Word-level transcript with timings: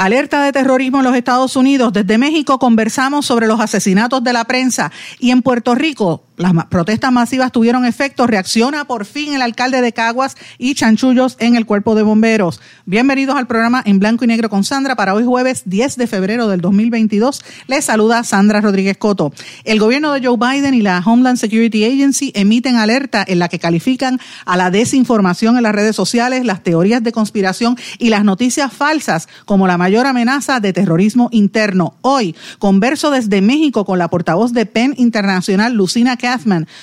Alerta 0.00 0.42
de 0.42 0.52
terrorismo 0.52 1.00
en 1.00 1.04
los 1.04 1.14
Estados 1.14 1.56
Unidos. 1.56 1.92
Desde 1.92 2.16
México 2.16 2.58
conversamos 2.58 3.26
sobre 3.26 3.46
los 3.46 3.60
asesinatos 3.60 4.24
de 4.24 4.32
la 4.32 4.46
prensa 4.46 4.90
y 5.18 5.30
en 5.30 5.42
Puerto 5.42 5.74
Rico 5.74 6.22
las 6.40 6.54
protestas 6.66 7.12
masivas 7.12 7.52
tuvieron 7.52 7.84
efecto. 7.84 8.26
Reacciona 8.26 8.86
por 8.86 9.04
fin 9.04 9.34
el 9.34 9.42
alcalde 9.42 9.82
de 9.82 9.92
Caguas 9.92 10.36
y 10.56 10.74
chanchullos 10.74 11.36
en 11.38 11.54
el 11.54 11.66
cuerpo 11.66 11.94
de 11.94 12.02
bomberos. 12.02 12.60
Bienvenidos 12.86 13.36
al 13.36 13.46
programa 13.46 13.82
en 13.84 13.98
blanco 13.98 14.24
y 14.24 14.26
negro 14.26 14.48
con 14.48 14.64
Sandra 14.64 14.96
para 14.96 15.12
hoy 15.14 15.24
jueves 15.24 15.64
10 15.66 15.96
de 15.96 16.06
febrero 16.06 16.48
del 16.48 16.62
2022. 16.62 17.44
Les 17.66 17.84
saluda 17.84 18.24
Sandra 18.24 18.62
Rodríguez 18.62 18.96
Coto. 18.96 19.34
El 19.64 19.78
gobierno 19.78 20.12
de 20.12 20.26
Joe 20.26 20.38
Biden 20.38 20.72
y 20.72 20.80
la 20.80 21.02
Homeland 21.04 21.36
Security 21.36 21.84
Agency 21.84 22.32
emiten 22.34 22.76
alerta 22.76 23.22
en 23.26 23.38
la 23.38 23.50
que 23.50 23.58
califican 23.58 24.18
a 24.46 24.56
la 24.56 24.70
desinformación 24.70 25.58
en 25.58 25.62
las 25.64 25.74
redes 25.74 25.94
sociales, 25.94 26.46
las 26.46 26.62
teorías 26.62 27.02
de 27.02 27.12
conspiración 27.12 27.76
y 27.98 28.08
las 28.08 28.24
noticias 28.24 28.72
falsas 28.72 29.28
como 29.44 29.66
la 29.66 29.76
mayor 29.76 30.06
amenaza 30.06 30.58
de 30.60 30.72
terrorismo 30.72 31.28
interno. 31.32 31.96
Hoy 32.00 32.34
converso 32.58 33.10
desde 33.10 33.42
México 33.42 33.84
con 33.84 33.98
la 33.98 34.08
portavoz 34.08 34.54
de 34.54 34.64
PEN 34.64 34.94
Internacional, 34.96 35.74
Lucina 35.74 36.16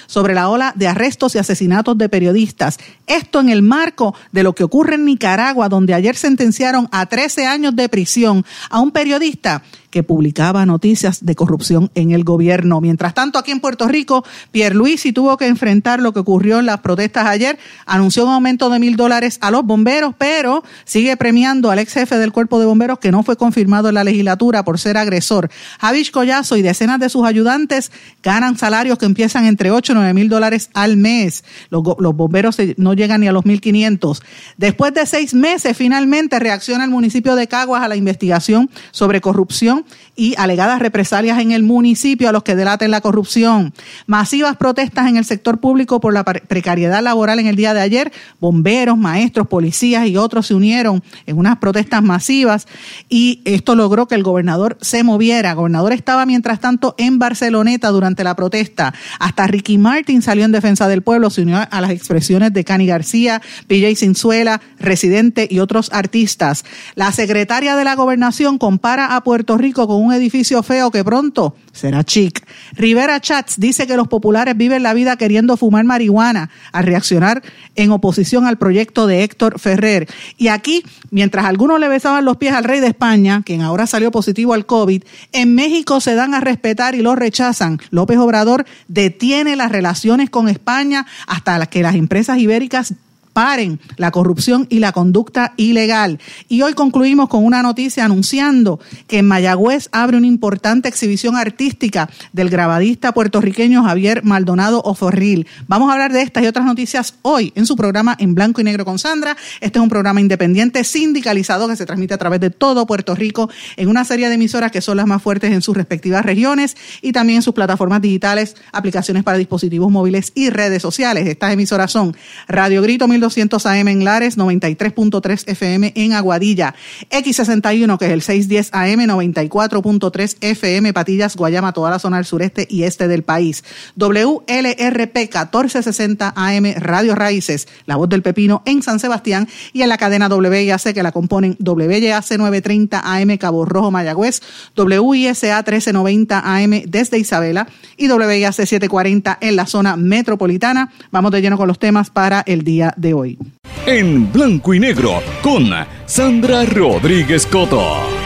sobre 0.07 0.33
la 0.33 0.49
ola 0.49 0.73
de 0.75 0.87
arrestos 0.87 1.35
y 1.35 1.37
asesinatos 1.37 1.97
de 1.97 2.09
periodistas. 2.09 2.77
Esto 3.05 3.39
en 3.39 3.49
el 3.49 3.61
marco 3.61 4.15
de 4.31 4.43
lo 4.43 4.53
que 4.53 4.63
ocurre 4.63 4.95
en 4.95 5.05
Nicaragua, 5.05 5.69
donde 5.69 5.93
ayer 5.93 6.15
sentenciaron 6.15 6.87
a 6.91 7.05
13 7.05 7.45
años 7.45 7.75
de 7.75 7.89
prisión 7.89 8.45
a 8.69 8.79
un 8.79 8.91
periodista 8.91 9.63
que 9.89 10.03
publicaba 10.03 10.65
noticias 10.65 11.25
de 11.25 11.35
corrupción 11.35 11.91
en 11.95 12.11
el 12.11 12.23
gobierno. 12.23 12.81
Mientras 12.81 13.13
tanto, 13.13 13.39
aquí 13.39 13.51
en 13.51 13.59
Puerto 13.59 13.87
Rico, 13.87 14.25
Pierluisi 14.51 15.13
tuvo 15.13 15.37
que 15.37 15.47
enfrentar 15.47 16.01
lo 16.01 16.13
que 16.13 16.19
ocurrió 16.19 16.59
en 16.59 16.65
las 16.65 16.81
protestas 16.81 17.25
ayer. 17.25 17.57
Anunció 17.85 18.25
un 18.25 18.31
aumento 18.31 18.69
de 18.69 18.79
mil 18.79 18.97
dólares 18.97 19.37
a 19.41 19.51
los 19.51 19.63
bomberos, 19.63 20.13
pero 20.17 20.63
sigue 20.83 21.15
premiando 21.15 21.71
al 21.71 21.79
ex 21.79 21.93
jefe 21.93 22.17
del 22.17 22.31
cuerpo 22.31 22.59
de 22.59 22.65
bomberos 22.65 22.99
que 22.99 23.11
no 23.11 23.23
fue 23.23 23.37
confirmado 23.37 23.87
en 23.89 23.95
la 23.95 24.03
legislatura 24.03 24.65
por 24.65 24.79
ser 24.79 24.97
agresor. 24.97 25.49
Javish 25.79 26.11
Collazo 26.11 26.57
y 26.57 26.61
decenas 26.61 26.99
de 26.99 27.09
sus 27.09 27.25
ayudantes 27.25 27.91
ganan 28.21 28.57
salarios 28.57 28.97
que 28.97 29.05
empiezan 29.05 29.45
entre 29.45 29.71
8 29.71 29.93
y 29.93 29.95
9 29.95 30.13
mil 30.13 30.29
dólares 30.29 30.69
al 30.73 30.97
mes. 30.97 31.45
Los, 31.69 31.83
los 31.99 32.15
bomberos 32.15 32.57
no 32.75 32.93
llegan 32.93 33.21
ni 33.21 33.27
a 33.27 33.31
los 33.31 33.45
1.500. 33.45 34.21
Después 34.57 34.93
de 34.93 35.05
seis 35.05 35.33
meses, 35.33 35.77
finalmente 35.77 36.39
reacciona 36.39 36.83
el 36.83 36.89
municipio 36.89 37.35
de 37.35 37.47
Caguas 37.47 37.83
a 37.83 37.87
la 37.87 37.95
investigación 37.95 38.69
sobre 38.91 39.21
corrupción 39.21 39.76
y 40.15 40.35
alegadas 40.37 40.79
represalias 40.79 41.39
en 41.39 41.51
el 41.51 41.63
municipio 41.63 42.29
a 42.29 42.31
los 42.31 42.43
que 42.43 42.55
delaten 42.55 42.91
la 42.91 43.01
corrupción. 43.01 43.73
Masivas 44.05 44.57
protestas 44.57 45.07
en 45.07 45.17
el 45.17 45.25
sector 45.25 45.59
público 45.59 45.99
por 45.99 46.13
la 46.13 46.23
precariedad 46.23 47.01
laboral 47.03 47.39
en 47.39 47.47
el 47.47 47.55
día 47.55 47.73
de 47.73 47.81
ayer. 47.81 48.11
Bomberos, 48.39 48.97
maestros, 48.97 49.47
policías 49.47 50.07
y 50.07 50.17
otros 50.17 50.47
se 50.47 50.53
unieron 50.53 51.03
en 51.25 51.37
unas 51.37 51.57
protestas 51.57 52.01
masivas 52.03 52.67
y 53.09 53.41
esto 53.45 53.75
logró 53.75 54.07
que 54.07 54.15
el 54.15 54.23
gobernador 54.23 54.77
se 54.81 55.03
moviera. 55.03 55.51
El 55.51 55.55
gobernador 55.55 55.93
estaba 55.93 56.25
mientras 56.25 56.59
tanto 56.59 56.95
en 56.97 57.19
Barceloneta 57.19 57.89
durante 57.89 58.23
la 58.23 58.35
protesta. 58.35 58.93
Hasta 59.19 59.47
Ricky 59.47 59.77
Martin 59.77 60.21
salió 60.21 60.45
en 60.45 60.51
defensa 60.51 60.87
del 60.87 61.01
pueblo, 61.01 61.29
se 61.29 61.41
unió 61.41 61.57
a 61.69 61.81
las 61.81 61.91
expresiones 61.91 62.53
de 62.53 62.63
Cani 62.63 62.87
García, 62.87 63.41
PJ 63.67 63.95
Cinzuela, 63.95 64.61
residente 64.79 65.47
y 65.49 65.59
otros 65.59 65.89
artistas. 65.93 66.65
La 66.95 67.11
secretaria 67.11 67.75
de 67.75 67.83
la 67.83 67.95
gobernación 67.95 68.57
compara 68.57 69.15
a 69.15 69.23
Puerto 69.23 69.57
Rico 69.57 69.66
con 69.73 70.03
un 70.03 70.13
edificio 70.13 70.63
feo 70.63 70.91
que 70.91 71.03
pronto 71.03 71.55
será 71.71 72.03
chic. 72.03 72.45
Rivera 72.73 73.19
Chats 73.19 73.59
dice 73.59 73.87
que 73.87 73.95
los 73.95 74.07
populares 74.07 74.57
viven 74.57 74.83
la 74.83 74.93
vida 74.93 75.15
queriendo 75.17 75.57
fumar 75.57 75.85
marihuana 75.85 76.49
al 76.71 76.85
reaccionar 76.85 77.43
en 77.75 77.91
oposición 77.91 78.45
al 78.45 78.57
proyecto 78.57 79.07
de 79.07 79.23
Héctor 79.23 79.59
Ferrer. 79.59 80.07
Y 80.37 80.47
aquí, 80.47 80.83
mientras 81.11 81.45
algunos 81.45 81.79
le 81.79 81.87
besaban 81.87 82.25
los 82.25 82.37
pies 82.37 82.53
al 82.53 82.63
rey 82.63 82.79
de 82.79 82.87
España, 82.87 83.41
quien 83.45 83.61
ahora 83.61 83.87
salió 83.87 84.11
positivo 84.11 84.53
al 84.53 84.65
COVID, 84.65 85.03
en 85.31 85.55
México 85.55 86.01
se 86.01 86.15
dan 86.15 86.33
a 86.33 86.39
respetar 86.39 86.95
y 86.95 87.01
lo 87.01 87.15
rechazan. 87.15 87.79
López 87.91 88.17
Obrador 88.17 88.65
detiene 88.87 89.55
las 89.55 89.71
relaciones 89.71 90.29
con 90.29 90.49
España 90.49 91.05
hasta 91.27 91.65
que 91.67 91.81
las 91.81 91.95
empresas 91.95 92.37
ibéricas 92.37 92.93
paren 93.37 93.79
la 93.97 94.09
corrupción 94.09 94.65
y 94.67 94.79
la 94.79 94.93
conducta 94.93 95.53
ilegal. 95.57 96.17
Y 96.49 96.63
hoy 96.63 96.73
concluimos 96.73 97.29
con 97.29 97.45
una 97.45 97.61
noticia 97.61 98.03
anunciando 98.03 98.79
que 99.05 99.19
en 99.19 99.27
Mayagüez 99.27 99.89
abre 99.91 100.17
una 100.17 100.25
importante 100.25 100.89
exhibición 100.89 101.35
artística 101.35 102.09
del 102.33 102.49
grabadista 102.49 103.13
puertorriqueño 103.13 103.83
Javier 103.83 104.23
Maldonado 104.23 104.81
Oforril. 104.81 105.45
Vamos 105.67 105.91
a 105.91 105.93
hablar 105.93 106.13
de 106.13 106.23
estas 106.23 106.41
y 106.45 106.47
otras 106.47 106.65
noticias 106.65 107.13
hoy 107.21 107.53
en 107.55 107.67
su 107.67 107.75
programa 107.75 108.15
En 108.17 108.33
Blanco 108.33 108.59
y 108.59 108.63
Negro 108.63 108.85
con 108.85 108.97
Sandra. 108.97 109.37
Este 109.61 109.77
es 109.77 109.83
un 109.83 109.89
programa 109.89 110.19
independiente 110.19 110.83
sindicalizado 110.83 111.67
que 111.67 111.75
se 111.75 111.85
transmite 111.85 112.15
a 112.15 112.17
través 112.17 112.39
de 112.39 112.49
todo 112.49 112.87
Puerto 112.87 113.13
Rico 113.13 113.51
en 113.75 113.87
una 113.87 114.03
serie 114.03 114.29
de 114.29 114.33
emisoras 114.33 114.71
que 114.71 114.81
son 114.81 114.97
las 114.97 115.05
más 115.05 115.21
fuertes 115.21 115.51
en 115.51 115.61
sus 115.61 115.77
respectivas 115.77 116.25
regiones 116.25 116.75
y 117.03 117.11
también 117.11 117.37
en 117.37 117.43
sus 117.43 117.53
plataformas 117.53 118.01
digitales, 118.01 118.55
aplicaciones 118.71 119.23
para 119.23 119.37
dispositivos 119.37 119.91
móviles 119.91 120.31
y 120.33 120.49
redes 120.49 120.81
sociales. 120.81 121.27
Estas 121.27 121.53
emisoras 121.53 121.91
son 121.91 122.17
Radio 122.47 122.81
Grito 122.81 123.07
1200 123.07 123.26
200 123.27 123.65
AM 123.65 123.89
en 123.89 124.05
Lares, 124.05 124.37
93.3 124.37 125.43
FM 125.47 125.91
en 125.95 126.13
Aguadilla, 126.13 126.73
X61 127.11 127.97
que 127.97 128.05
es 128.05 128.11
el 128.11 128.21
610 128.21 128.69
AM, 128.71 129.01
94.3 129.01 130.37
FM 130.39 130.93
Patillas, 130.93 131.35
Guayama, 131.35 131.73
toda 131.73 131.89
la 131.89 131.99
zona 131.99 132.17
del 132.17 132.25
sureste 132.25 132.65
y 132.69 132.83
este 132.83 133.09
del 133.09 133.23
país. 133.23 133.65
WLRP 133.97 135.15
1460 135.15 136.33
AM 136.35 136.73
Radio 136.77 137.15
Raíces, 137.15 137.67
La 137.85 137.97
Voz 137.97 138.07
del 138.07 138.21
Pepino 138.21 138.63
en 138.65 138.81
San 138.81 138.99
Sebastián 138.99 139.49
y 139.73 139.81
en 139.81 139.89
la 139.89 139.97
cadena 139.97 140.29
WIAC 140.29 140.93
que 140.93 141.03
la 141.03 141.11
componen 141.11 141.57
WYAC 141.59 142.37
930 142.37 143.01
AM 143.03 143.37
Cabo 143.37 143.65
Rojo 143.65 143.91
Mayagüez, 143.91 144.41
WISA 144.77 145.57
1390 145.57 146.39
AM 146.39 146.83
desde 146.87 147.19
Isabela 147.19 147.67
y 147.97 148.09
WIAC 148.09 148.53
740 148.53 149.37
en 149.41 149.55
la 149.57 149.65
zona 149.65 149.97
metropolitana. 149.97 150.91
Vamos 151.11 151.31
de 151.31 151.41
lleno 151.41 151.57
con 151.57 151.67
los 151.67 151.77
temas 151.77 152.09
para 152.09 152.41
el 152.45 152.63
día 152.63 152.93
de 152.95 153.13
hoy 153.13 153.16
hoy. 153.17 153.37
En 153.85 154.31
blanco 154.31 154.73
y 154.73 154.79
negro 154.79 155.21
con 155.41 155.65
Sandra 156.05 156.65
Rodríguez 156.65 157.45
Coto. 157.45 158.17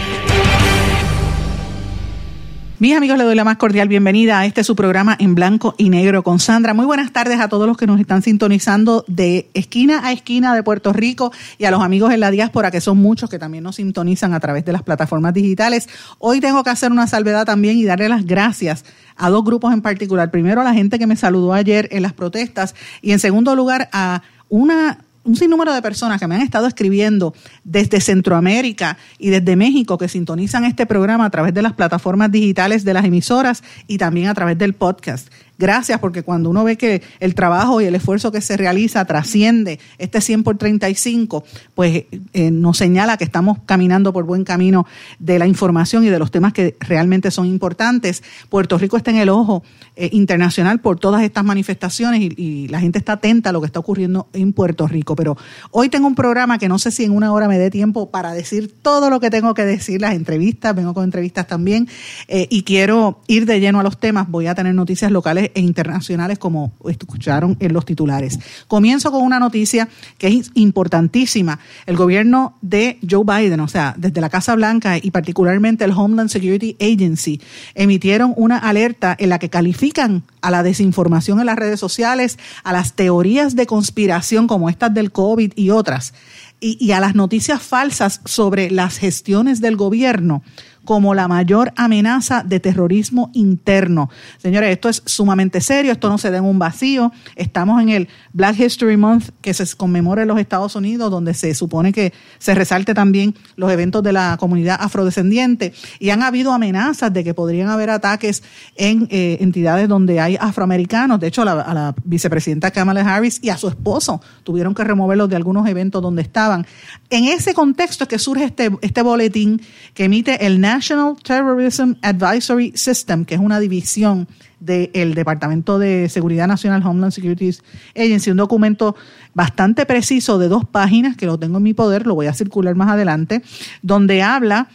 Mis 2.81 2.97
amigos, 2.97 3.19
les 3.19 3.27
doy 3.27 3.35
la 3.35 3.43
más 3.43 3.57
cordial 3.57 3.87
bienvenida 3.87 4.39
a 4.39 4.45
este 4.47 4.63
su 4.63 4.75
programa 4.75 5.15
en 5.19 5.35
blanco 5.35 5.75
y 5.77 5.91
negro 5.91 6.23
con 6.23 6.39
Sandra. 6.39 6.73
Muy 6.73 6.87
buenas 6.87 7.11
tardes 7.13 7.39
a 7.39 7.47
todos 7.47 7.67
los 7.67 7.77
que 7.77 7.85
nos 7.85 7.99
están 7.99 8.23
sintonizando 8.23 9.05
de 9.07 9.51
esquina 9.53 10.01
a 10.03 10.11
esquina 10.11 10.55
de 10.55 10.63
Puerto 10.63 10.91
Rico 10.91 11.31
y 11.59 11.65
a 11.65 11.69
los 11.69 11.83
amigos 11.83 12.11
en 12.11 12.21
la 12.21 12.31
diáspora, 12.31 12.71
que 12.71 12.81
son 12.81 12.97
muchos 12.97 13.29
que 13.29 13.37
también 13.37 13.63
nos 13.63 13.75
sintonizan 13.75 14.33
a 14.33 14.39
través 14.39 14.65
de 14.65 14.71
las 14.71 14.81
plataformas 14.81 15.35
digitales. 15.35 15.89
Hoy 16.17 16.39
tengo 16.39 16.63
que 16.63 16.71
hacer 16.71 16.91
una 16.91 17.05
salvedad 17.05 17.45
también 17.45 17.77
y 17.77 17.83
darle 17.83 18.09
las 18.09 18.25
gracias 18.25 18.83
a 19.15 19.29
dos 19.29 19.43
grupos 19.43 19.73
en 19.73 19.83
particular. 19.83 20.31
Primero 20.31 20.61
a 20.61 20.63
la 20.63 20.73
gente 20.73 20.97
que 20.97 21.05
me 21.05 21.15
saludó 21.15 21.53
ayer 21.53 21.87
en 21.91 22.01
las 22.01 22.13
protestas 22.13 22.73
y 23.03 23.11
en 23.11 23.19
segundo 23.19 23.55
lugar 23.55 23.89
a 23.93 24.23
una 24.51 24.99
un 25.23 25.35
sinnúmero 25.35 25.73
de 25.73 25.81
personas 25.81 26.19
que 26.19 26.27
me 26.27 26.35
han 26.35 26.41
estado 26.41 26.67
escribiendo 26.67 27.33
desde 27.63 28.01
Centroamérica 28.01 28.97
y 29.19 29.29
desde 29.29 29.55
México 29.55 29.97
que 29.97 30.07
sintonizan 30.07 30.65
este 30.65 30.85
programa 30.85 31.25
a 31.25 31.29
través 31.29 31.53
de 31.53 31.61
las 31.61 31.73
plataformas 31.73 32.31
digitales 32.31 32.83
de 32.83 32.93
las 32.93 33.05
emisoras 33.05 33.63
y 33.87 33.97
también 33.97 34.27
a 34.29 34.33
través 34.33 34.57
del 34.57 34.73
podcast 34.73 35.27
gracias, 35.61 35.99
porque 35.99 36.23
cuando 36.23 36.49
uno 36.49 36.63
ve 36.63 36.75
que 36.75 37.03
el 37.19 37.35
trabajo 37.35 37.79
y 37.79 37.85
el 37.85 37.95
esfuerzo 37.95 38.31
que 38.31 38.41
se 38.41 38.57
realiza 38.57 39.05
trasciende 39.05 39.79
este 39.99 40.19
100 40.19 40.43
por 40.43 40.57
35, 40.57 41.43
pues 41.75 42.05
eh, 42.33 42.51
nos 42.51 42.77
señala 42.77 43.15
que 43.17 43.23
estamos 43.23 43.59
caminando 43.65 44.11
por 44.11 44.25
buen 44.25 44.43
camino 44.43 44.85
de 45.19 45.37
la 45.39 45.45
información 45.45 46.03
y 46.03 46.09
de 46.09 46.19
los 46.19 46.31
temas 46.31 46.51
que 46.51 46.75
realmente 46.79 47.29
son 47.31 47.45
importantes. 47.45 48.23
Puerto 48.49 48.77
Rico 48.77 48.97
está 48.97 49.11
en 49.11 49.17
el 49.17 49.29
ojo 49.29 49.63
eh, 49.95 50.09
internacional 50.13 50.79
por 50.79 50.99
todas 50.99 51.21
estas 51.21 51.43
manifestaciones 51.43 52.21
y, 52.21 52.67
la 52.71 52.79
gente 52.79 52.97
está 52.99 53.13
atenta 53.13 53.49
a 53.49 53.53
lo 53.53 53.59
que 53.59 53.67
está 53.67 53.79
ocurriendo 53.79 54.27
en 54.33 54.53
Puerto 54.53 54.87
Rico. 54.87 55.15
Pero 55.15 55.37
hoy 55.71 55.89
tengo 55.89 56.07
un 56.07 56.15
programa 56.15 56.57
que 56.57 56.69
no 56.69 56.79
sé 56.79 56.89
si 56.89 57.03
en 57.03 57.11
una 57.11 57.33
hora 57.33 57.47
me 57.47 57.59
dé 57.59 57.69
tiempo 57.69 58.09
para 58.09 58.33
decir 58.33 58.73
todo 58.81 59.09
lo 59.09 59.19
que 59.19 59.29
tengo 59.29 59.53
que 59.53 59.65
decir, 59.65 60.01
las 60.01 60.15
entrevistas, 60.15 60.73
vengo 60.75 60.93
con 60.93 61.03
entrevistas 61.03 61.47
también, 61.47 61.87
eh, 62.27 62.47
y 62.49 62.63
quiero 62.63 63.21
ir 63.27 63.45
de 63.45 63.59
lleno 63.59 63.79
a 63.79 63.83
los 63.83 63.99
temas. 63.99 64.29
Voy 64.29 64.47
a 64.47 64.55
tener 64.55 64.73
noticias 64.73 65.11
locales 65.11 65.50
e 65.55 65.61
internacionales, 65.61 66.39
como 66.39 66.73
escucharon 66.87 67.57
en 67.59 67.73
los 67.73 67.85
titulares. 67.85 68.39
Comienzo 68.67 69.11
con 69.11 69.23
una 69.23 69.39
noticia 69.39 69.87
que 70.17 70.27
es 70.27 70.51
importantísima. 70.53 71.59
El 71.85 71.97
gobierno 71.97 72.57
de 72.61 72.99
Joe 73.09 73.23
Biden, 73.25 73.59
o 73.59 73.67
sea, 73.67 73.93
desde 73.97 74.21
la 74.21 74.29
Casa 74.29 74.55
Blanca 74.55 74.97
y 74.97 75.11
particularmente 75.11 75.83
el 75.83 75.91
Homeland 75.91 76.29
Security 76.29 76.75
Agency, 76.79 77.41
emitieron 77.75 78.33
una 78.35 78.57
alerta 78.57 79.15
en 79.17 79.29
la 79.29 79.39
que 79.39 79.49
califican 79.49 80.23
a 80.41 80.51
la 80.51 80.63
desinformación 80.63 81.39
en 81.39 81.45
las 81.45 81.57
redes 81.57 81.79
sociales, 81.79 82.37
a 82.63 82.73
las 82.73 82.93
teorías 82.93 83.55
de 83.55 83.65
conspiración 83.65 84.47
como 84.47 84.69
estas 84.69 84.93
del 84.93 85.11
COVID 85.11 85.53
y 85.55 85.69
otras, 85.69 86.13
y, 86.59 86.91
a 86.91 86.99
las 86.99 87.15
noticias 87.15 87.61
falsas 87.61 88.21
sobre 88.25 88.69
las 88.69 88.99
gestiones 88.99 89.61
del 89.61 89.75
gobierno 89.75 90.43
como 90.85 91.13
la 91.13 91.27
mayor 91.27 91.71
amenaza 91.75 92.43
de 92.43 92.59
terrorismo 92.59 93.29
interno. 93.33 94.09
Señores, 94.37 94.71
esto 94.71 94.89
es 94.89 95.03
sumamente 95.05 95.61
serio, 95.61 95.91
esto 95.91 96.09
no 96.09 96.17
se 96.17 96.31
da 96.31 96.37
en 96.37 96.45
un 96.45 96.59
vacío. 96.59 97.11
Estamos 97.35 97.81
en 97.81 97.89
el 97.89 98.07
Black 98.33 98.59
History 98.59 98.97
Month 98.97 99.29
que 99.41 99.53
se 99.53 99.65
conmemora 99.75 100.23
en 100.23 100.27
los 100.27 100.39
Estados 100.39 100.75
Unidos, 100.75 101.11
donde 101.11 101.33
se 101.33 101.53
supone 101.53 101.93
que 101.93 102.13
se 102.39 102.55
resalte 102.55 102.93
también 102.93 103.35
los 103.55 103.71
eventos 103.71 104.03
de 104.03 104.13
la 104.13 104.37
comunidad 104.39 104.77
afrodescendiente. 104.79 105.73
Y 105.99 106.09
han 106.09 106.23
habido 106.23 106.51
amenazas 106.51 107.13
de 107.13 107.23
que 107.23 107.33
podrían 107.33 107.69
haber 107.69 107.89
ataques 107.89 108.43
en 108.75 109.07
eh, 109.11 109.37
entidades 109.41 109.87
donde 109.87 110.19
hay 110.19 110.37
afroamericanos. 110.39 111.19
De 111.19 111.27
hecho, 111.27 111.43
a 111.43 111.45
la, 111.45 111.55
la 111.55 111.95
vicepresidenta 112.03 112.71
Kamala 112.71 113.01
Harris 113.01 113.39
y 113.41 113.49
a 113.49 113.57
su 113.57 113.67
esposo 113.67 114.21
tuvieron 114.43 114.73
que 114.73 114.83
removerlos 114.83 115.29
de 115.29 115.35
algunos 115.35 115.67
eventos 115.67 116.01
donde 116.01 116.21
estaban. 116.21 116.65
En 117.09 117.25
ese 117.25 117.53
contexto 117.53 118.05
es 118.05 118.07
que 118.07 118.19
surge 118.19 118.45
este, 118.45 118.71
este 118.81 119.01
boletín 119.01 119.61
que 119.93 120.05
emite 120.05 120.45
el 120.45 120.61
National 120.71 121.17
Terrorism 121.21 121.95
Advisory 122.01 122.71
System, 122.75 123.25
que 123.25 123.35
es 123.35 123.41
una 123.41 123.59
división 123.59 124.27
del 124.61 125.15
Departamento 125.15 125.77
de 125.77 126.07
Seguridad 126.07 126.47
Nacional, 126.47 126.81
Homeland 126.85 127.11
Security 127.11 127.49
Agency, 127.93 128.31
un 128.31 128.37
documento 128.37 128.95
bastante 129.33 129.85
preciso 129.85 130.37
de 130.37 130.47
dos 130.47 130.63
páginas, 130.63 131.17
que 131.17 131.25
lo 131.25 131.37
tengo 131.37 131.57
en 131.57 131.63
mi 131.63 131.73
poder, 131.73 132.07
lo 132.07 132.15
voy 132.15 132.27
a 132.27 132.33
circular 132.33 132.75
más 132.75 132.89
adelante, 132.89 133.41
donde 133.81 134.21
habla 134.21 134.69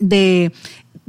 de 0.00 0.52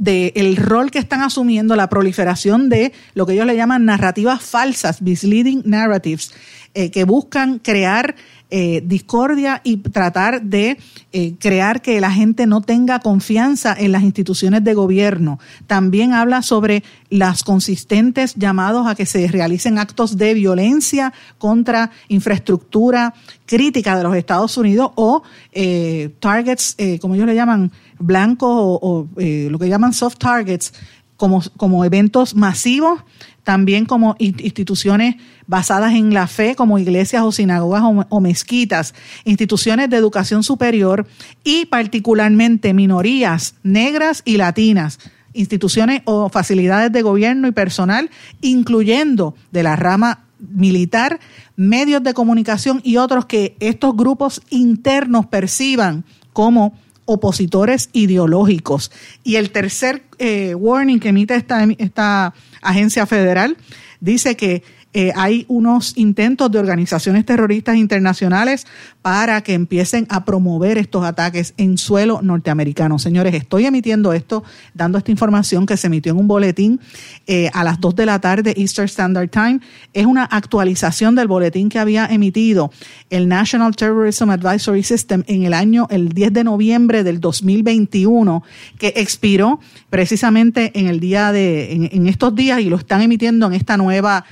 el 0.06 0.56
rol 0.56 0.90
que 0.90 1.00
están 1.00 1.20
asumiendo 1.20 1.76
la 1.76 1.90
proliferación 1.90 2.70
de 2.70 2.92
lo 3.12 3.26
que 3.26 3.34
ellos 3.34 3.46
le 3.46 3.56
llaman 3.56 3.84
narrativas 3.84 4.40
falsas, 4.40 5.02
misleading 5.02 5.62
narratives, 5.66 6.32
eh, 6.72 6.90
que 6.90 7.04
buscan 7.04 7.58
crear 7.58 8.14
eh, 8.50 8.82
discordia 8.82 9.60
y 9.62 9.76
tratar 9.76 10.40
de 10.40 10.78
eh, 11.12 11.34
crear 11.38 11.82
que 11.82 12.00
la 12.00 12.10
gente 12.10 12.46
no 12.46 12.62
tenga 12.62 12.98
confianza 12.98 13.76
en 13.78 13.92
las 13.92 14.02
instituciones 14.02 14.64
de 14.64 14.72
gobierno. 14.72 15.38
También 15.66 16.14
habla 16.14 16.40
sobre 16.40 16.82
las 17.10 17.42
consistentes 17.42 18.34
llamados 18.36 18.86
a 18.86 18.94
que 18.94 19.04
se 19.04 19.28
realicen 19.28 19.78
actos 19.78 20.16
de 20.16 20.32
violencia 20.32 21.12
contra 21.36 21.90
infraestructura 22.08 23.12
crítica 23.44 23.96
de 23.98 24.02
los 24.02 24.16
Estados 24.16 24.56
Unidos 24.56 24.92
o 24.94 25.22
eh, 25.52 26.14
targets, 26.18 26.74
como 27.02 27.16
ellos 27.16 27.26
le 27.26 27.34
llaman, 27.34 27.70
blancos 27.98 28.50
o, 28.50 28.80
o 28.82 29.08
lo 29.16 29.58
que 29.58 29.68
llaman 29.68 29.92
soft 29.92 30.16
targets, 30.16 30.72
como, 31.18 31.42
como 31.58 31.84
eventos 31.84 32.34
masivos 32.34 33.00
también 33.48 33.86
como 33.86 34.14
instituciones 34.18 35.16
basadas 35.48 35.94
en 35.94 36.14
la 36.14 36.28
fe, 36.28 36.54
como 36.54 36.78
iglesias 36.78 37.24
o 37.24 37.32
sinagogas 37.32 37.82
o, 37.82 38.20
mezquitas, 38.20 38.94
instituciones 39.24 39.90
de 39.90 39.96
educación 39.96 40.44
superior 40.44 41.06
y 41.42 41.64
particularmente 41.66 42.74
minorías 42.74 43.54
negras 43.64 44.22
y 44.24 44.36
latinas, 44.36 45.00
instituciones 45.32 46.02
o 46.04 46.28
facilidades 46.28 46.92
de 46.92 47.02
gobierno 47.02 47.48
y 47.48 47.52
personal, 47.52 48.10
incluyendo 48.42 49.34
de 49.50 49.62
la 49.62 49.74
rama 49.74 50.24
militar, 50.38 51.18
medios 51.56 52.02
de 52.02 52.14
comunicación 52.14 52.80
y 52.84 52.98
otros 52.98 53.24
que 53.24 53.56
estos 53.58 53.96
grupos 53.96 54.42
internos 54.50 55.26
perciban 55.26 56.04
como 56.34 56.74
opositores 57.06 57.88
ideológicos. 57.94 58.92
Y 59.24 59.36
el 59.36 59.50
tercer 59.50 60.02
eh, 60.18 60.54
warning 60.54 61.00
que 61.00 61.08
emite 61.08 61.34
esta, 61.34 61.64
esta 61.78 62.34
agencia 62.60 63.06
federal 63.06 63.56
dice 64.00 64.36
que 64.36 64.62
eh, 65.00 65.12
hay 65.14 65.44
unos 65.46 65.92
intentos 65.96 66.50
de 66.50 66.58
organizaciones 66.58 67.24
terroristas 67.24 67.76
internacionales 67.76 68.66
para 69.00 69.42
que 69.42 69.54
empiecen 69.54 70.08
a 70.10 70.24
promover 70.24 70.76
estos 70.76 71.04
ataques 71.04 71.54
en 71.56 71.78
suelo 71.78 72.20
norteamericano. 72.20 72.98
Señores, 72.98 73.32
estoy 73.32 73.66
emitiendo 73.66 74.12
esto, 74.12 74.42
dando 74.74 74.98
esta 74.98 75.12
información 75.12 75.66
que 75.66 75.76
se 75.76 75.86
emitió 75.86 76.10
en 76.10 76.18
un 76.18 76.26
boletín 76.26 76.80
eh, 77.28 77.48
a 77.54 77.62
las 77.62 77.80
2 77.80 77.94
de 77.94 78.06
la 78.06 78.18
tarde 78.18 78.54
Eastern 78.56 78.86
Standard 78.86 79.30
Time. 79.30 79.60
Es 79.94 80.04
una 80.04 80.24
actualización 80.24 81.14
del 81.14 81.28
boletín 81.28 81.68
que 81.68 81.78
había 81.78 82.06
emitido 82.06 82.72
el 83.08 83.28
National 83.28 83.76
Terrorism 83.76 84.30
Advisory 84.30 84.82
System 84.82 85.22
en 85.28 85.44
el 85.44 85.54
año, 85.54 85.86
el 85.90 86.08
10 86.08 86.32
de 86.32 86.42
noviembre 86.42 87.04
del 87.04 87.20
2021, 87.20 88.42
que 88.78 88.94
expiró 88.96 89.60
precisamente 89.90 90.72
en 90.74 90.88
el 90.88 90.98
día 90.98 91.30
de, 91.30 91.88
en 91.92 92.08
estos 92.08 92.34
días 92.34 92.58
y 92.58 92.64
lo 92.64 92.74
están 92.74 93.00
emitiendo 93.00 93.46
en 93.46 93.52
esta 93.52 93.76
nueva 93.76 94.24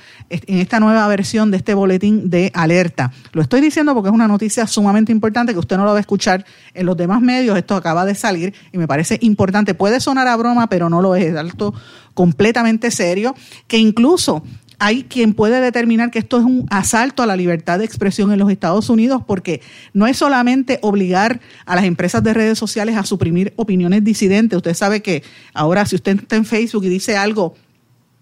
esta 0.61 0.81
nueva 0.81 1.07
versión 1.09 1.51
de 1.51 1.57
este 1.59 1.75
boletín 1.75 2.31
de 2.31 2.51
alerta. 2.55 3.13
Lo 3.33 3.43
estoy 3.43 3.61
diciendo 3.61 3.95
porque 3.95 4.09
es 4.09 4.15
una 4.15 4.29
noticia 4.29 4.67
sumamente 4.67 5.13
importante 5.13 5.53
que 5.53 5.59
usted 5.59 5.77
no 5.77 5.85
lo 5.85 5.93
va 5.93 5.99
a 5.99 6.01
escuchar 6.01 6.45
en 6.75 6.87
los 6.87 6.97
demás 6.97 7.21
medios. 7.21 7.57
Esto 7.57 7.75
acaba 7.75 8.05
de 8.05 8.15
salir 8.15 8.55
y 8.73 8.79
me 8.79 8.87
parece 8.87 9.19
importante. 9.23 9.75
Puede 9.75 10.01
sonar 10.01 10.29
a 10.29 10.37
broma, 10.37 10.69
pero 10.69 10.89
no 10.89 11.03
lo 11.03 11.15
es. 11.15 11.27
Es 11.27 11.37
algo 11.37 11.75
completamente 12.15 12.91
serio 12.91 13.35
que 13.67 13.79
incluso 13.79 14.43
hay 14.79 15.05
quien 15.05 15.35
puede 15.35 15.61
determinar 15.61 16.11
que 16.11 16.19
esto 16.19 16.39
es 16.39 16.45
un 16.45 16.67
asalto 16.71 17.23
a 17.23 17.27
la 17.27 17.37
libertad 17.37 17.79
de 17.79 17.85
expresión 17.85 18.33
en 18.33 18.39
los 18.39 18.51
Estados 18.51 18.91
Unidos 18.91 19.23
porque 19.27 19.63
no 19.95 20.07
es 20.07 20.19
solamente 20.19 20.79
obligar 20.83 21.41
a 21.65 21.77
las 21.77 21.85
empresas 21.85 22.23
de 22.23 22.35
redes 22.35 22.59
sociales 22.59 22.97
a 22.97 23.05
suprimir 23.05 23.55
opiniones 23.57 24.05
disidentes. 24.05 24.57
Usted 24.57 24.75
sabe 24.75 25.03
que 25.03 25.23
ahora 25.55 25.87
si 25.87 25.97
usted 25.97 26.21
está 26.21 26.37
en 26.37 26.45
Facebook 26.45 26.85
y 26.85 26.89
dice 26.89 27.17
algo 27.17 27.55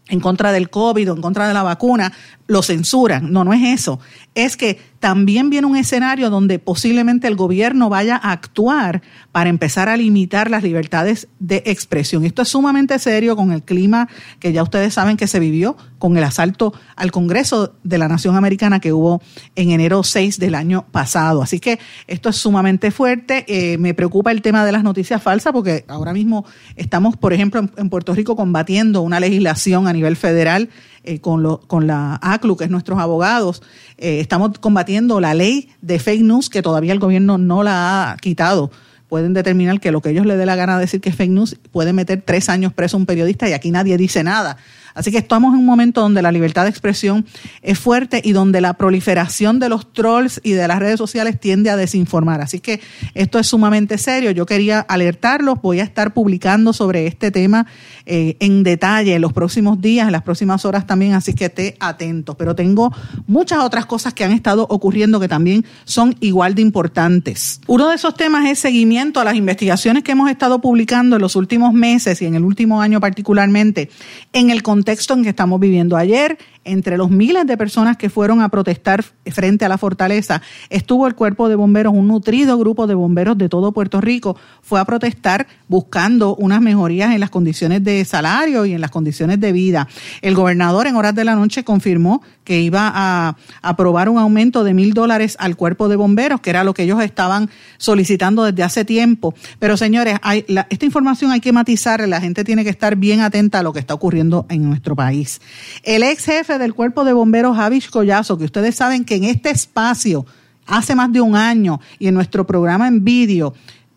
en 0.09 0.21
contra 0.21 0.53
del 0.53 0.71
COVID 0.71 1.13
o 1.13 1.15
en 1.17 1.23
contra 1.23 1.49
de 1.49 1.55
la 1.55 1.63
vacuna, 1.63 2.13
lo 2.47 2.63
censuran. 2.63 3.33
No, 3.33 3.45
no 3.45 3.53
es 3.53 3.63
eso. 3.81 4.01
Es 4.35 4.57
que 4.57 4.79
también 5.05 5.51
viene 5.51 5.67
un 5.67 5.77
escenario 5.77 6.31
donde 6.31 6.59
posiblemente 6.59 7.29
el 7.29 7.37
gobierno 7.37 7.91
vaya 7.91 8.17
a 8.17 8.33
actuar 8.33 9.03
para 9.33 9.51
empezar 9.51 9.91
a 9.91 9.99
limitar 9.99 10.51
las 10.51 10.63
libertades 10.63 11.29
de 11.41 11.63
expresión. 11.67 12.25
Esto 12.25 12.41
es 12.41 12.49
sumamente 12.49 12.99
serio 12.99 13.37
con 13.37 13.53
el 13.53 13.63
clima 13.63 14.09
que 14.41 14.55
ya 14.55 14.63
ustedes 14.63 14.95
saben 14.95 15.19
que 15.19 15.27
se 15.27 15.41
vivió 15.41 15.77
con 15.99 16.17
el 16.17 16.25
asalto 16.25 16.73
al 16.97 17.13
Congreso 17.13 17.75
de 17.83 17.99
la 17.99 18.09
Nación 18.09 18.35
Americana 18.35 18.81
que 18.81 18.95
hubo 18.95 19.21
en 19.57 19.73
enero 19.73 20.05
6 20.05 20.39
del 20.39 20.55
año 20.55 20.87
pasado. 20.91 21.43
Así 21.43 21.61
que 21.61 21.79
esto 22.07 22.31
es 22.31 22.37
sumamente 22.37 22.91
fuerte. 22.91 23.45
Eh, 23.47 23.77
me 23.77 23.93
preocupa 23.93 24.31
el 24.31 24.41
tema 24.41 24.65
de 24.65 24.73
las 24.73 24.85
noticias 24.85 25.23
falsas 25.23 25.53
porque 25.53 25.85
ahora 25.87 26.15
mismo 26.15 26.47
estamos, 26.77 27.19
por 27.19 27.35
ejemplo, 27.35 27.69
en 27.77 27.91
Puerto 27.91 28.15
Rico 28.15 28.37
combatiendo 28.37 29.03
una 29.03 29.21
legislación 29.21 29.87
a 29.87 29.93
nivel 29.93 30.17
federal 30.17 30.71
eh, 31.05 31.21
con, 31.21 31.43
lo, 31.43 31.61
con 31.61 31.87
la 31.87 32.19
ACLU, 32.23 32.57
que 32.57 32.65
es 32.65 32.71
nuestros 32.71 32.99
abogados, 32.99 33.63
eh, 33.99 34.21
estamos 34.21 34.59
combatiendo 34.59 35.21
la 35.21 35.35
ley 35.35 35.69
de 35.83 35.99
fake 35.99 36.23
news 36.23 36.51
que 36.51 36.63
todavía 36.63 36.93
el 36.93 36.99
gobierno 36.99 37.39
no 37.39 37.63
la 37.63 38.13
ha 38.13 38.17
quitado. 38.17 38.71
Pueden 39.09 39.35
determinar 39.35 39.81
que 39.81 39.93
lo 39.93 40.01
que 40.01 40.11
ellos 40.11 40.27
les 40.27 40.39
dé 40.39 40.47
la 40.47 40.57
gana 40.57 40.77
de 40.77 40.81
decir 40.81 41.01
que 41.01 41.11
es 41.11 41.17
fake 41.17 41.31
news 41.31 41.57
puede 41.71 41.93
meter 41.93 42.23
tres 42.25 42.49
años 42.49 42.73
preso 42.73 42.97
a 42.97 43.01
un 43.01 43.07
periodista 43.07 43.49
y 43.49 43.53
aquí 43.53 43.71
nadie 43.71 43.97
dice 43.97 44.25
nada. 44.25 44.57
Así 44.95 45.11
que 45.11 45.19
estamos 45.19 45.53
en 45.55 45.61
un 45.61 45.67
momento 45.67 46.01
donde 46.01 46.23
la 46.23 46.31
libertad 46.31 46.63
de 46.63 46.71
expresión 46.71 47.27
es 47.63 47.79
fuerte 47.79 48.23
y 48.25 48.33
donde 48.33 48.61
la 48.61 48.75
proliferación 48.75 49.59
de 49.59 49.69
los 49.69 49.93
trolls 49.93 50.41
y 50.45 50.53
de 50.53 50.69
las 50.69 50.79
redes 50.79 50.99
sociales 50.99 51.41
tiende 51.41 51.69
a 51.71 51.77
desinformar. 51.77 52.41
Así 52.41 52.61
que 52.61 52.81
esto 53.15 53.41
es 53.41 53.49
sumamente 53.49 53.99
serio. 53.99 54.31
Yo 54.31 54.47
quería 54.47 54.81
alertarlos. 54.81 55.61
Voy 55.61 55.81
a 55.81 55.83
estar 55.83 56.15
publicando 56.15 56.73
sobre 56.73 57.09
este 57.09 57.33
tema 57.33 57.67
eh, 58.07 58.37
en 58.39 58.63
detalle 58.63 59.15
en 59.15 59.21
los 59.21 59.33
próximos 59.33 59.81
días, 59.81 60.07
en 60.07 60.13
las 60.13 60.23
próximas 60.23 60.65
horas 60.65 60.87
también. 60.87 61.15
Así 61.15 61.35
que 61.35 61.47
esté 61.47 61.77
atentos. 61.81 62.37
Pero 62.37 62.55
tengo 62.55 62.93
muchas 63.27 63.59
otras 63.59 63.87
cosas 63.87 64.15
que 64.15 64.23
han 64.23 64.33
estado 64.33 64.65
ocurriendo 64.71 65.19
que 65.19 65.29
también 65.29 65.65
son 65.85 66.15
igual 66.21 66.55
de 66.55 66.63
importantes. 66.63 67.61
Uno 67.67 67.89
de 67.89 67.97
esos 67.97 68.15
temas 68.15 68.49
es 68.49 68.61
seguimiento 68.61 69.19
a 69.19 69.25
las 69.25 69.35
investigaciones 69.35 70.05
que 70.05 70.13
hemos 70.13 70.31
estado 70.31 70.61
publicando 70.61 71.17
en 71.17 71.23
los 71.23 71.35
últimos 71.35 71.73
meses 71.73 72.23
y 72.23 72.27
en 72.27 72.37
el 72.37 72.45
último 72.45 72.81
año 72.81 73.01
particularmente 73.01 73.91
en 74.33 74.51
el 74.51 74.63
contexto 74.63 74.84
contexto 74.85 75.15
en 75.15 75.23
que 75.23 75.31
estamos 75.31 75.59
viviendo. 75.59 75.97
Ayer, 75.97 76.37
entre 76.65 76.97
los 76.97 77.11
miles 77.11 77.47
de 77.47 77.57
personas 77.57 77.97
que 77.97 78.11
fueron 78.11 78.41
a 78.41 78.49
protestar 78.49 79.05
frente 79.27 79.65
a 79.65 79.69
la 79.69 79.79
fortaleza, 79.79 80.43
estuvo 80.71 81.07
el 81.07 81.15
cuerpo 81.15 81.49
de 81.49 81.55
bomberos, 81.55 81.93
un 81.95 82.09
nutrido 82.09 82.59
grupo 82.59 82.87
de 82.87 82.95
bomberos 82.95 83.39
de 83.39 83.49
todo 83.49 83.73
Puerto 83.73 84.01
Rico, 84.01 84.37
fue 84.63 84.81
a 84.81 84.85
protestar 84.85 85.47
buscando 85.69 86.35
unas 86.37 86.61
mejorías 86.61 87.13
en 87.13 87.21
las 87.21 87.31
condiciones 87.31 87.85
de 87.85 88.05
salario 88.05 88.67
y 88.67 88.75
en 88.75 88.81
las 88.81 88.91
condiciones 88.91 89.41
de 89.41 89.53
vida. 89.53 89.89
El 90.23 90.35
gobernador 90.35 90.87
en 90.87 90.97
horas 90.97 91.15
de 91.15 91.25
la 91.25 91.35
noche 91.35 91.65
confirmó 91.65 92.23
que 92.45 92.61
iba 92.61 92.93
a 92.95 93.37
aprobar 93.63 94.09
un 94.09 94.19
aumento 94.19 94.65
de 94.65 94.75
mil 94.75 94.93
dólares 94.93 95.37
al 95.41 95.57
cuerpo 95.57 95.89
de 95.89 95.97
bomberos, 95.97 96.41
que 96.41 96.51
era 96.51 96.65
lo 96.65 96.75
que 96.75 96.83
ellos 96.83 97.03
estaban 97.03 97.51
solicitando 97.79 98.45
desde 98.45 98.63
hace 98.63 98.85
tiempo. 98.85 99.35
Pero 99.59 99.77
señores, 99.77 100.17
hay, 100.23 100.45
esta 100.69 100.85
información 100.85 101.31
hay 101.31 101.41
que 101.41 101.53
matizar, 101.53 102.07
la 102.07 102.21
gente 102.21 102.45
tiene 102.45 102.65
que 102.65 102.71
estar 102.71 102.97
bien 102.97 103.21
atenta 103.21 103.61
a 103.61 103.63
lo 103.63 103.73
que 103.73 103.81
está 103.81 103.95
ocurriendo 103.95 104.47
en 104.49 104.69
nuestro 104.69 104.95
país. 104.95 105.41
El 105.83 106.03
ex 106.03 106.25
jefe 106.25 106.54
del 106.59 106.75
cuerpo 106.75 107.05
de 107.05 107.13
bomberos, 107.13 107.57
Javis 107.57 107.89
Collazo, 107.89 108.39
que 108.39 108.45
ustedes 108.45 108.75
saben 108.75 109.05
que 109.05 109.17
en 109.17 109.25
este 109.25 109.51
espacio, 109.51 110.27
hace 110.67 110.95
más 110.95 111.13
de 111.13 111.21
un 111.21 111.37
año, 111.37 111.81
y 111.99 112.09
en 112.09 112.15
nuestro 112.15 112.47
programa 112.47 112.89
en 112.89 113.05
vídeo, 113.05 113.55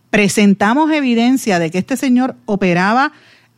presentamos 0.09 0.91
evidencia 0.91 1.59
de 1.59 1.71
que 1.71 1.77
este 1.77 1.97
señor 1.97 2.35
operaba 2.45 3.11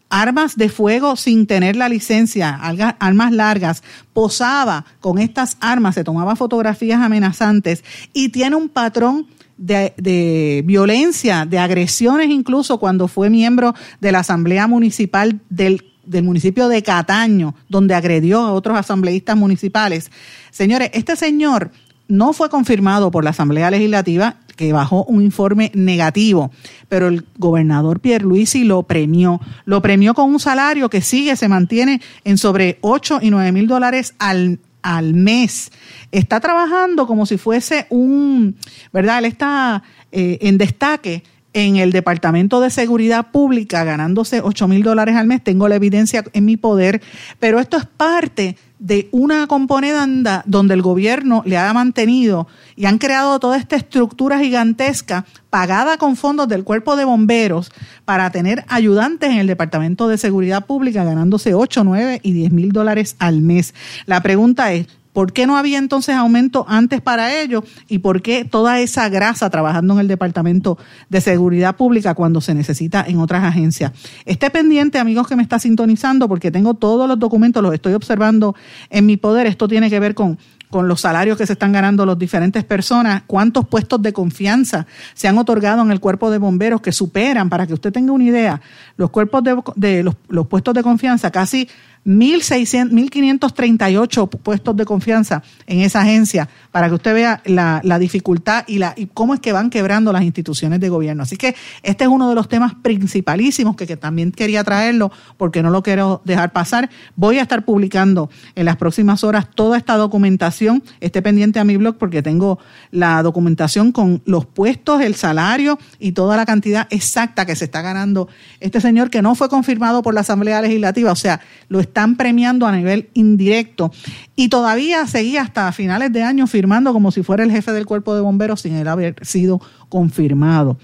armas 0.10 0.58
de 0.58 0.70
fuego 0.70 1.16
sin 1.16 1.46
tener 1.46 1.76
la 1.76 1.88
licencia, 1.88 2.60
armas 3.00 3.32
largas, 3.32 3.84
posaba 4.14 4.86
con 5.00 5.20
estas 5.20 5.58
armas, 5.60 5.96
se 5.96 6.04
tomaba 6.04 6.36
fotografías 6.36 7.02
amenazantes 7.02 7.84
y 8.14 8.30
tiene 8.30 8.56
un 8.56 8.70
patrón 8.70 9.28
de, 9.58 10.64
violencia, 10.66 11.46
de 11.46 11.60
agresiones 11.60 12.30
incluso 12.30 12.80
cuando 12.80 13.08
fue 13.08 13.30
miembro 13.30 13.76
de 14.00 14.12
la 14.12 14.20
Asamblea 14.20 14.68
Municipal 14.68 15.40
del, 15.50 15.86
del 16.10 16.24
municipio 16.24 16.68
de 16.68 16.82
Cataño, 16.82 17.56
donde 17.70 17.94
agredió 17.94 18.40
a 18.40 18.54
otros 18.54 18.78
asambleístas 18.78 19.38
municipales. 19.38 20.12
Señores, 20.50 20.90
este 20.94 21.16
señor 21.16 21.72
no 22.08 22.34
fue 22.34 22.50
confirmado 22.50 23.12
por 23.12 23.24
la 23.24 23.30
Asamblea 23.30 23.70
Legislativa, 23.70 24.38
que 24.56 24.74
bajó 24.74 25.06
un 25.06 25.22
informe 25.22 25.72
negativo, 25.76 26.52
pero 26.90 27.08
el 27.08 27.26
gobernador 27.38 28.00
Pierluisi 28.00 28.64
lo 28.64 28.84
premió. 28.84 29.40
Lo 29.66 29.82
premió 29.82 30.14
con 30.14 30.30
un 30.30 30.40
salario 30.40 30.90
que 30.90 31.02
sigue, 31.02 31.36
se 31.36 31.48
mantiene 31.48 32.02
en 32.26 32.38
sobre 32.38 32.80
8 32.82 33.20
y 33.22 33.30
9 33.30 33.52
mil 33.52 33.68
dólares 33.68 34.16
al, 34.18 34.60
al 34.82 35.14
mes. 35.14 35.72
Está 36.12 36.40
trabajando 36.40 37.08
como 37.08 37.26
si 37.26 37.38
fuese 37.38 37.86
un, 37.90 38.58
¿verdad? 38.92 39.20
Él 39.20 39.26
está 39.26 39.84
eh, 40.12 40.40
en 40.42 40.58
destaque 40.58 41.24
en 41.54 41.78
el 41.78 41.92
Departamento 41.92 42.62
de 42.62 42.70
Seguridad 42.70 43.32
Pública 43.32 43.84
ganándose 43.84 44.42
8 44.42 44.68
mil 44.68 44.84
dólares 44.84 45.16
al 45.16 45.28
mes. 45.28 45.44
Tengo 45.44 45.68
la 45.68 45.76
evidencia 45.76 46.24
en 46.34 46.46
mi 46.46 46.58
poder, 46.58 47.02
pero 47.40 47.60
esto 47.60 47.78
es 47.78 47.86
parte 47.86 48.56
de 48.80 49.10
una 49.12 49.46
componenda 49.48 50.42
donde 50.46 50.74
el 50.74 50.82
gobierno 50.82 51.44
le 51.46 51.58
ha 51.58 51.72
mantenido 51.74 52.48
y 52.78 52.86
han 52.86 52.98
creado 52.98 53.38
toda 53.40 53.58
esta 53.58 53.76
estructura 53.76 54.40
gigantesca 54.40 55.26
pagada 55.50 55.98
con 55.98 56.16
fondos 56.16 56.48
del 56.48 56.64
cuerpo 56.64 56.96
de 56.96 57.04
bomberos 57.04 57.72
para 58.06 58.32
tener 58.32 58.64
ayudantes 58.70 59.32
en 59.32 59.38
el 59.40 59.48
Departamento 59.48 60.08
de 60.08 60.18
Seguridad 60.18 60.66
Pública 60.66 61.04
ganándose 61.04 61.54
8, 61.54 61.84
9 61.84 62.22
y 62.24 62.32
10 62.32 62.52
mil 62.52 62.72
dólares 62.72 63.18
al 63.20 63.42
mes. 63.42 63.74
La 64.06 64.22
pregunta 64.22 64.72
es, 64.72 64.88
¿Por 65.14 65.34
qué 65.34 65.48
no 65.48 65.58
había 65.58 65.78
entonces 65.78 66.16
aumento 66.16 66.66
antes 66.68 67.02
para 67.02 67.42
ellos? 67.42 67.64
¿Y 67.88 68.00
por 68.00 68.22
qué 68.22 68.46
toda 68.46 68.80
esa 68.80 69.10
grasa 69.10 69.50
trabajando 69.50 69.96
en 69.96 70.02
el 70.02 70.08
Departamento 70.08 70.78
de 71.10 71.22
Seguridad 71.22 71.76
Pública 71.76 72.14
cuando 72.14 72.42
se 72.42 72.54
necesita 72.54 73.04
en 73.08 73.20
otras 73.20 73.44
agencias? 73.44 73.92
Esté 74.26 74.50
pendiente, 74.50 75.00
amigos 75.00 75.28
que 75.28 75.36
me 75.36 75.44
está 75.44 75.60
sintonizando, 75.60 76.28
porque 76.28 76.52
tengo 76.52 76.76
todos 76.76 77.08
los 77.08 77.18
documentos, 77.18 77.64
los 77.64 77.74
estoy 77.74 77.94
observando 77.94 78.56
en 78.90 79.06
mi 79.06 79.18
poder. 79.18 79.48
Esto 79.48 79.68
tiene 79.68 79.90
que 79.90 80.00
ver 80.00 80.14
con 80.14 80.38
con 80.70 80.88
los 80.88 81.02
salarios 81.02 81.38
que 81.38 81.48
se 81.48 81.54
están 81.54 81.72
ganando 81.72 82.06
las 82.06 82.18
diferentes 82.18 82.64
personas, 82.64 83.24
cuántos 83.26 83.68
puestos 83.68 84.02
de 84.02 84.14
confianza 84.14 84.86
se 85.14 85.28
han 85.28 85.38
otorgado 85.38 85.82
en 85.82 85.92
el 85.92 86.00
cuerpo 86.00 86.30
de 86.30 86.38
bomberos 86.38 86.82
que 86.82 86.92
superan, 86.92 87.50
para 87.50 87.66
que 87.66 87.74
usted 87.74 87.92
tenga 87.92 88.12
una 88.12 88.24
idea, 88.24 88.62
los 88.96 89.10
cuerpos 89.10 89.44
de, 89.76 90.04
los 90.04 90.48
puestos 90.48 90.74
de 90.74 90.84
confianza 90.84 91.32
casi 91.32 91.68
1.538 92.10 94.30
puestos 94.30 94.76
de 94.76 94.86
confianza 94.86 95.44
en 95.68 95.82
esa 95.82 96.02
agencia 96.02 96.50
para 96.72 96.90
que 96.90 96.96
usted 96.96 97.14
vea 97.14 97.44
la, 97.46 98.00
dificultad 98.00 98.64
y, 98.68 98.80
la, 98.80 98.96
y 98.98 99.06
cómo 99.06 99.36
es 99.36 99.40
que 99.40 99.54
van 99.54 99.70
quebrando 99.70 100.12
las 100.12 100.24
instituciones 100.24 100.80
de 100.80 100.90
gobierno. 100.90 101.22
Así 101.22 101.38
que 101.38 101.56
este 101.84 102.06
es 102.06 102.10
uno 102.10 102.28
de 102.28 102.36
los 102.36 102.50
temas 102.50 102.74
principalísimos 102.82 103.76
que, 103.76 103.86
que 103.86 103.96
también 103.96 104.32
quería 104.32 104.64
traerlo 104.64 105.12
porque 105.38 105.62
no 105.62 105.70
lo 105.70 105.84
quiero 105.84 106.24
dejar 106.26 106.52
pasar. 106.52 106.90
Voy 107.16 107.38
a 107.38 107.44
estar 107.44 107.64
publicando 107.64 108.32
en 108.56 108.66
las 108.66 108.78
próximas 108.78 109.24
horas 109.24 109.48
toda 109.54 109.78
esta 109.78 109.96
documentación. 109.96 110.82
Esté 111.02 111.22
pendiente 111.22 111.60
a 111.60 111.64
mi 111.64 111.78
blog 111.78 111.98
porque 111.98 112.24
tengo 112.24 112.58
la 112.90 113.22
documentación 113.22 113.92
con 113.92 114.24
los 114.26 114.48
puestos, 114.48 115.02
el 115.02 115.14
salario 115.14 115.78
y 116.00 116.14
toda 116.14 116.36
la 116.38 116.48
cantidad 116.48 116.88
exacta 116.90 117.46
que 117.46 117.56
se 117.56 117.66
está 117.66 117.84
ganando 117.84 118.30
este 118.60 118.82
señor 118.82 119.12
que 119.12 119.22
no 119.22 119.36
fue 119.36 119.48
confirmado 119.48 120.02
por 120.02 120.16
la 120.16 120.22
Asamblea 120.22 120.60
Legislativa. 120.62 121.12
O 121.12 121.16
sea, 121.16 121.42
lo 121.68 121.80
están 122.00 122.16
premiando 122.16 122.66
a 122.66 122.72
nivel 122.72 123.10
indirecto. 123.14 123.92
Y 124.38 124.48
todavía 124.48 125.06
seguía 125.06 125.42
hasta 125.42 125.70
finales 125.74 126.14
de 126.14 126.24
año 126.24 126.48
firmando 126.48 126.94
como 126.94 127.12
si 127.12 127.24
fuera 127.24 127.44
el 127.44 127.52
jefe 127.52 127.74
del 127.74 127.86
cuerpo 127.86 128.16
de 128.16 128.22
bomberos 128.22 128.62
sin 128.62 128.88
haber 128.88 129.16
sido 129.22 129.60
confirmado. 129.90 130.78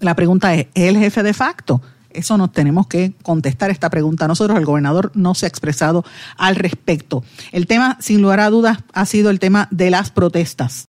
La 0.00 0.16
pregunta 0.16 0.52
es, 0.56 0.66
¿es 0.74 0.88
el 0.88 0.98
jefe 0.98 1.22
de 1.22 1.32
facto? 1.32 1.80
Eso 2.10 2.36
nos 2.36 2.50
tenemos 2.50 2.88
que 2.88 3.12
contestar 3.22 3.70
esta 3.70 3.88
pregunta. 3.88 4.26
Nosotros, 4.26 4.58
el 4.58 4.64
gobernador 4.64 5.12
no 5.14 5.36
se 5.36 5.46
ha 5.46 5.48
expresado 5.48 6.04
al 6.36 6.56
respecto. 6.56 7.22
El 7.52 7.68
tema, 7.68 7.96
sin 8.00 8.20
lugar 8.20 8.40
a 8.40 8.50
dudas, 8.50 8.78
ha 8.92 9.06
sido 9.06 9.30
el 9.30 9.38
tema 9.38 9.68
de 9.70 9.90
las 9.90 10.10
protestas. 10.10 10.88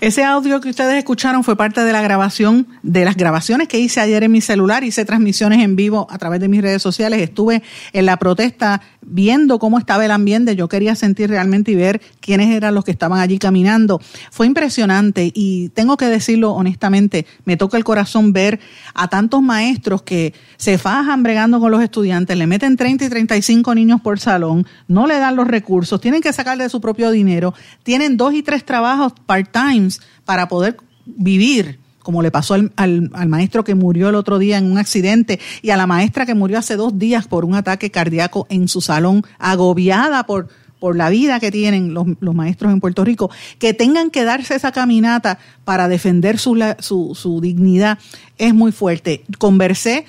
Ese 0.00 0.22
audio 0.22 0.60
que 0.60 0.70
ustedes 0.70 0.96
escucharon 0.96 1.42
fue 1.42 1.56
parte 1.56 1.82
de 1.82 1.92
la 1.92 2.00
grabación, 2.00 2.68
de 2.84 3.04
las 3.04 3.16
grabaciones 3.16 3.66
que 3.66 3.80
hice 3.80 4.00
ayer 4.00 4.22
en 4.22 4.30
mi 4.30 4.40
celular. 4.40 4.84
Hice 4.84 5.04
transmisiones 5.04 5.60
en 5.60 5.74
vivo 5.74 6.06
a 6.08 6.18
través 6.18 6.38
de 6.38 6.46
mis 6.46 6.62
redes 6.62 6.80
sociales. 6.80 7.20
Estuve 7.20 7.64
en 7.92 8.06
la 8.06 8.16
protesta 8.16 8.80
viendo 9.02 9.58
cómo 9.58 9.76
estaba 9.76 10.04
el 10.04 10.12
ambiente. 10.12 10.54
Yo 10.54 10.68
quería 10.68 10.94
sentir 10.94 11.30
realmente 11.30 11.72
y 11.72 11.74
ver 11.74 12.00
quiénes 12.20 12.48
eran 12.50 12.76
los 12.76 12.84
que 12.84 12.92
estaban 12.92 13.18
allí 13.18 13.40
caminando. 13.40 14.00
Fue 14.30 14.46
impresionante 14.46 15.32
y 15.34 15.70
tengo 15.70 15.96
que 15.96 16.06
decirlo 16.06 16.52
honestamente, 16.52 17.26
me 17.44 17.56
toca 17.56 17.76
el 17.76 17.82
corazón 17.82 18.32
ver 18.32 18.60
a 18.94 19.08
tantos 19.08 19.42
maestros 19.42 20.02
que 20.02 20.32
se 20.58 20.78
fajan 20.78 21.24
bregando 21.24 21.58
con 21.58 21.72
los 21.72 21.82
estudiantes, 21.82 22.36
le 22.36 22.46
meten 22.46 22.76
30 22.76 23.04
y 23.04 23.08
35 23.08 23.74
niños 23.74 24.00
por 24.00 24.20
salón, 24.20 24.64
no 24.86 25.08
le 25.08 25.18
dan 25.18 25.34
los 25.34 25.48
recursos, 25.48 26.00
tienen 26.00 26.20
que 26.20 26.32
sacar 26.32 26.56
de 26.56 26.68
su 26.68 26.80
propio 26.80 27.10
dinero, 27.10 27.52
tienen 27.82 28.16
dos 28.16 28.34
y 28.34 28.42
tres 28.44 28.64
trabajos 28.64 29.12
part-time 29.26 29.87
para 30.24 30.48
poder 30.48 30.76
vivir 31.04 31.78
como 32.08 32.22
le 32.22 32.30
pasó 32.30 32.54
al, 32.54 32.72
al, 32.76 33.28
maestro 33.28 33.64
que 33.64 33.74
murió 33.74 34.08
el 34.08 34.14
otro 34.14 34.38
día 34.38 34.56
en 34.56 34.70
un 34.70 34.78
accidente 34.78 35.38
y 35.60 35.70
a 35.70 35.76
la 35.76 35.86
maestra 35.86 36.24
que 36.24 36.34
murió 36.34 36.58
hace 36.58 36.74
dos 36.74 36.98
días 36.98 37.26
por 37.26 37.44
un 37.44 37.54
ataque 37.54 37.90
cardíaco 37.90 38.46
en 38.48 38.66
su 38.68 38.80
salón, 38.80 39.24
agobiada 39.38 40.24
por, 40.24 40.48
por 40.78 40.96
la 40.96 41.10
vida 41.10 41.40
que 41.40 41.50
tienen 41.50 41.92
los, 41.92 42.06
los 42.20 42.34
maestros 42.34 42.72
en 42.72 42.80
Puerto 42.80 43.04
Rico, 43.04 43.30
que 43.58 43.74
tengan 43.74 44.10
que 44.10 44.24
darse 44.24 44.54
esa 44.54 44.72
caminata 44.72 45.38
para 45.66 45.88
defender 45.88 46.38
su, 46.38 46.58
su, 46.78 47.14
su 47.14 47.40
dignidad, 47.42 47.98
es 48.38 48.54
muy 48.54 48.72
fuerte. 48.72 49.24
Conversé 49.38 50.06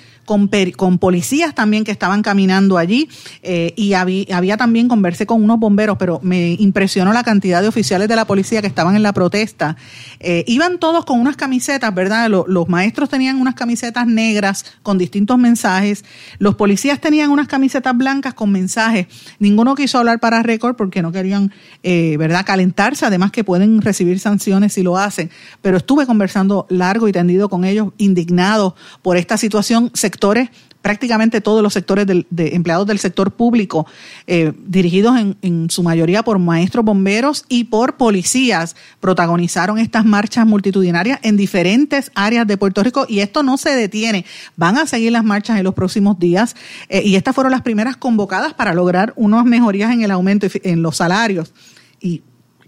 con, 0.76 0.98
policías 0.98 1.56
también 1.56 1.82
que 1.82 1.90
estaban 1.90 2.22
caminando 2.22 2.78
allí 2.78 3.08
eh, 3.42 3.74
y 3.74 3.94
había, 3.94 4.56
también, 4.56 4.86
conversé 4.86 5.26
con 5.26 5.42
unos 5.42 5.58
bomberos, 5.58 5.96
pero 5.98 6.20
me 6.22 6.52
impresionó 6.52 7.12
la 7.12 7.24
cantidad 7.24 7.60
de 7.60 7.66
oficiales 7.66 8.06
de 8.06 8.14
la 8.14 8.26
policía 8.26 8.60
que 8.60 8.68
estaban 8.68 8.94
en 8.94 9.02
la 9.02 9.12
protesta. 9.12 9.76
Eh, 10.20 10.44
iban 10.46 10.78
todos 10.78 11.04
con 11.04 11.18
unas 11.18 11.36
camisetas, 11.36 11.92
¿verdad? 11.92 12.28
Los, 12.28 12.68
maestros 12.68 13.08
tenían 13.08 13.40
unas 13.40 13.56
camisetas 13.56 14.06
negras 14.06 14.64
con 14.84 14.98
distintos 14.98 15.36
mensajes, 15.36 16.04
los 16.38 16.54
policías 16.54 17.00
tenían 17.00 17.30
unas 17.30 17.48
camisetas 17.48 17.96
blancas 17.96 18.34
con 18.34 18.52
mensajes. 18.52 19.08
Ninguno 19.40 19.74
quiso 19.74 19.98
hablar 19.98 20.20
para 20.20 20.44
récord 20.44 20.76
porque 20.76 21.02
no 21.02 21.10
querían, 21.10 21.52
eh, 21.82 22.16
¿verdad?, 22.18 22.46
calentarse, 22.46 23.04
además 23.04 23.32
que 23.32 23.42
pueden 23.42 23.82
recibir 23.82 24.20
sanciones 24.20 24.74
si 24.74 24.84
lo 24.84 24.96
hacen. 24.96 25.28
Pero 25.60 25.78
estuve 25.78 26.06
conversando 26.06 26.66
largo 26.68 27.08
y 27.08 27.12
tendido 27.12 27.48
con 27.48 27.64
ellos, 27.64 27.88
indignados 27.98 28.74
por 29.02 29.16
esta 29.16 29.36
situación 29.36 29.90
prácticamente 30.82 31.40
todos 31.40 31.62
los 31.62 31.72
sectores 31.72 32.06
de 32.06 32.54
empleados 32.54 32.86
del 32.86 32.98
sector 32.98 33.32
público, 33.32 33.86
eh, 34.26 34.52
dirigidos 34.66 35.16
en, 35.42 35.68
su 35.70 35.82
mayoría 35.82 36.22
por 36.22 36.38
maestros 36.38 36.84
bomberos 36.84 37.44
y 37.48 37.64
por 37.64 37.96
policías, 37.96 38.76
protagonizaron 38.98 39.78
estas 39.78 40.04
marchas 40.04 40.46
multitudinarias 40.46 41.18
en 41.22 41.36
diferentes 41.36 42.10
áreas 42.14 42.46
de 42.46 42.56
Puerto 42.56 42.82
Rico 42.82 43.04
y 43.08 43.20
esto 43.20 43.42
no 43.42 43.56
se 43.56 43.70
detiene. 43.70 44.24
Van 44.56 44.78
a 44.78 44.86
seguir 44.86 45.12
las 45.12 45.24
marchas 45.24 45.58
en 45.58 45.64
los 45.64 45.74
próximos 45.74 46.18
días 46.18 46.56
eh, 46.88 47.02
y 47.04 47.16
estas 47.16 47.34
fueron 47.34 47.52
las 47.52 47.62
primeras 47.62 47.96
convocadas 47.96 48.54
para 48.54 48.74
lograr 48.74 49.12
unas 49.16 49.44
mejorías 49.44 49.92
en 49.92 50.02
el 50.02 50.10
aumento 50.10 50.46
en 50.62 50.82
los 50.82 50.96
salarios. 50.96 51.52
Y 52.00 52.22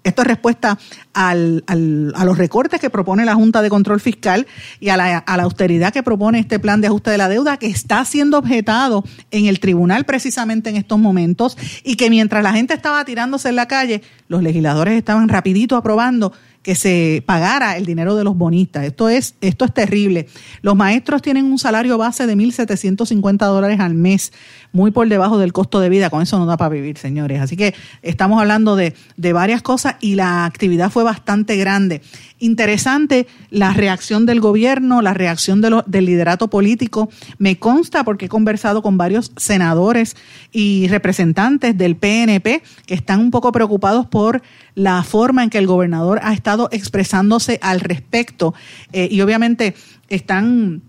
esto 0.04 0.22
es 0.22 0.28
respuesta 0.28 0.78
al, 1.12 1.64
a 1.66 2.24
los 2.24 2.38
recortes 2.38 2.80
que 2.80 2.90
propone 2.90 3.24
la 3.24 3.34
Junta 3.34 3.62
de 3.62 3.70
Control 3.70 4.00
Fiscal 4.00 4.46
y 4.80 4.88
a 4.88 4.96
la, 4.96 5.18
a 5.18 5.36
la, 5.36 5.42
austeridad 5.44 5.92
que 5.92 6.02
propone 6.02 6.38
este 6.38 6.58
plan 6.58 6.80
de 6.80 6.88
ajuste 6.88 7.10
de 7.10 7.18
la 7.18 7.28
deuda 7.28 7.56
que 7.56 7.66
está 7.66 8.04
siendo 8.04 8.38
objetado 8.38 9.04
en 9.30 9.46
el 9.46 9.60
tribunal 9.60 10.04
precisamente 10.04 10.70
en 10.70 10.76
estos 10.76 10.98
momentos 10.98 11.56
y 11.84 11.96
que 11.96 12.10
mientras 12.10 12.42
la 12.42 12.52
gente 12.52 12.74
estaba 12.74 13.04
tirándose 13.04 13.48
en 13.48 13.56
la 13.56 13.66
calle, 13.66 14.02
los 14.28 14.42
legisladores 14.42 14.94
estaban 14.94 15.28
rapidito 15.28 15.76
aprobando 15.76 16.32
que 16.62 16.74
se 16.74 17.22
pagara 17.26 17.76
el 17.76 17.84
dinero 17.84 18.14
de 18.14 18.24
los 18.24 18.36
bonistas. 18.36 18.84
Esto 18.84 19.08
es, 19.08 19.34
esto 19.40 19.64
es 19.64 19.74
terrible. 19.74 20.28
Los 20.62 20.76
maestros 20.76 21.20
tienen 21.20 21.46
un 21.46 21.58
salario 21.58 21.98
base 21.98 22.26
de 22.26 22.36
1.750 22.36 23.38
dólares 23.46 23.80
al 23.80 23.94
mes, 23.94 24.32
muy 24.72 24.92
por 24.92 25.08
debajo 25.08 25.38
del 25.38 25.52
costo 25.52 25.80
de 25.80 25.88
vida. 25.88 26.08
Con 26.08 26.22
eso 26.22 26.38
no 26.38 26.46
da 26.46 26.56
para 26.56 26.70
vivir, 26.70 26.98
señores. 26.98 27.40
Así 27.40 27.56
que 27.56 27.74
estamos 28.02 28.40
hablando 28.40 28.76
de, 28.76 28.94
de 29.16 29.32
varias 29.32 29.62
cosas 29.62 29.96
y 30.00 30.14
la 30.14 30.44
actividad 30.44 30.90
fue 30.90 31.02
bastante 31.02 31.56
grande. 31.56 32.00
Interesante 32.42 33.28
la 33.50 33.72
reacción 33.72 34.26
del 34.26 34.40
gobierno, 34.40 35.00
la 35.00 35.14
reacción 35.14 35.60
de 35.60 35.80
del 35.86 36.06
liderato 36.06 36.48
político. 36.48 37.08
Me 37.38 37.60
consta 37.60 38.02
porque 38.02 38.26
he 38.26 38.28
conversado 38.28 38.82
con 38.82 38.96
varios 38.96 39.30
senadores 39.36 40.16
y 40.50 40.88
representantes 40.88 41.78
del 41.78 41.94
PNP 41.94 42.64
que 42.84 42.94
están 42.94 43.20
un 43.20 43.30
poco 43.30 43.52
preocupados 43.52 44.08
por 44.08 44.42
la 44.74 45.04
forma 45.04 45.44
en 45.44 45.50
que 45.50 45.58
el 45.58 45.68
gobernador 45.68 46.18
ha 46.24 46.32
estado 46.32 46.68
expresándose 46.72 47.60
al 47.62 47.78
respecto 47.78 48.54
eh, 48.92 49.06
y 49.08 49.20
obviamente 49.20 49.76
están 50.08 50.82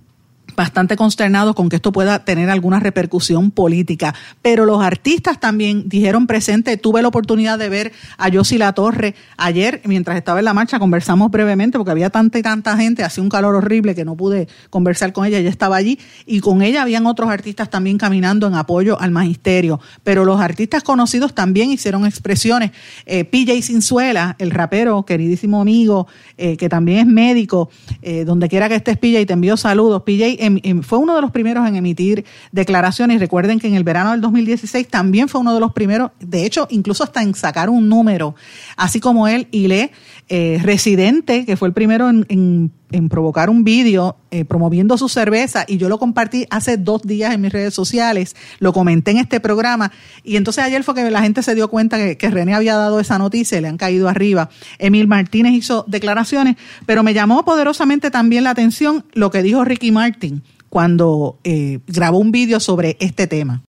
bastante 0.55 0.95
consternados 0.95 1.55
con 1.55 1.69
que 1.69 1.77
esto 1.77 1.91
pueda 1.91 2.25
tener 2.25 2.49
alguna 2.49 2.79
repercusión 2.79 3.51
política. 3.51 4.13
Pero 4.41 4.65
los 4.65 4.81
artistas 4.81 5.39
también 5.39 5.89
dijeron 5.89 6.27
presente, 6.27 6.77
tuve 6.77 7.01
la 7.01 7.07
oportunidad 7.07 7.57
de 7.57 7.69
ver 7.69 7.91
a 8.17 8.29
Yossi 8.29 8.57
La 8.57 8.73
Torre 8.73 9.15
ayer, 9.37 9.81
mientras 9.85 10.17
estaba 10.17 10.39
en 10.39 10.45
la 10.45 10.53
marcha, 10.53 10.79
conversamos 10.79 11.31
brevemente 11.31 11.77
porque 11.77 11.91
había 11.91 12.09
tanta 12.09 12.39
y 12.39 12.41
tanta 12.41 12.77
gente, 12.77 13.03
hacía 13.03 13.23
un 13.23 13.29
calor 13.29 13.55
horrible 13.55 13.95
que 13.95 14.05
no 14.05 14.15
pude 14.15 14.47
conversar 14.69 15.13
con 15.13 15.25
ella, 15.25 15.37
ella 15.37 15.49
estaba 15.49 15.75
allí, 15.75 15.99
y 16.25 16.39
con 16.39 16.61
ella 16.61 16.81
habían 16.81 17.05
otros 17.05 17.29
artistas 17.29 17.69
también 17.69 17.97
caminando 17.97 18.47
en 18.47 18.55
apoyo 18.55 18.99
al 18.99 19.11
magisterio. 19.11 19.79
Pero 20.03 20.25
los 20.25 20.39
artistas 20.39 20.83
conocidos 20.83 21.33
también 21.33 21.71
hicieron 21.71 22.05
expresiones. 22.05 22.71
Eh, 23.05 23.23
PJ 23.23 23.61
Sinzuela, 23.61 24.35
el 24.39 24.51
rapero, 24.51 25.03
queridísimo 25.03 25.61
amigo, 25.61 26.07
eh, 26.37 26.57
que 26.57 26.69
también 26.69 26.99
es 26.99 27.07
médico, 27.07 27.69
eh, 28.01 28.23
donde 28.25 28.49
quiera 28.49 28.69
que 28.69 28.75
estés, 28.75 28.97
PJ, 28.97 29.25
te 29.25 29.33
envío 29.33 29.57
saludos. 29.57 30.03
PJ 30.03 30.42
fue 30.83 30.97
uno 30.97 31.15
de 31.15 31.21
los 31.21 31.31
primeros 31.31 31.67
en 31.67 31.75
emitir 31.75 32.25
declaraciones. 32.51 33.19
Recuerden 33.19 33.59
que 33.59 33.67
en 33.67 33.75
el 33.75 33.83
verano 33.83 34.11
del 34.11 34.21
2016 34.21 34.87
también 34.87 35.29
fue 35.29 35.41
uno 35.41 35.53
de 35.53 35.59
los 35.59 35.73
primeros, 35.73 36.11
de 36.19 36.45
hecho, 36.45 36.67
incluso 36.69 37.03
hasta 37.03 37.21
en 37.21 37.33
sacar 37.35 37.69
un 37.69 37.89
número, 37.89 38.35
así 38.77 38.99
como 38.99 39.27
él 39.27 39.47
y 39.51 39.67
le 39.67 39.91
eh, 40.29 40.59
Residente, 40.63 41.45
que 41.45 41.57
fue 41.57 41.67
el 41.67 41.73
primero 41.73 42.09
en, 42.09 42.71
provocar 43.09 43.49
un 43.49 43.63
vídeo 43.63 44.15
eh, 44.31 44.45
promoviendo 44.45 44.97
su 44.97 45.09
cerveza 45.09 45.65
y 45.67 45.77
yo 45.77 45.89
lo 45.89 45.99
compartí 45.99 46.45
hace 46.49 46.77
dos 46.77 47.01
días 47.01 47.33
en 47.33 47.41
mis 47.41 47.51
redes 47.51 47.73
sociales, 47.73 48.35
lo 48.59 48.73
comenté 48.73 49.11
en 49.11 49.17
este 49.17 49.39
programa 49.39 49.91
y 50.23 50.37
entonces 50.37 50.63
ayer 50.63 50.83
fue 50.83 50.95
que 50.95 51.09
la 51.09 51.21
gente 51.21 51.43
se 51.43 51.55
dio 51.55 51.69
cuenta 51.69 51.97
que, 51.97 52.17
que 52.17 52.29
René 52.29 52.53
había 52.53 52.75
dado 52.75 52.99
esa 52.99 53.17
noticia 53.17 53.57
y 53.57 53.61
le 53.61 53.67
han 53.67 53.77
caído 53.77 54.09
arriba. 54.09 54.49
Emil 54.79 55.07
Martínez 55.07 55.53
hizo 55.53 55.85
declaraciones, 55.87 56.55
pero 56.85 57.03
me 57.03 57.13
llamó 57.13 57.43
poderosamente 57.43 58.11
también 58.11 58.43
la 58.43 58.51
atención 58.51 59.05
lo 59.13 59.31
que 59.31 59.43
dijo 59.43 59.63
Ricky 59.63 59.91
Martin 59.91 60.43
cuando 60.69 61.37
eh, 61.43 61.79
grabó 61.85 62.17
un 62.17 62.31
vídeo 62.31 62.59
sobre 62.59 62.97
este 62.99 63.27
tema. 63.27 63.63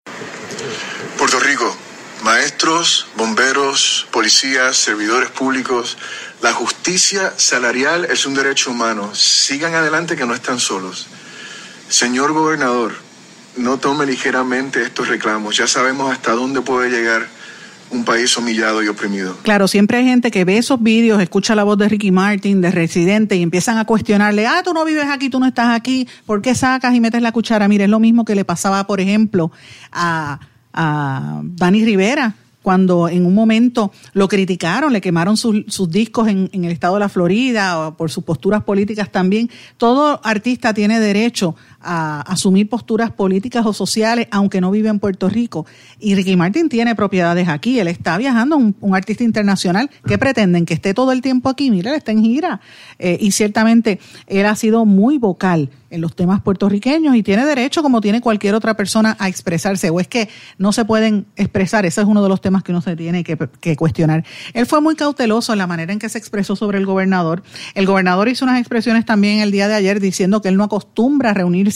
Bomberos, 3.18 4.08
policías, 4.10 4.78
servidores 4.78 5.30
públicos, 5.30 5.98
la 6.42 6.54
justicia 6.54 7.34
salarial 7.36 8.06
es 8.06 8.26
un 8.26 8.36
derecho 8.36 8.72
humano. 8.72 9.14
Sigan 9.14 9.76
adelante 9.76 10.16
que 10.16 10.26
no 10.26 10.34
están 10.34 10.62
solos. 10.62 11.08
Señor 11.90 12.32
gobernador, 12.32 12.94
no 13.58 13.80
tome 13.80 14.06
ligeramente 14.06 14.82
estos 14.82 15.10
reclamos. 15.10 15.58
Ya 15.58 15.68
sabemos 15.68 16.10
hasta 16.10 16.32
dónde 16.32 16.62
puede 16.62 16.90
llegar 16.90 17.28
un 17.92 18.06
país 18.06 18.38
humillado 18.38 18.82
y 18.82 18.88
oprimido. 18.88 19.38
Claro, 19.44 19.68
siempre 19.68 19.98
hay 19.98 20.06
gente 20.06 20.32
que 20.32 20.46
ve 20.46 20.58
esos 20.58 20.82
vídeos, 20.82 21.22
escucha 21.22 21.56
la 21.56 21.66
voz 21.66 21.78
de 21.78 21.90
Ricky 21.90 22.12
Martin, 22.12 22.62
de 22.62 22.72
Residente, 22.72 23.36
y 23.36 23.44
empiezan 23.44 23.78
a 23.78 23.84
cuestionarle, 23.84 24.48
ah, 24.48 24.62
tú 24.64 24.74
no 24.74 24.86
vives 24.86 25.08
aquí, 25.12 25.30
tú 25.30 25.42
no 25.42 25.48
estás 25.48 25.76
aquí, 25.76 26.08
¿por 26.26 26.42
qué 26.42 26.56
sacas 26.56 26.96
y 26.96 27.02
metes 27.02 27.22
la 27.22 27.34
cuchara? 27.34 27.68
Mire, 27.68 27.84
es 27.84 27.90
lo 27.90 28.00
mismo 28.00 28.24
que 28.24 28.36
le 28.36 28.46
pasaba, 28.46 28.88
por 28.88 29.02
ejemplo, 29.02 29.52
a, 29.92 30.40
a 30.74 31.42
Dani 31.44 31.84
Rivera, 31.84 32.36
cuando 32.64 33.10
en 33.10 33.26
un 33.28 33.36
momento 33.36 33.92
lo 34.14 34.28
criticaron, 34.28 34.94
le 34.94 35.02
quemaron 35.02 35.38
sus, 35.38 35.90
discos 35.90 36.30
en, 36.30 36.50
el 36.52 36.72
estado 36.72 36.96
de 36.96 37.02
la 37.02 37.10
Florida 37.10 37.78
o 37.78 37.98
por 37.98 38.10
sus 38.10 38.24
posturas 38.24 38.64
políticas 38.64 39.12
también. 39.12 39.52
Todo 39.78 40.20
artista 40.24 40.74
tiene 40.74 41.00
derecho 41.00 41.56
a 41.84 42.22
asumir 42.22 42.70
posturas 42.70 43.12
políticas 43.12 43.66
o 43.66 43.74
sociales, 43.74 44.28
aunque 44.32 44.62
no 44.62 44.72
vive 44.72 44.90
en 44.90 45.00
Puerto 45.00 45.30
Rico. 45.30 45.66
Y 46.00 46.16
Ricky 46.16 46.36
Martin 46.36 46.70
tiene 46.70 46.96
propiedades 46.96 47.48
aquí, 47.48 47.80
él 47.80 47.88
está 47.88 48.18
viajando, 48.18 48.58
un, 48.58 48.96
artista 48.96 49.24
internacional. 49.24 49.90
¿Qué 50.06 50.18
pretenden? 50.18 50.66
¿Que 50.66 50.76
esté 50.76 50.94
todo 50.94 51.12
el 51.12 51.22
tiempo 51.22 51.50
aquí? 51.50 51.72
Mira, 51.72 51.92
él 51.92 51.98
está 51.98 52.12
en 52.12 52.24
gira. 52.24 52.62
Eh, 53.00 53.18
y 53.20 53.32
ciertamente 53.32 54.00
él 54.28 54.46
ha 54.46 54.56
sido 54.56 54.86
muy 54.86 55.18
vocal 55.18 55.70
en 55.90 56.02
los 56.02 56.16
temas 56.16 56.42
puertorriqueños 56.42 57.16
y 57.16 57.22
tiene 57.22 57.46
derecho, 57.46 57.84
como 57.84 58.02
tiene 58.02 58.20
cualquier 58.20 58.56
otra 58.56 58.76
persona, 58.76 59.16
a 59.20 59.30
expresarse. 59.30 59.90
O 59.90 60.00
es 60.00 60.08
que 60.08 60.30
no 60.58 60.72
se 60.72 60.86
pueden 60.86 61.26
expresar. 61.36 61.86
Ese 61.86 62.02
es 62.02 62.08
uno 62.08 62.24
de 62.24 62.30
los 62.30 62.42
temas 62.42 62.64
que 62.64 62.72
uno 62.72 62.82
se 62.82 62.96
tiene 62.96 63.24
que, 63.24 63.38
que 63.60 63.76
cuestionar. 63.76 64.24
Él 64.54 64.66
fue 64.66 64.82
muy 64.82 64.96
cauteloso 64.96 65.54
en 65.54 65.60
la 65.60 65.68
manera 65.68 65.94
en 65.94 66.00
que 66.00 66.10
se 66.10 66.18
expresó 66.18 66.56
sobre 66.56 66.78
el 66.78 66.86
gobernador. 66.86 67.44
El 67.76 67.86
gobernador 67.86 68.28
hizo 68.28 68.46
unas 68.46 68.60
expresiones 68.60 69.06
también 69.06 69.40
el 69.40 69.52
día 69.52 69.68
de 69.68 69.76
ayer 69.76 70.00
diciendo 70.00 70.42
que 70.42 70.50
él 70.50 70.58
no 70.58 70.64
acostumbra 70.64 71.32
a 71.32 71.34
reunirse 71.34 71.73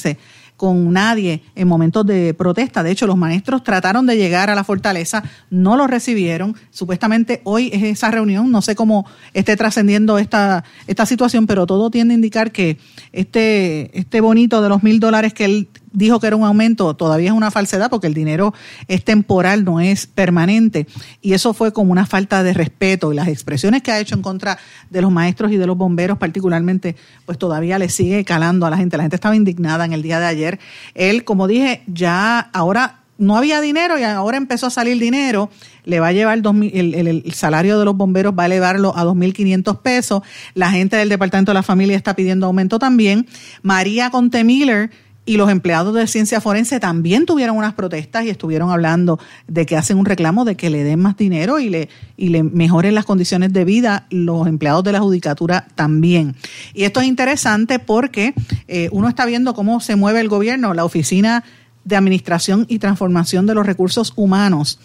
con 0.57 0.91
nadie 0.91 1.43
en 1.55 1.67
momentos 1.67 2.05
de 2.05 2.33
protesta. 2.33 2.83
De 2.83 2.91
hecho, 2.91 3.07
los 3.07 3.15
maestros 3.15 3.63
trataron 3.63 4.05
de 4.07 4.17
llegar 4.17 4.49
a 4.49 4.55
la 4.55 4.63
fortaleza, 4.63 5.23
no 5.49 5.77
lo 5.77 5.87
recibieron. 5.87 6.55
Supuestamente 6.71 7.41
hoy 7.43 7.69
es 7.71 7.83
esa 7.83 8.11
reunión, 8.11 8.51
no 8.51 8.61
sé 8.61 8.75
cómo 8.75 9.05
esté 9.33 9.55
trascendiendo 9.55 10.17
esta, 10.17 10.63
esta 10.87 11.05
situación, 11.05 11.45
pero 11.45 11.67
todo 11.67 11.91
tiende 11.91 12.15
a 12.15 12.15
indicar 12.15 12.51
que 12.51 12.77
este, 13.13 13.97
este 13.97 14.19
bonito 14.19 14.61
de 14.61 14.69
los 14.69 14.83
mil 14.83 14.99
dólares 14.99 15.33
que 15.33 15.45
él 15.45 15.69
dijo 15.97 16.19
que 16.19 16.27
era 16.27 16.35
un 16.35 16.43
aumento, 16.43 16.95
todavía 16.95 17.29
es 17.29 17.35
una 17.35 17.49
falsedad 17.49 17.89
porque 17.89 18.05
el 18.05 18.13
dinero 18.13 18.53
es 18.87 19.03
temporal, 19.03 19.65
no 19.65 19.79
es 19.79 20.05
permanente. 20.05 20.85
Y 21.21 21.33
eso 21.33 21.55
fue 21.55 21.73
como 21.73 21.91
una 21.91 22.05
falta 22.05 22.43
de 22.43 22.53
respeto. 22.53 23.11
Y 23.11 23.15
las 23.15 23.27
expresiones 23.27 23.81
que 23.81 23.91
ha 23.91 23.99
hecho 23.99 24.13
en 24.13 24.21
contra 24.21 24.59
de 24.91 25.01
los 25.01 25.11
maestros 25.11 25.51
y 25.51 25.57
de 25.57 25.65
los 25.65 25.75
bomberos 25.75 26.19
particularmente, 26.19 26.95
pues 27.25 27.39
todavía 27.39 27.79
le 27.79 27.89
sigue 27.89 28.23
calando 28.25 28.67
a 28.67 28.69
la 28.69 28.77
gente. 28.77 28.95
La 28.95 29.03
gente 29.03 29.15
estaba 29.15 29.35
indignada 29.35 29.85
en 29.85 29.93
el 29.93 30.03
día 30.03 30.19
de 30.19 30.27
ayer. 30.27 30.59
Él, 30.93 31.23
como 31.23 31.47
dije, 31.47 31.81
ya 31.87 32.39
ahora 32.39 32.99
no 33.17 33.35
había 33.35 33.59
dinero 33.59 33.97
y 33.97 34.03
ahora 34.03 34.37
empezó 34.37 34.67
a 34.67 34.69
salir 34.69 34.99
dinero, 34.99 35.49
le 35.83 35.99
va 35.99 36.09
a 36.09 36.11
llevar 36.11 36.37
el, 36.37 36.93
el, 36.93 37.07
el, 37.07 37.33
salario 37.33 37.79
de 37.79 37.85
los 37.85 37.97
bomberos, 37.97 38.35
va 38.37 38.43
a 38.43 38.45
elevarlo 38.45 38.95
a 38.95 39.03
2.500 39.03 39.81
pesos. 39.81 40.21
La 40.53 40.69
gente 40.69 40.95
del 40.95 41.09
Departamento 41.09 41.49
de 41.49 41.55
la 41.55 41.63
Familia 41.63 41.97
está 41.97 42.15
pidiendo 42.15 42.45
aumento 42.45 42.77
también. 42.77 43.25
María 43.63 44.11
Conte 44.11 44.43
Miller 44.43 44.91
y 45.27 45.35
los 45.35 45.51
empleados 45.51 45.93
de 45.93 46.07
ciencia 46.07 46.39
forense 46.39 46.79
también 46.79 47.25
tuvieron 47.25 47.57
unas 47.57 47.73
protestas 47.73 48.23
y 48.23 48.29
estuvieron 48.29 48.71
hablando 48.71 49.19
de 49.47 49.65
que 49.65 49.75
hacen 49.75 49.97
un 49.97 50.05
reclamo 50.05 50.45
de 50.45 50.55
que 50.55 50.69
le 50.69 50.85
den 50.85 51.01
más 51.01 51.17
dinero 51.17 51.59
y 51.59 51.69
le, 51.69 51.89
y 52.15 52.29
le 52.29 52.43
mejoren 52.43 52.95
las 52.95 53.03
condiciones 53.03 53.51
de 53.51 53.65
vida 53.65 54.07
los 54.09 54.47
empleados 54.47 54.85
de 54.85 54.93
la 54.93 55.01
judicatura 55.01 55.67
también. 55.75 56.37
Y 56.73 56.85
esto 56.85 57.01
es 57.01 57.07
interesante 57.07 57.77
porque 57.77 58.33
eh, 58.69 58.87
uno 58.93 59.09
está 59.09 59.25
viendo 59.25 59.53
cómo 59.53 59.81
se 59.81 59.97
mueve 59.97 60.21
el 60.21 60.29
gobierno, 60.29 60.73
la 60.73 60.85
oficina 60.85 61.43
de 61.83 61.97
Administración 61.97 62.65
y 62.69 62.79
Transformación 62.79 63.45
de 63.47 63.53
los 63.53 63.65
Recursos 63.65 64.13
Humanos 64.15 64.79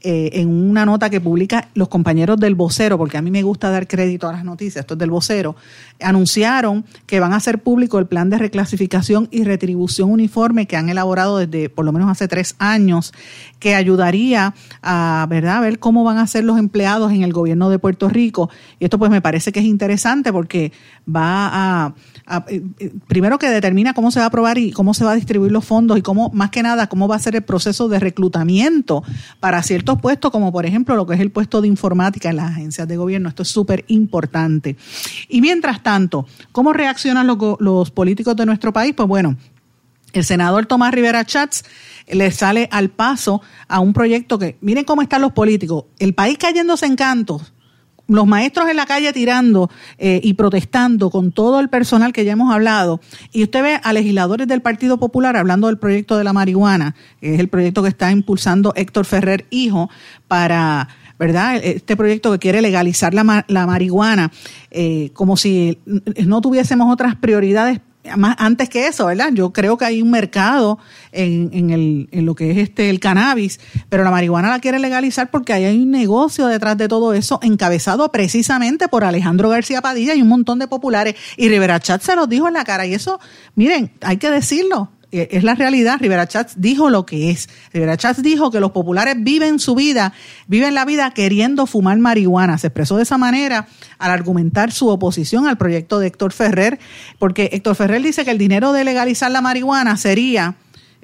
eh, 0.00 0.30
en 0.34 0.48
una 0.48 0.86
nota 0.86 1.10
que 1.10 1.20
publica 1.20 1.70
los 1.74 1.88
compañeros 1.88 2.38
del 2.38 2.54
vocero, 2.54 2.96
porque 2.96 3.18
a 3.18 3.22
mí 3.22 3.32
me 3.32 3.42
gusta 3.42 3.68
dar 3.70 3.88
crédito 3.88 4.28
a 4.28 4.32
las 4.32 4.44
noticias, 4.44 4.84
esto 4.84 4.94
es 4.94 4.98
del 4.98 5.10
vocero, 5.10 5.56
anunciaron 6.00 6.84
que 7.06 7.18
van 7.18 7.32
a 7.32 7.36
hacer 7.36 7.58
público 7.58 7.98
el 7.98 8.06
plan 8.06 8.30
de 8.30 8.38
reclasificación 8.38 9.26
y 9.32 9.42
retribución 9.42 10.10
uniforme 10.10 10.66
que 10.66 10.76
han 10.76 10.88
elaborado 10.88 11.38
desde 11.38 11.68
por 11.68 11.84
lo 11.84 11.90
menos 11.90 12.08
hace 12.08 12.28
tres 12.28 12.54
años, 12.60 13.12
que 13.58 13.74
ayudaría 13.74 14.54
a, 14.82 15.26
¿verdad? 15.28 15.56
a 15.56 15.60
ver 15.60 15.80
cómo 15.80 16.04
van 16.04 16.18
a 16.18 16.26
ser 16.28 16.44
los 16.44 16.58
empleados 16.58 17.10
en 17.10 17.22
el 17.22 17.32
gobierno 17.32 17.68
de 17.68 17.80
Puerto 17.80 18.08
Rico. 18.08 18.50
Y 18.78 18.84
esto 18.84 18.98
pues 18.98 19.10
me 19.10 19.20
parece 19.20 19.50
que 19.50 19.58
es 19.58 19.66
interesante 19.66 20.32
porque 20.32 20.70
va 21.08 21.86
a, 21.86 21.94
eh, 22.48 22.62
eh, 22.78 22.92
primero 23.08 23.38
que 23.38 23.48
determina 23.48 23.94
cómo 23.94 24.10
se 24.10 24.20
va 24.20 24.26
a 24.26 24.28
aprobar 24.28 24.58
y 24.58 24.70
cómo 24.70 24.94
se 24.94 25.04
va 25.04 25.12
a 25.12 25.14
distribuir 25.16 25.50
los 25.50 25.64
fondos 25.64 25.98
y 25.98 26.02
cómo, 26.02 26.30
más 26.30 26.50
que 26.50 26.62
nada, 26.62 26.88
cómo 26.88 27.08
va 27.08 27.16
a 27.16 27.18
ser 27.18 27.34
el 27.34 27.42
proceso 27.42 27.88
de 27.88 27.98
reclutamiento 27.98 29.02
para 29.40 29.62
ciertos 29.62 29.87
puestos, 29.96 30.30
como 30.30 30.52
por 30.52 30.66
ejemplo 30.66 30.94
lo 30.96 31.06
que 31.06 31.14
es 31.14 31.20
el 31.20 31.30
puesto 31.30 31.62
de 31.62 31.68
informática 31.68 32.28
en 32.28 32.36
las 32.36 32.50
agencias 32.50 32.86
de 32.86 32.96
gobierno. 32.98 33.30
Esto 33.30 33.42
es 33.42 33.48
súper 33.48 33.84
importante. 33.88 34.76
Y 35.28 35.40
mientras 35.40 35.82
tanto, 35.82 36.26
¿cómo 36.52 36.74
reaccionan 36.74 37.26
los, 37.26 37.90
políticos 37.92 38.36
de 38.36 38.44
nuestro 38.44 38.72
país? 38.72 38.92
Pues 38.94 39.08
bueno, 39.08 39.36
el 40.12 40.24
senador 40.24 40.66
Tomás 40.66 40.92
Rivera 40.92 41.24
Chats 41.24 41.64
le 42.10 42.30
sale 42.30 42.68
al 42.70 42.90
paso 42.90 43.40
a 43.68 43.80
un 43.80 43.92
proyecto 43.92 44.38
que, 44.38 44.58
miren 44.60 44.84
cómo 44.84 45.00
están 45.00 45.22
los 45.22 45.32
políticos, 45.32 45.84
el 45.98 46.12
país 46.12 46.36
cayéndose 46.36 46.86
en 46.86 46.96
cantos, 46.96 47.52
los 48.08 48.26
maestros 48.26 48.68
en 48.68 48.76
la 48.76 48.86
calle 48.86 49.12
tirando 49.12 49.70
eh, 49.98 50.20
y 50.22 50.34
protestando 50.34 51.10
con 51.10 51.30
todo 51.30 51.60
el 51.60 51.68
personal 51.68 52.12
que 52.12 52.24
ya 52.24 52.32
hemos 52.32 52.52
hablado, 52.52 53.00
y 53.32 53.44
usted 53.44 53.62
ve 53.62 53.80
a 53.82 53.92
legisladores 53.92 54.48
del 54.48 54.62
Partido 54.62 54.98
Popular 54.98 55.36
hablando 55.36 55.68
del 55.68 55.78
proyecto 55.78 56.16
de 56.16 56.24
la 56.24 56.32
marihuana, 56.32 56.94
que 57.20 57.34
es 57.34 57.40
el 57.40 57.48
proyecto 57.48 57.82
que 57.82 57.90
está 57.90 58.10
impulsando 58.10 58.72
Héctor 58.74 59.04
Ferrer 59.04 59.46
Hijo 59.50 59.88
para 60.26 60.88
¿verdad? 61.18 61.56
Este 61.62 61.96
proyecto 61.96 62.30
que 62.30 62.38
quiere 62.38 62.62
legalizar 62.62 63.12
la, 63.12 63.44
la 63.48 63.66
marihuana, 63.66 64.30
eh, 64.70 65.10
como 65.14 65.36
si 65.36 65.78
no 66.24 66.40
tuviésemos 66.40 66.92
otras 66.92 67.16
prioridades 67.16 67.80
más 68.16 68.36
antes 68.38 68.68
que 68.68 68.86
eso, 68.86 69.06
¿verdad? 69.06 69.30
Yo 69.32 69.52
creo 69.52 69.76
que 69.76 69.84
hay 69.84 70.02
un 70.02 70.10
mercado 70.10 70.78
en, 71.12 71.50
en, 71.52 71.70
el, 71.70 72.08
en 72.12 72.26
lo 72.26 72.34
que 72.34 72.50
es 72.50 72.58
este 72.58 72.90
el 72.90 73.00
cannabis, 73.00 73.60
pero 73.88 74.04
la 74.04 74.10
marihuana 74.10 74.50
la 74.50 74.60
quiere 74.60 74.78
legalizar 74.78 75.30
porque 75.30 75.52
hay 75.52 75.76
un 75.76 75.90
negocio 75.90 76.46
detrás 76.46 76.76
de 76.76 76.88
todo 76.88 77.12
eso, 77.12 77.38
encabezado 77.42 78.10
precisamente 78.10 78.88
por 78.88 79.04
Alejandro 79.04 79.48
García 79.48 79.80
Padilla 79.80 80.14
y 80.14 80.22
un 80.22 80.28
montón 80.28 80.58
de 80.58 80.68
populares. 80.68 81.14
Y 81.36 81.48
Rivera 81.48 81.80
Chat 81.80 82.02
se 82.02 82.16
los 82.16 82.28
dijo 82.28 82.48
en 82.48 82.54
la 82.54 82.64
cara. 82.64 82.86
Y 82.86 82.94
eso, 82.94 83.20
miren, 83.54 83.90
hay 84.00 84.16
que 84.16 84.30
decirlo. 84.30 84.90
Eh, 85.10 85.28
es 85.32 85.44
la 85.44 85.54
realidad. 85.54 85.98
Rivera 86.00 86.28
Chats 86.28 86.60
dijo 86.60 86.90
lo 86.90 87.06
que 87.06 87.30
es. 87.30 87.48
Rivera 87.72 87.96
Chats 87.96 88.22
dijo 88.22 88.50
que 88.50 88.60
los 88.60 88.72
populares 88.72 89.16
viven 89.18 89.58
su 89.58 89.74
vida, 89.74 90.12
viven 90.46 90.74
la 90.74 90.84
vida 90.84 91.10
queriendo 91.12 91.66
fumar 91.66 91.98
marihuana. 91.98 92.58
Se 92.58 92.66
expresó 92.66 92.96
de 92.96 93.04
esa 93.04 93.16
manera 93.16 93.68
al 93.98 94.10
argumentar 94.10 94.70
su 94.70 94.88
oposición 94.88 95.46
al 95.46 95.56
proyecto 95.56 95.98
de 95.98 96.08
Héctor 96.08 96.32
Ferrer, 96.32 96.78
porque 97.18 97.48
Héctor 97.52 97.74
Ferrer 97.74 98.02
dice 98.02 98.24
que 98.24 98.30
el 98.30 98.38
dinero 98.38 98.72
de 98.72 98.84
legalizar 98.84 99.30
la 99.30 99.40
marihuana 99.40 99.96
sería 99.96 100.56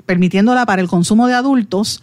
permitiéndola 0.04 0.66
para 0.66 0.82
el 0.82 0.88
consumo 0.88 1.26
de 1.26 1.34
adultos 1.34 2.02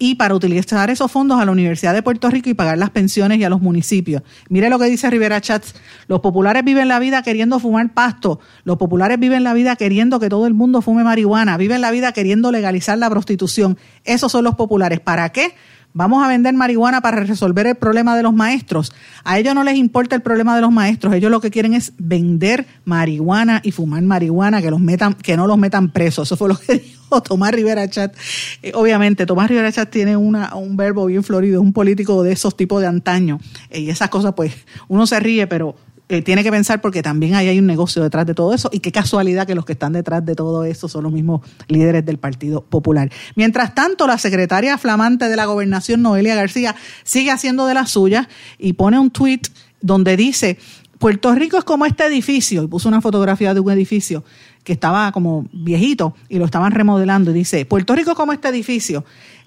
y 0.00 0.14
para 0.14 0.34
utilizar 0.34 0.88
esos 0.88 1.12
fondos 1.12 1.38
a 1.38 1.44
la 1.44 1.52
Universidad 1.52 1.92
de 1.92 2.02
Puerto 2.02 2.30
Rico 2.30 2.48
y 2.48 2.54
pagar 2.54 2.78
las 2.78 2.88
pensiones 2.88 3.38
y 3.38 3.44
a 3.44 3.50
los 3.50 3.60
municipios. 3.60 4.22
Mire 4.48 4.70
lo 4.70 4.78
que 4.78 4.86
dice 4.86 5.10
Rivera 5.10 5.42
Chats, 5.42 5.74
los 6.08 6.20
populares 6.20 6.64
viven 6.64 6.88
la 6.88 6.98
vida 6.98 7.22
queriendo 7.22 7.60
fumar 7.60 7.92
pasto, 7.92 8.40
los 8.64 8.78
populares 8.78 9.20
viven 9.20 9.44
la 9.44 9.52
vida 9.52 9.76
queriendo 9.76 10.18
que 10.18 10.30
todo 10.30 10.46
el 10.46 10.54
mundo 10.54 10.80
fume 10.80 11.04
marihuana, 11.04 11.58
viven 11.58 11.82
la 11.82 11.90
vida 11.90 12.12
queriendo 12.12 12.50
legalizar 12.50 12.96
la 12.96 13.10
prostitución. 13.10 13.76
Esos 14.04 14.32
son 14.32 14.42
los 14.42 14.54
populares. 14.54 15.00
¿Para 15.00 15.28
qué? 15.28 15.54
Vamos 15.92 16.24
a 16.24 16.28
vender 16.28 16.54
marihuana 16.54 17.00
para 17.00 17.20
resolver 17.20 17.66
el 17.66 17.74
problema 17.74 18.16
de 18.16 18.22
los 18.22 18.32
maestros. 18.32 18.92
A 19.24 19.38
ellos 19.38 19.54
no 19.54 19.64
les 19.64 19.76
importa 19.76 20.14
el 20.14 20.22
problema 20.22 20.54
de 20.54 20.60
los 20.60 20.70
maestros. 20.70 21.12
Ellos 21.14 21.32
lo 21.32 21.40
que 21.40 21.50
quieren 21.50 21.74
es 21.74 21.92
vender 21.98 22.66
marihuana 22.84 23.60
y 23.64 23.72
fumar 23.72 24.02
marihuana, 24.02 24.62
que 24.62 24.70
los 24.70 24.78
metan, 24.78 25.14
que 25.14 25.36
no 25.36 25.48
los 25.48 25.58
metan 25.58 25.90
presos. 25.90 26.28
Eso 26.28 26.36
fue 26.36 26.48
lo 26.48 26.56
que 26.56 26.74
dijo 26.78 27.20
Tomás 27.22 27.50
Rivera 27.52 27.90
Chat. 27.90 28.14
Eh, 28.62 28.70
obviamente, 28.74 29.26
Tomás 29.26 29.48
Rivera 29.48 29.72
Chat 29.72 29.90
tiene 29.90 30.16
un 30.16 30.76
verbo 30.76 31.06
bien 31.06 31.24
florido, 31.24 31.60
es 31.60 31.66
un 31.66 31.72
político 31.72 32.22
de 32.22 32.32
esos 32.32 32.56
tipos 32.56 32.80
de 32.80 32.86
antaño. 32.86 33.40
Eh, 33.68 33.80
y 33.80 33.90
esas 33.90 34.10
cosas, 34.10 34.34
pues, 34.34 34.54
uno 34.86 35.08
se 35.08 35.18
ríe, 35.18 35.48
pero 35.48 35.74
eh, 36.10 36.22
tiene 36.22 36.42
que 36.42 36.50
pensar 36.50 36.80
porque 36.80 37.04
también 37.04 37.36
ahí 37.36 37.46
hay 37.46 37.60
un 37.60 37.66
negocio 37.66 38.02
detrás 38.02 38.26
de 38.26 38.34
todo 38.34 38.52
eso 38.52 38.68
y 38.72 38.80
qué 38.80 38.90
casualidad 38.90 39.46
que 39.46 39.54
los 39.54 39.64
que 39.64 39.74
están 39.74 39.92
detrás 39.92 40.26
de 40.26 40.34
todo 40.34 40.64
eso 40.64 40.88
son 40.88 41.04
los 41.04 41.12
mismos 41.12 41.42
líderes 41.68 42.04
del 42.04 42.18
Partido 42.18 42.62
Popular. 42.62 43.12
Mientras 43.36 43.76
tanto, 43.76 44.08
la 44.08 44.18
secretaria 44.18 44.76
flamante 44.76 45.28
de 45.28 45.36
la 45.36 45.44
gobernación, 45.44 46.02
Noelia 46.02 46.34
García, 46.34 46.74
sigue 47.04 47.30
haciendo 47.30 47.64
de 47.68 47.74
las 47.74 47.92
suyas 47.92 48.26
y 48.58 48.72
pone 48.72 48.98
un 48.98 49.12
tweet 49.12 49.42
donde 49.82 50.16
dice, 50.16 50.58
Puerto 50.98 51.32
Rico 51.32 51.58
es 51.58 51.64
como 51.64 51.86
este 51.86 52.06
edificio, 52.06 52.64
y 52.64 52.66
puso 52.66 52.88
una 52.88 53.00
fotografía 53.00 53.54
de 53.54 53.60
un 53.60 53.70
edificio 53.70 54.24
que 54.64 54.72
estaba 54.72 55.12
como 55.12 55.46
viejito 55.52 56.16
y 56.28 56.38
lo 56.38 56.44
estaban 56.44 56.72
remodelando 56.72 57.30
y 57.30 57.34
dice, 57.34 57.64
Puerto 57.66 57.94
Rico 57.94 58.10
es 58.10 58.16
como 58.16 58.32
este 58.32 58.48
edificio. 58.48 59.04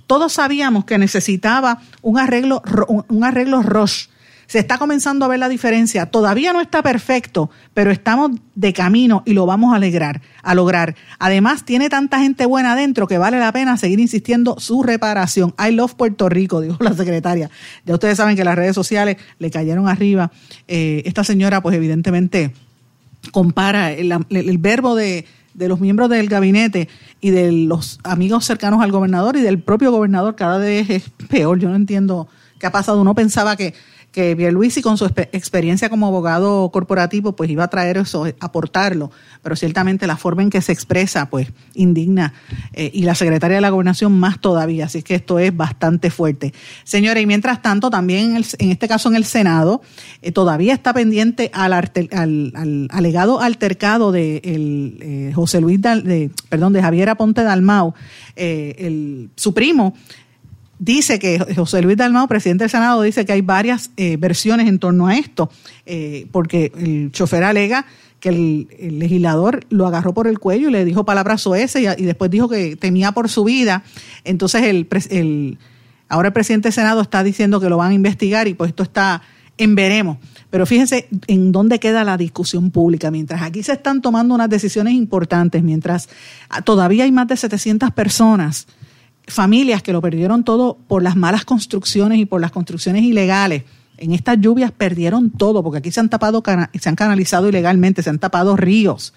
Todos 0.07 0.31
sabíamos 0.31 0.85
que 0.85 0.97
necesitaba 0.97 1.81
un 2.01 2.17
arreglo, 2.19 2.61
un 3.09 3.25
arreglo 3.25 3.61
Roche 3.63 4.12
se 4.53 4.59
está 4.59 4.77
comenzando 4.77 5.25
a 5.25 5.27
ver 5.27 5.39
la 5.39 5.49
diferencia. 5.49 6.05
Todavía 6.05 6.53
no 6.53 6.61
está 6.61 6.83
perfecto, 6.83 7.49
pero 7.73 7.89
estamos 7.89 8.33
de 8.53 8.71
camino 8.71 9.23
y 9.25 9.33
lo 9.33 9.47
vamos 9.47 9.73
a 9.73 9.79
lograr, 9.79 10.21
a 10.43 10.53
lograr. 10.53 10.95
Además, 11.17 11.65
tiene 11.65 11.89
tanta 11.89 12.19
gente 12.19 12.45
buena 12.45 12.73
adentro 12.73 13.07
que 13.07 13.17
vale 13.17 13.39
la 13.39 13.51
pena 13.51 13.77
seguir 13.77 13.99
insistiendo 13.99 14.59
su 14.59 14.83
reparación. 14.83 15.55
I 15.57 15.71
love 15.71 15.95
Puerto 15.95 16.29
Rico, 16.29 16.61
dijo 16.61 16.77
la 16.81 16.93
secretaria. 16.93 17.49
Ya 17.83 17.95
ustedes 17.95 18.15
saben 18.15 18.35
que 18.35 18.43
las 18.43 18.55
redes 18.55 18.75
sociales 18.75 19.17
le 19.39 19.49
cayeron 19.49 19.87
arriba. 19.87 20.31
Eh, 20.67 21.01
esta 21.07 21.23
señora, 21.23 21.63
pues 21.63 21.75
evidentemente, 21.75 22.53
compara 23.31 23.91
el, 23.91 24.13
verbo 24.59 24.93
de 24.93 25.25
los 25.55 25.79
miembros 25.79 26.11
del 26.11 26.29
gabinete 26.29 26.89
y 27.21 27.31
de 27.31 27.51
los 27.51 27.99
amigos 28.03 28.45
cercanos 28.45 28.83
al 28.83 28.91
gobernador 28.91 29.35
y 29.35 29.41
del 29.41 29.63
propio 29.63 29.91
gobernador 29.91 30.35
cada 30.35 30.59
vez 30.59 30.91
es 30.91 31.09
peor. 31.27 31.57
Yo 31.57 31.69
no 31.69 31.75
entiendo 31.75 32.27
qué 32.59 32.67
ha 32.67 32.71
pasado. 32.71 33.01
Uno 33.01 33.15
pensaba 33.15 33.55
que 33.55 33.73
que 34.13 34.35
Pierluisi 34.35 34.83
con 34.83 34.97
su 34.97 35.05
experiencia 35.05 35.89
como 35.89 36.05
abogado 36.05 36.69
corporativo 36.71 37.35
pues 37.35 37.49
iba 37.49 37.63
a 37.63 37.67
traer 37.67 37.97
eso, 37.97 38.25
aportarlo, 38.39 39.11
pero 39.41 39.55
ciertamente 39.55 40.05
la 40.05 40.17
forma 40.17 40.43
en 40.43 40.51
que 40.51 40.61
se 40.61 40.71
expresa 40.71 41.29
pues 41.29 41.51
indigna 41.73 42.31
eh, 42.73 42.91
y 42.93 43.03
la 43.03 43.15
secretaria 43.15 43.55
de 43.55 43.61
la 43.61 43.71
gobernación 43.71 44.13
más 44.13 44.39
todavía, 44.39 44.85
así 44.85 45.01
que 45.01 45.15
esto 45.15 45.39
es 45.39 45.55
bastante 45.55 46.11
fuerte. 46.11 46.53
Señores, 46.83 47.23
y 47.23 47.25
mientras 47.25 47.63
tanto 47.63 47.89
también 47.89 48.35
en, 48.35 48.71
este 48.71 48.87
caso 48.87 49.09
en 49.09 49.15
el 49.15 49.25
Senado 49.25 49.81
eh, 50.21 50.31
todavía 50.31 50.75
está 50.75 50.93
pendiente 50.93 51.49
al, 51.51 51.73
al, 51.73 52.87
alegado 52.91 53.41
altercado 53.41 54.11
de 54.11 54.41
el, 54.43 54.99
eh, 55.01 55.31
José 55.33 55.59
Luis, 55.59 55.81
de, 55.81 56.29
perdón, 56.49 56.71
de 56.73 56.83
Javier 56.83 57.09
Aponte 57.09 57.41
Dalmau, 57.41 57.95
el, 58.35 59.31
su 59.35 59.55
primo, 59.55 59.95
dice 60.79 61.19
que 61.19 61.39
José 61.55 61.81
Luis 61.81 61.97
Dalmao, 61.97 62.27
presidente 62.27 62.63
del 62.63 62.71
Senado, 62.71 63.01
dice 63.01 63.25
que 63.25 63.33
hay 63.33 63.41
varias 63.41 63.91
eh, 63.97 64.17
versiones 64.17 64.67
en 64.67 64.79
torno 64.79 65.07
a 65.07 65.15
esto, 65.15 65.49
eh, 65.85 66.27
porque 66.31 66.71
el 66.77 67.11
chofer 67.11 67.43
alega 67.43 67.85
que 68.19 68.29
el, 68.29 68.99
legislador 68.99 69.65
lo 69.69 69.85
agarró 69.85 70.13
por 70.13 70.27
el 70.27 70.39
cuello 70.39 70.69
y 70.69 70.71
le 70.71 70.85
dijo 70.85 71.05
palabras 71.05 71.41
soeces 71.41 71.83
y, 71.97 72.05
después 72.05 72.31
dijo 72.31 72.47
que 72.47 72.75
temía 72.75 73.11
por 73.11 73.29
su 73.29 73.43
vida. 73.43 73.83
Entonces, 74.23 74.63
el, 74.63 75.57
ahora 76.07 76.27
el 76.29 76.33
presidente 76.33 76.67
del 76.67 76.73
Senado 76.73 77.01
está 77.01 77.23
diciendo 77.23 77.59
que 77.59 77.69
lo 77.69 77.77
van 77.77 77.91
a 77.91 77.93
investigar 77.93 78.47
y 78.47 78.53
pues 78.53 78.69
esto 78.69 78.83
está 78.83 79.21
en 79.57 79.75
veremos. 79.75 80.17
Pero 80.49 80.65
fíjense 80.65 81.07
en 81.27 81.51
dónde 81.51 81.79
queda 81.79 82.03
la 82.03 82.15
discusión 82.17 82.71
pública. 82.71 83.11
Mientras 83.11 83.41
aquí 83.41 83.61
se 83.61 83.73
están 83.73 84.01
tomando 84.01 84.35
unas 84.35 84.49
decisiones 84.49 84.93
importantes, 84.93 85.61
mientras 85.61 86.07
todavía 86.63 87.03
hay 87.03 87.11
más 87.11 87.27
de 87.27 87.35
700 87.35 87.91
personas 87.91 88.67
familias 89.27 89.81
que 89.81 89.93
lo 89.93 90.01
perdieron 90.01 90.43
todo 90.43 90.77
por 90.87 91.03
las 91.03 91.15
malas 91.15 91.45
construcciones 91.45 92.19
y 92.19 92.25
por 92.25 92.41
las 92.41 92.51
construcciones 92.51 93.03
ilegales. 93.03 93.63
En 93.97 94.11
estas 94.11 94.39
lluvias 94.39 94.71
perdieron 94.71 95.29
todo, 95.29 95.63
porque 95.63 95.77
aquí 95.77 95.91
se 95.91 95.99
han 95.99 96.09
tapado, 96.09 96.43
se 96.73 96.89
han 96.89 96.95
canalizado 96.95 97.47
ilegalmente, 97.47 98.03
se 98.03 98.09
han 98.09 98.19
tapado 98.19 98.57
ríos. 98.57 99.13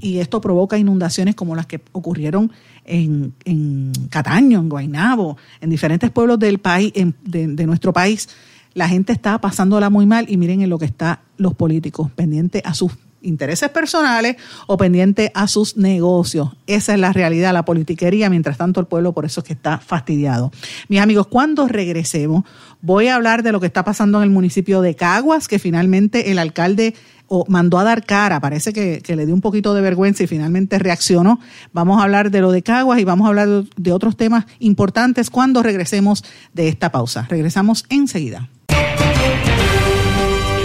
Y 0.00 0.18
esto 0.18 0.40
provoca 0.40 0.76
inundaciones 0.76 1.34
como 1.34 1.54
las 1.54 1.66
que 1.66 1.80
ocurrieron 1.92 2.50
en, 2.84 3.32
en 3.44 3.92
Cataño, 4.10 4.58
en 4.58 4.68
Guaynabo, 4.68 5.36
en 5.60 5.70
diferentes 5.70 6.10
pueblos 6.10 6.38
del 6.38 6.58
país, 6.58 6.92
de, 6.94 7.46
de 7.46 7.66
nuestro 7.66 7.92
país. 7.92 8.28
La 8.72 8.88
gente 8.88 9.12
está 9.12 9.40
pasándola 9.40 9.88
muy 9.88 10.04
mal 10.04 10.26
y 10.28 10.36
miren 10.36 10.62
en 10.62 10.70
lo 10.70 10.78
que 10.78 10.86
están 10.86 11.20
los 11.36 11.54
políticos, 11.54 12.10
pendientes 12.10 12.62
a 12.64 12.74
sus 12.74 12.92
intereses 13.24 13.70
personales 13.70 14.36
o 14.66 14.76
pendiente 14.76 15.32
a 15.34 15.48
sus 15.48 15.76
negocios. 15.76 16.50
Esa 16.66 16.94
es 16.94 17.00
la 17.00 17.12
realidad, 17.12 17.52
la 17.52 17.64
politiquería, 17.64 18.30
mientras 18.30 18.56
tanto 18.56 18.80
el 18.80 18.86
pueblo 18.86 19.12
por 19.12 19.24
eso 19.24 19.40
es 19.40 19.46
que 19.46 19.52
está 19.52 19.78
fastidiado. 19.78 20.52
Mis 20.88 21.00
amigos, 21.00 21.26
cuando 21.26 21.66
regresemos 21.66 22.44
voy 22.84 23.08
a 23.08 23.14
hablar 23.14 23.42
de 23.42 23.50
lo 23.50 23.60
que 23.60 23.66
está 23.66 23.82
pasando 23.82 24.18
en 24.18 24.24
el 24.24 24.30
municipio 24.30 24.82
de 24.82 24.94
Caguas, 24.94 25.48
que 25.48 25.58
finalmente 25.58 26.30
el 26.30 26.38
alcalde 26.38 26.94
o 27.28 27.46
mandó 27.48 27.78
a 27.78 27.84
dar 27.84 28.04
cara, 28.04 28.40
parece 28.40 28.74
que, 28.74 29.00
le 29.16 29.24
dio 29.24 29.34
un 29.34 29.40
poquito 29.40 29.72
de 29.72 29.80
vergüenza 29.80 30.22
y 30.22 30.26
finalmente 30.26 30.78
reaccionó. 30.78 31.40
Vamos 31.72 31.98
a 31.98 32.04
hablar 32.04 32.30
de 32.30 32.42
lo 32.42 32.52
de 32.52 32.62
Caguas 32.62 33.00
y 33.00 33.04
vamos 33.04 33.24
a 33.24 33.28
hablar 33.28 33.64
de 33.76 33.92
otros 33.92 34.16
temas 34.16 34.44
importantes 34.58 35.30
cuando 35.30 35.62
regresemos 35.62 36.24
de 36.52 36.68
esta 36.68 36.92
pausa. 36.92 37.26
Regresamos 37.30 37.84
enseguida. 37.88 38.50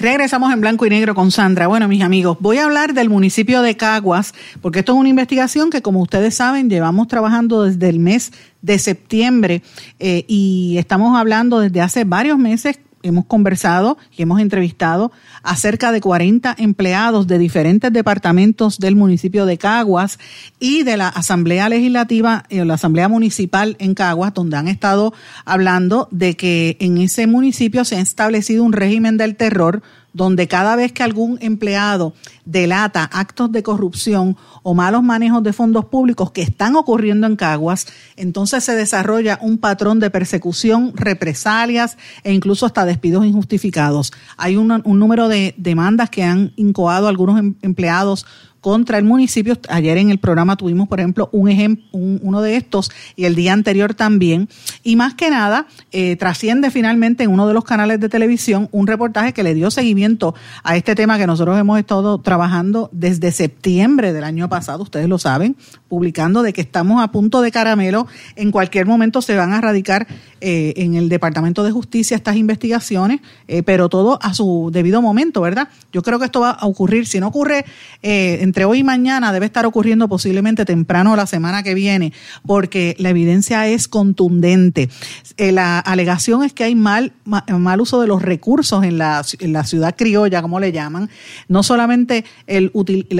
Regresamos 0.00 0.50
en 0.50 0.62
blanco 0.62 0.86
y 0.86 0.88
negro 0.88 1.14
con 1.14 1.30
Sandra. 1.30 1.66
Bueno, 1.66 1.86
mis 1.86 2.02
amigos, 2.02 2.38
voy 2.40 2.56
a 2.56 2.64
hablar 2.64 2.94
del 2.94 3.10
municipio 3.10 3.60
de 3.60 3.76
Caguas, 3.76 4.32
porque 4.62 4.78
esto 4.78 4.92
es 4.92 4.98
una 4.98 5.10
investigación 5.10 5.68
que, 5.68 5.82
como 5.82 6.00
ustedes 6.00 6.34
saben, 6.36 6.70
llevamos 6.70 7.06
trabajando 7.06 7.64
desde 7.64 7.90
el 7.90 7.98
mes 7.98 8.32
de 8.62 8.78
septiembre 8.78 9.62
eh, 9.98 10.24
y 10.26 10.76
estamos 10.78 11.18
hablando 11.18 11.60
desde 11.60 11.82
hace 11.82 12.04
varios 12.04 12.38
meses 12.38 12.78
hemos 13.02 13.24
conversado 13.26 13.98
y 14.16 14.22
hemos 14.22 14.40
entrevistado 14.40 15.12
a 15.42 15.56
cerca 15.56 15.92
de 15.92 16.00
40 16.00 16.54
empleados 16.58 17.26
de 17.26 17.38
diferentes 17.38 17.92
departamentos 17.92 18.78
del 18.78 18.96
municipio 18.96 19.46
de 19.46 19.58
Caguas 19.58 20.18
y 20.58 20.82
de 20.82 20.96
la 20.96 21.08
Asamblea 21.08 21.68
Legislativa, 21.68 22.44
eh, 22.48 22.64
la 22.64 22.74
Asamblea 22.74 23.08
Municipal 23.08 23.76
en 23.78 23.94
Caguas, 23.94 24.34
donde 24.34 24.56
han 24.56 24.68
estado 24.68 25.12
hablando 25.44 26.08
de 26.10 26.36
que 26.36 26.76
en 26.80 26.98
ese 26.98 27.26
municipio 27.26 27.84
se 27.84 27.96
ha 27.96 28.00
establecido 28.00 28.64
un 28.64 28.72
régimen 28.72 29.16
del 29.16 29.36
terror 29.36 29.82
donde 30.12 30.48
cada 30.48 30.76
vez 30.76 30.92
que 30.92 31.02
algún 31.02 31.38
empleado 31.40 32.14
delata 32.44 33.08
actos 33.12 33.52
de 33.52 33.62
corrupción 33.62 34.36
o 34.62 34.74
malos 34.74 35.02
manejos 35.02 35.42
de 35.42 35.52
fondos 35.52 35.84
públicos 35.86 36.32
que 36.32 36.42
están 36.42 36.76
ocurriendo 36.76 37.26
en 37.26 37.36
Caguas, 37.36 37.86
entonces 38.16 38.64
se 38.64 38.74
desarrolla 38.74 39.38
un 39.40 39.58
patrón 39.58 40.00
de 40.00 40.10
persecución, 40.10 40.92
represalias 40.96 41.96
e 42.24 42.32
incluso 42.32 42.66
hasta 42.66 42.84
despidos 42.84 43.24
injustificados. 43.24 44.12
Hay 44.36 44.56
un, 44.56 44.82
número 44.84 45.28
de 45.28 45.54
demandas 45.56 46.10
que 46.10 46.22
han 46.22 46.52
incoado 46.56 47.08
algunos 47.08 47.38
em, 47.38 47.54
empleados 47.62 48.26
contra 48.60 48.98
el 48.98 49.04
municipio. 49.04 49.58
Ayer 49.68 49.96
en 49.98 50.10
el 50.10 50.18
programa 50.18 50.56
tuvimos, 50.56 50.88
por 50.88 51.00
ejemplo, 51.00 51.28
un 51.32 51.48
ejemplo, 51.48 51.84
uno 51.92 52.42
de 52.42 52.56
estos 52.56 52.90
y 53.16 53.24
el 53.24 53.34
día 53.34 53.52
anterior 53.52 53.94
también. 53.94 54.48
Y 54.82 54.96
más 54.96 55.14
que 55.14 55.30
nada, 55.30 55.66
eh, 55.92 56.16
trasciende 56.16 56.70
finalmente 56.70 57.24
en 57.24 57.30
uno 57.30 57.46
de 57.46 57.54
los 57.54 57.64
canales 57.64 58.00
de 58.00 58.08
televisión 58.08 58.68
un 58.72 58.86
reportaje 58.86 59.32
que 59.32 59.42
le 59.42 59.54
dio 59.54 59.70
seguimiento 59.70 60.34
a 60.62 60.76
este 60.76 60.94
tema 60.94 61.18
que 61.18 61.26
nosotros 61.26 61.58
hemos 61.58 61.78
estado 61.78 62.18
trabajando 62.18 62.90
desde 62.92 63.32
septiembre 63.32 64.12
del 64.12 64.24
año 64.24 64.48
pasado, 64.48 64.82
ustedes 64.82 65.08
lo 65.08 65.18
saben, 65.18 65.56
publicando 65.88 66.42
de 66.42 66.52
que 66.52 66.60
estamos 66.60 67.02
a 67.02 67.08
punto 67.08 67.40
de 67.42 67.50
caramelo. 67.50 68.06
En 68.36 68.50
cualquier 68.50 68.86
momento 68.86 69.22
se 69.22 69.36
van 69.36 69.52
a 69.52 69.60
radicar 69.60 70.06
eh, 70.40 70.74
en 70.76 70.94
el 70.94 71.08
Departamento 71.08 71.64
de 71.64 71.70
Justicia 71.70 72.16
estas 72.16 72.36
investigaciones, 72.36 73.20
eh, 73.48 73.62
pero 73.62 73.88
todo 73.88 74.18
a 74.22 74.34
su 74.34 74.70
debido 74.72 75.02
momento, 75.02 75.40
¿verdad? 75.40 75.68
Yo 75.92 76.02
creo 76.02 76.18
que 76.18 76.26
esto 76.26 76.40
va 76.40 76.50
a 76.50 76.66
ocurrir. 76.66 77.06
Si 77.06 77.20
no 77.20 77.28
ocurre 77.28 77.64
en 78.02 78.49
entre 78.50 78.64
hoy 78.64 78.78
y 78.78 78.82
mañana 78.82 79.32
debe 79.32 79.46
estar 79.46 79.64
ocurriendo 79.64 80.08
posiblemente 80.08 80.64
temprano 80.64 81.14
la 81.14 81.28
semana 81.28 81.62
que 81.62 81.72
viene, 81.72 82.12
porque 82.44 82.96
la 82.98 83.10
evidencia 83.10 83.68
es 83.68 83.86
contundente. 83.86 84.88
Eh, 85.36 85.52
la 85.52 85.78
alegación 85.78 86.42
es 86.42 86.52
que 86.52 86.64
hay 86.64 86.74
mal, 86.74 87.12
mal 87.24 87.80
uso 87.80 88.00
de 88.00 88.08
los 88.08 88.22
recursos 88.22 88.82
en 88.82 88.98
la, 88.98 89.22
ciudad 89.22 89.94
criolla, 89.96 90.42
como 90.42 90.58
le 90.58 90.72
llaman, 90.72 91.10
no 91.46 91.62
solamente 91.62 92.24
el, 92.48 92.72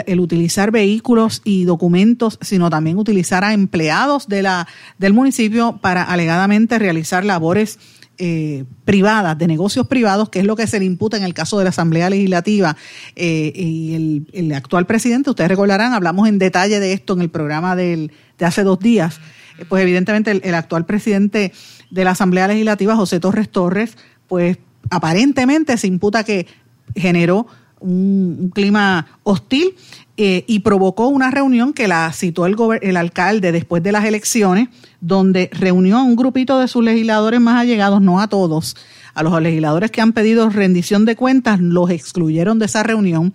el 0.06 0.18
utilizar 0.18 0.72
vehículos 0.72 1.42
y 1.44 1.62
documentos, 1.62 2.36
sino 2.40 2.68
también 2.68 2.98
utilizar 2.98 3.44
a 3.44 3.52
empleados 3.52 4.26
de 4.26 4.42
la, 4.42 4.66
del 4.98 5.12
municipio 5.12 5.78
para 5.80 6.02
alegadamente 6.02 6.80
realizar 6.80 7.24
labores 7.24 7.78
eh, 8.22 8.66
privadas, 8.84 9.38
de 9.38 9.46
negocios 9.46 9.86
privados, 9.86 10.28
que 10.28 10.40
es 10.40 10.44
lo 10.44 10.54
que 10.54 10.66
se 10.66 10.78
le 10.78 10.84
imputa 10.84 11.16
en 11.16 11.22
el 11.22 11.32
caso 11.32 11.56
de 11.56 11.64
la 11.64 11.70
Asamblea 11.70 12.10
Legislativa 12.10 12.76
eh, 13.16 13.50
y 13.54 14.26
el, 14.34 14.52
actual 14.52 14.84
presidente. 14.84 15.30
Ustedes 15.30 15.48
recordarán, 15.48 15.94
hablamos 15.94 16.28
en 16.28 16.38
detalle 16.38 16.80
de 16.80 16.92
esto 16.92 17.14
en 17.14 17.22
el 17.22 17.30
programa 17.30 17.76
del, 17.76 18.12
de 18.38 18.44
hace 18.44 18.62
dos 18.62 18.78
días. 18.78 19.20
Eh, 19.58 19.64
pues 19.66 19.82
evidentemente 19.82 20.32
el, 20.32 20.54
actual 20.54 20.84
presidente 20.84 21.54
de 21.90 22.04
la 22.04 22.10
Asamblea 22.10 22.46
Legislativa, 22.46 22.94
José 22.94 23.20
Torres 23.20 23.50
Torres, 23.50 23.96
pues 24.28 24.58
aparentemente 24.90 25.78
se 25.78 25.86
imputa 25.86 26.22
que 26.22 26.46
generó 26.94 27.46
un 27.80 28.50
clima 28.54 29.18
hostil 29.22 29.76
eh, 30.22 30.44
y 30.46 30.58
provocó 30.58 31.08
una 31.08 31.30
reunión 31.30 31.72
que 31.72 31.88
la 31.88 32.12
citó 32.12 32.44
el, 32.44 32.54
el 32.82 32.98
alcalde 32.98 33.52
después 33.52 33.82
de 33.82 33.90
las 33.90 34.04
elecciones, 34.04 34.68
donde 35.00 35.48
reunió 35.50 35.96
a 35.96 36.02
un 36.02 36.14
grupito 36.14 36.60
de 36.60 36.68
sus 36.68 36.84
legisladores 36.84 37.40
más 37.40 37.58
allegados, 37.58 38.02
no 38.02 38.20
a 38.20 38.28
todos, 38.28 38.76
a 39.14 39.22
los 39.22 39.40
legisladores 39.40 39.90
que 39.90 40.02
han 40.02 40.12
pedido 40.12 40.50
rendición 40.50 41.06
de 41.06 41.16
cuentas, 41.16 41.58
los 41.58 41.88
excluyeron 41.88 42.58
de 42.58 42.66
esa 42.66 42.82
reunión. 42.82 43.32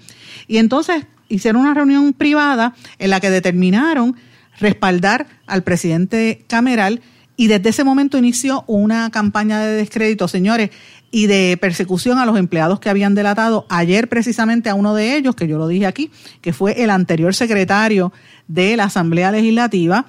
Y 0.48 0.58
entonces 0.58 1.08
hicieron 1.28 1.63
una 1.63 1.74
reunión 1.74 2.13
privada 2.13 2.76
en 3.00 3.10
la 3.10 3.19
que 3.19 3.32
determinaron 3.32 4.15
respaldar 4.60 5.26
al 5.48 5.63
presidente 5.63 6.45
Cameral 6.48 7.02
y 7.36 7.48
desde 7.48 7.69
ese 7.69 7.84
momento 7.84 8.17
inició 8.17 8.63
una 8.67 9.10
campaña 9.10 9.60
de 9.60 9.74
descrédito. 9.74 10.28
Señores, 10.28 10.69
y 11.15 11.28
de 11.28 11.56
persecución 11.56 12.17
a 12.17 12.25
los 12.25 12.38
empleados 12.38 12.82
que 12.82 12.89
habían 12.89 13.15
delatado. 13.15 13.65
Ayer 13.69 14.10
precisamente 14.10 14.67
a 14.67 14.75
uno 14.75 14.93
de 14.93 15.15
ellos, 15.15 15.34
que 15.34 15.47
yo 15.47 15.58
lo 15.58 15.69
dije 15.69 15.86
aquí, 15.86 16.12
que 16.41 16.51
fue 16.51 16.84
el 16.84 16.89
anterior 16.89 17.34
secretario 17.34 18.12
de 18.49 18.75
la 18.75 18.84
Asamblea 18.84 19.32
Legislativa, 19.32 20.08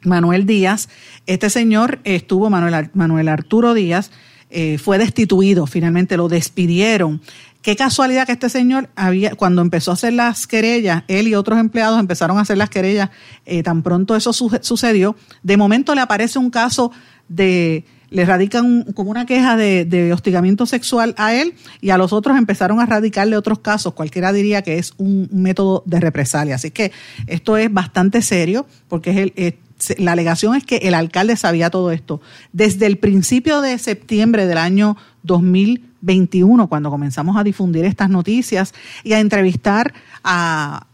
Manuel 0.00 0.46
Díaz. 0.46 0.88
Este 1.26 1.50
señor 1.50 2.00
estuvo, 2.04 2.48
Manuel, 2.48 2.88
Manuel 2.94 3.28
Arturo 3.28 3.74
Díaz, 3.74 4.12
eh, 4.48 4.78
fue 4.78 4.96
destituido, 4.96 5.66
finalmente 5.66 6.16
lo 6.16 6.26
despidieron. 6.30 7.20
Qué 7.60 7.76
casualidad 7.76 8.24
que 8.24 8.32
este 8.32 8.48
señor 8.48 8.88
había, 8.96 9.34
cuando 9.34 9.60
empezó 9.60 9.90
a 9.90 9.94
hacer 9.94 10.14
las 10.14 10.46
querellas, 10.46 11.04
él 11.08 11.28
y 11.28 11.34
otros 11.34 11.58
empleados 11.58 12.00
empezaron 12.00 12.38
a 12.38 12.40
hacer 12.40 12.56
las 12.56 12.70
querellas, 12.70 13.10
eh, 13.44 13.62
tan 13.62 13.82
pronto 13.82 14.16
eso 14.16 14.32
sucedió, 14.32 15.16
de 15.42 15.58
momento 15.58 15.94
le 15.94 16.00
aparece 16.00 16.38
un 16.38 16.48
caso 16.48 16.92
de 17.28 17.84
le 18.10 18.24
radican 18.24 18.84
como 18.94 19.10
una 19.10 19.24
queja 19.26 19.56
de, 19.56 20.10
hostigamiento 20.12 20.66
sexual 20.66 21.14
a 21.16 21.34
él 21.34 21.54
y 21.80 21.90
a 21.90 21.98
los 21.98 22.12
otros 22.12 22.36
empezaron 22.36 22.80
a 22.80 22.86
radicarle 22.86 23.36
otros 23.36 23.60
casos. 23.60 23.94
Cualquiera 23.94 24.32
diría 24.32 24.62
que 24.62 24.78
es 24.78 24.94
un 24.98 25.28
método 25.32 25.82
de 25.86 26.00
represalia. 26.00 26.56
Así 26.56 26.70
que 26.70 26.92
esto 27.26 27.56
es 27.56 27.72
bastante 27.72 28.22
serio 28.22 28.66
porque 28.88 29.32
es 29.36 29.54
la 29.96 30.12
alegación 30.12 30.54
es 30.54 30.64
que 30.64 30.76
el 30.76 30.94
alcalde 30.94 31.36
sabía 31.36 31.70
todo 31.70 31.90
esto. 31.90 32.20
Desde 32.52 32.86
el 32.86 32.98
principio 32.98 33.60
de 33.60 33.78
septiembre 33.78 34.46
del 34.46 34.58
año 34.58 34.96
2021, 35.22 36.68
cuando 36.68 36.90
comenzamos 36.90 37.36
a 37.36 37.44
difundir 37.44 37.84
estas 37.84 38.10
noticias 38.10 38.74
y 39.04 39.14
a 39.14 39.20
entrevistar 39.20 39.94
a 40.22 40.86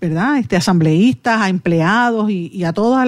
¿verdad? 0.00 0.38
Este, 0.38 0.56
asambleístas, 0.56 1.40
a 1.40 1.48
empleados 1.48 2.30
y, 2.30 2.64
a 2.64 2.72
todos 2.72 2.98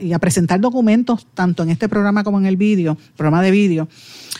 y 0.00 0.12
a 0.12 0.18
presentar 0.18 0.60
documentos 0.60 1.26
tanto 1.34 1.62
en 1.62 1.70
este 1.70 1.88
programa 1.88 2.24
como 2.24 2.38
en 2.38 2.46
el 2.46 2.56
vídeo, 2.56 2.96
programa 3.16 3.42
de 3.42 3.50
vídeo, 3.50 3.88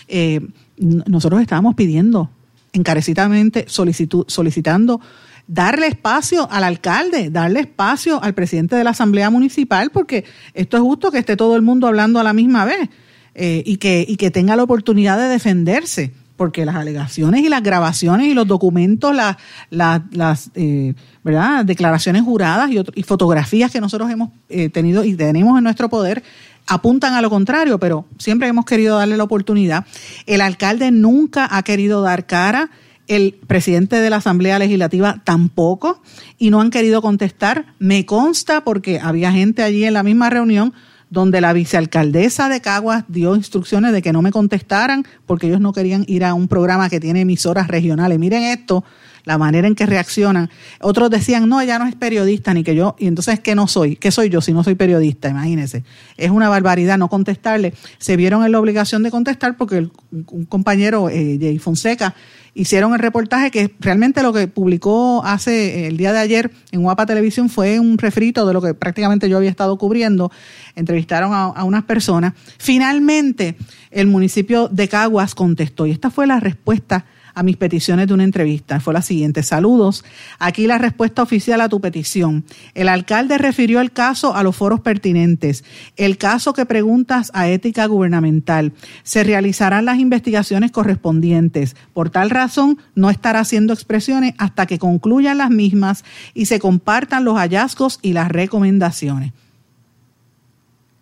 eh, 0.07 0.41
nosotros 0.77 1.41
estábamos 1.41 1.75
pidiendo 1.75 2.29
encarecidamente, 2.73 3.65
solicitando 3.67 5.01
darle 5.47 5.87
espacio 5.87 6.49
al 6.51 6.63
alcalde, 6.63 7.29
darle 7.29 7.61
espacio 7.61 8.21
al 8.21 8.33
presidente 8.33 8.75
de 8.75 8.83
la 8.83 8.91
asamblea 8.91 9.29
municipal, 9.29 9.91
porque 9.91 10.25
esto 10.53 10.77
es 10.77 10.83
justo 10.83 11.11
que 11.11 11.19
esté 11.19 11.35
todo 11.35 11.55
el 11.55 11.61
mundo 11.61 11.87
hablando 11.87 12.19
a 12.19 12.23
la 12.23 12.33
misma 12.33 12.65
vez 12.65 12.89
eh, 13.35 13.63
y, 13.65 13.77
que, 13.77 14.05
y 14.07 14.17
que 14.17 14.31
tenga 14.31 14.55
la 14.55 14.63
oportunidad 14.63 15.17
de 15.17 15.27
defenderse 15.27 16.13
porque 16.35 16.65
las 16.65 16.75
alegaciones 16.75 17.41
y 17.43 17.49
las 17.49 17.63
grabaciones 17.63 18.27
y 18.27 18.33
los 18.33 18.47
documentos, 18.47 19.15
las, 19.15 19.37
las, 19.69 20.51
eh, 20.55 20.93
¿verdad? 21.25 21.65
declaraciones 21.65 22.21
juradas 22.21 22.69
y, 22.69 22.79
y, 22.93 23.03
fotografías 23.03 23.71
que 23.71 23.81
nosotros 23.81 24.11
hemos 24.11 24.29
eh, 24.47 24.69
tenido 24.69 25.03
y 25.03 25.15
tenemos 25.15 25.57
en 25.57 25.63
nuestro 25.63 25.89
poder 25.89 26.23
apuntan 26.67 27.13
a 27.13 27.21
lo 27.21 27.29
contrario, 27.29 27.79
pero 27.79 28.05
siempre 28.17 28.47
hemos 28.47 28.65
querido 28.65 28.97
darle 28.97 29.17
la 29.17 29.23
oportunidad. 29.23 29.85
El 30.25 30.41
alcalde 30.41 30.91
nunca 30.91 31.47
ha 31.49 31.63
querido 31.63 32.01
dar 32.01 32.25
cara, 32.25 32.69
el 33.07 33.35
presidente 33.45 33.97
de 33.97 34.09
la 34.09 34.17
Asamblea 34.17 34.57
Legislativa 34.57 35.21
tampoco, 35.23 36.01
y 36.37 36.49
no 36.49 36.61
han 36.61 36.71
querido 36.71 37.01
contestar. 37.01 37.65
Me 37.77 38.05
consta 38.05 38.63
porque 38.63 38.99
había 38.99 39.31
gente 39.31 39.61
allí 39.61 39.85
en 39.85 39.93
la 39.93 40.03
misma 40.03 40.29
reunión 40.29 40.73
donde 41.11 41.39
la 41.39 41.53
vicealcaldesa 41.53 42.49
de 42.49 42.61
Caguas 42.61 43.03
dio 43.07 43.35
instrucciones 43.35 43.93
de 43.93 44.01
que 44.01 44.11
no 44.11 44.23
me 44.23 44.31
contestaran 44.31 45.05
porque 45.27 45.47
ellos 45.47 45.61
no 45.61 45.71
querían 45.71 46.03
ir 46.07 46.25
a 46.25 46.33
un 46.33 46.47
programa 46.47 46.89
que 46.89 46.99
tiene 46.99 47.21
emisoras 47.21 47.67
regionales. 47.67 48.17
Miren 48.17 48.41
esto, 48.43 48.83
la 49.25 49.37
manera 49.37 49.67
en 49.67 49.75
que 49.75 49.85
reaccionan. 49.85 50.49
Otros 50.79 51.09
decían, 51.09 51.49
no, 51.49 51.59
ella 51.59 51.77
no 51.79 51.87
es 51.87 51.95
periodista, 51.95 52.53
ni 52.53 52.63
que 52.63 52.75
yo, 52.75 52.95
y 52.97 53.07
entonces, 53.07 53.39
¿qué 53.39 53.55
no 53.55 53.67
soy? 53.67 53.95
¿Qué 53.95 54.11
soy 54.11 54.29
yo 54.29 54.41
si 54.41 54.53
no 54.53 54.63
soy 54.63 54.75
periodista? 54.75 55.29
Imagínense. 55.29 55.83
Es 56.17 56.31
una 56.31 56.47
barbaridad 56.47 56.97
no 56.97 57.09
contestarle. 57.09 57.73
Se 57.97 58.15
vieron 58.15 58.45
en 58.45 58.51
la 58.51 58.59
obligación 58.59 59.03
de 59.03 59.11
contestar 59.11 59.57
porque 59.57 59.89
un 60.11 60.45
compañero, 60.45 61.09
eh, 61.09 61.37
Jay 61.39 61.59
Fonseca, 61.59 62.15
hicieron 62.53 62.93
el 62.93 62.99
reportaje 62.99 63.51
que 63.51 63.75
realmente 63.79 64.23
lo 64.23 64.31
que 64.31 64.47
publicó 64.47 65.23
hace 65.25 65.83
eh, 65.83 65.87
el 65.87 65.97
día 65.97 66.13
de 66.13 66.19
ayer 66.19 66.51
en 66.71 66.83
Guapa 66.83 67.05
Televisión 67.05 67.49
fue 67.49 67.79
un 67.79 67.97
refrito 67.97 68.45
de 68.45 68.53
lo 68.53 68.61
que 68.61 68.73
prácticamente 68.73 69.27
yo 69.27 69.37
había 69.37 69.49
estado 69.49 69.77
cubriendo. 69.77 70.31
Entrevistaron 70.75 71.33
a, 71.33 71.45
a 71.45 71.63
unas 71.63 71.83
personas. 71.83 72.33
Finalmente, 72.57 73.57
el 73.91 74.07
municipio 74.07 74.69
de 74.69 74.87
Caguas 74.87 75.35
contestó 75.35 75.85
y 75.85 75.91
esta 75.91 76.09
fue 76.09 76.27
la 76.27 76.39
respuesta 76.39 77.05
a 77.35 77.43
mis 77.43 77.57
peticiones 77.57 78.07
de 78.07 78.13
una 78.13 78.23
entrevista. 78.23 78.79
Fue 78.79 78.93
la 78.93 79.01
siguiente. 79.01 79.43
Saludos. 79.43 80.03
Aquí 80.39 80.65
la 80.65 80.77
respuesta 80.77 81.21
oficial 81.21 81.61
a 81.61 81.69
tu 81.69 81.81
petición. 81.81 82.45
El 82.73 82.87
alcalde 82.87 83.37
refirió 83.37 83.81
el 83.81 83.91
caso 83.91 84.35
a 84.35 84.41
los 84.41 84.55
foros 84.55 84.79
pertinentes. 84.79 85.63
El 85.97 86.17
caso 86.17 86.53
que 86.53 86.65
preguntas 86.65 87.29
a 87.33 87.49
ética 87.49 87.85
gubernamental. 87.85 88.73
Se 89.03 89.23
realizarán 89.23 89.85
las 89.85 89.99
investigaciones 89.99 90.71
correspondientes. 90.71 91.75
Por 91.93 92.09
tal 92.09 92.29
razón, 92.29 92.79
no 92.95 93.09
estará 93.09 93.41
haciendo 93.41 93.73
expresiones 93.73 94.33
hasta 94.37 94.65
que 94.65 94.79
concluyan 94.79 95.37
las 95.37 95.49
mismas 95.49 96.05
y 96.33 96.45
se 96.45 96.59
compartan 96.59 97.25
los 97.25 97.37
hallazgos 97.37 97.99
y 98.01 98.13
las 98.13 98.29
recomendaciones. 98.29 99.33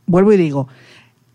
Vuelvo 0.05 0.33
y 0.33 0.37
digo, 0.37 0.67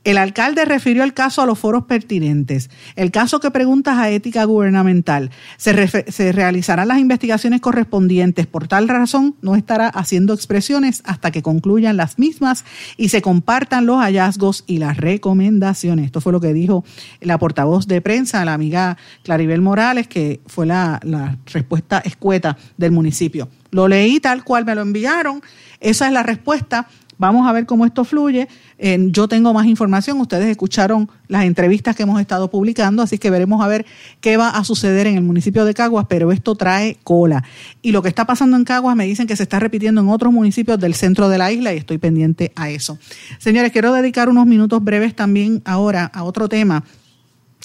El 0.04 0.16
alcalde 0.16 0.64
refirió 0.64 1.02
el 1.02 1.12
caso 1.12 1.42
a 1.42 1.46
los 1.46 1.58
foros 1.58 1.84
pertinentes. 1.84 2.70
El 2.96 3.11
caso 3.11 3.40
que 3.40 3.50
preguntas 3.50 3.98
a 3.98 4.11
ética 4.11 4.44
gubernamental. 4.44 5.30
Se, 5.56 6.32
realizarán 6.32 6.88
las 6.88 6.98
investigaciones 6.98 7.61
correspondientes. 7.61 8.46
Por 8.46 8.68
tal 8.68 8.88
razón, 8.88 9.34
no 9.42 9.54
estará 9.54 9.88
haciendo 9.88 10.32
expresiones 10.32 11.02
hasta 11.04 11.30
que 11.30 11.42
concluyan 11.42 11.96
las 11.96 12.18
mismas 12.18 12.64
y 12.96 13.08
se 13.08 13.22
compartan 13.22 13.87
los 13.87 14.00
hallazgos 14.00 14.64
y 14.66 14.78
las 14.78 14.96
recomendaciones. 14.96 16.06
Esto 16.06 16.20
fue 16.20 16.32
lo 16.32 16.40
que 16.40 16.54
dijo 16.54 16.84
la 17.20 17.38
portavoz 17.38 17.87
de 17.87 18.00
prensa, 18.00 18.44
la 18.44 18.54
amiga 18.54 18.96
Claribel 19.24 19.61
Morales, 19.61 20.06
que 20.06 20.40
fue 20.46 20.64
la, 20.64 21.00
la 21.02 21.37
respuesta 21.52 21.98
escueta 21.98 22.56
del 22.76 22.92
municipio. 22.92 23.48
Lo 23.70 23.88
leí 23.88 24.20
tal 24.20 24.44
cual 24.44 24.64
me 24.64 24.74
lo 24.74 24.80
enviaron. 24.80 25.42
Esa 25.80 26.06
es 26.06 26.12
la 26.12 26.22
respuesta 26.22 26.88
Vamos 27.18 27.46
a 27.46 27.52
ver 27.52 27.66
cómo 27.66 27.85
esto 27.85 28.04
fluye. 28.04 28.48
yo 28.78 29.28
tengo 29.28 29.52
más 29.52 29.66
información. 29.66 30.20
Ustedes 30.20 30.48
escucharon 30.48 31.11
las 31.26 31.44
entrevistas 31.44 31.94
que 31.94 32.04
hemos 32.04 32.20
estado 32.20 32.48
publicando, 32.50 33.02
así 33.02 33.18
que 33.18 33.31
veremos 33.31 33.62
a 33.62 33.68
ver 33.68 33.85
qué 34.20 34.37
va 34.37 34.50
a 34.50 34.64
suceder 34.64 35.07
en 35.07 35.16
el 35.16 35.22
municipio 35.22 35.64
de 35.64 35.74
Caguas, 35.74 36.07
pero 36.09 36.33
esto 36.33 36.54
trae 36.54 36.96
cola. 37.04 37.44
Y 37.83 37.92
lo 37.92 38.02
que 38.02 38.09
está 38.09 38.24
pasando 38.24 38.57
en 38.57 38.64
Caguas 38.64 38.96
me 38.96 39.04
dicen 39.04 39.26
que 39.26 39.37
se 39.37 39.42
está 39.42 39.59
repitiendo 39.59 40.00
en 40.00 40.09
otros 40.09 40.33
municipios 40.33 40.78
del 40.78 40.94
centro 40.94 41.28
de 41.28 41.38
la 41.38 41.52
isla 41.52 41.74
y 41.74 41.78
estoy 41.78 41.98
pendiente 41.98 42.52
a 42.57 42.70
eso. 42.70 42.98
Señores, 43.38 43.72
quiero 43.72 43.92
dedicar 43.92 44.28
unos 44.28 44.46
minutos 44.46 44.83
breves 44.83 45.14
también 45.14 45.62
ahora 45.64 46.04
a 46.07 46.22
otro 46.22 46.48
tema 46.48 46.85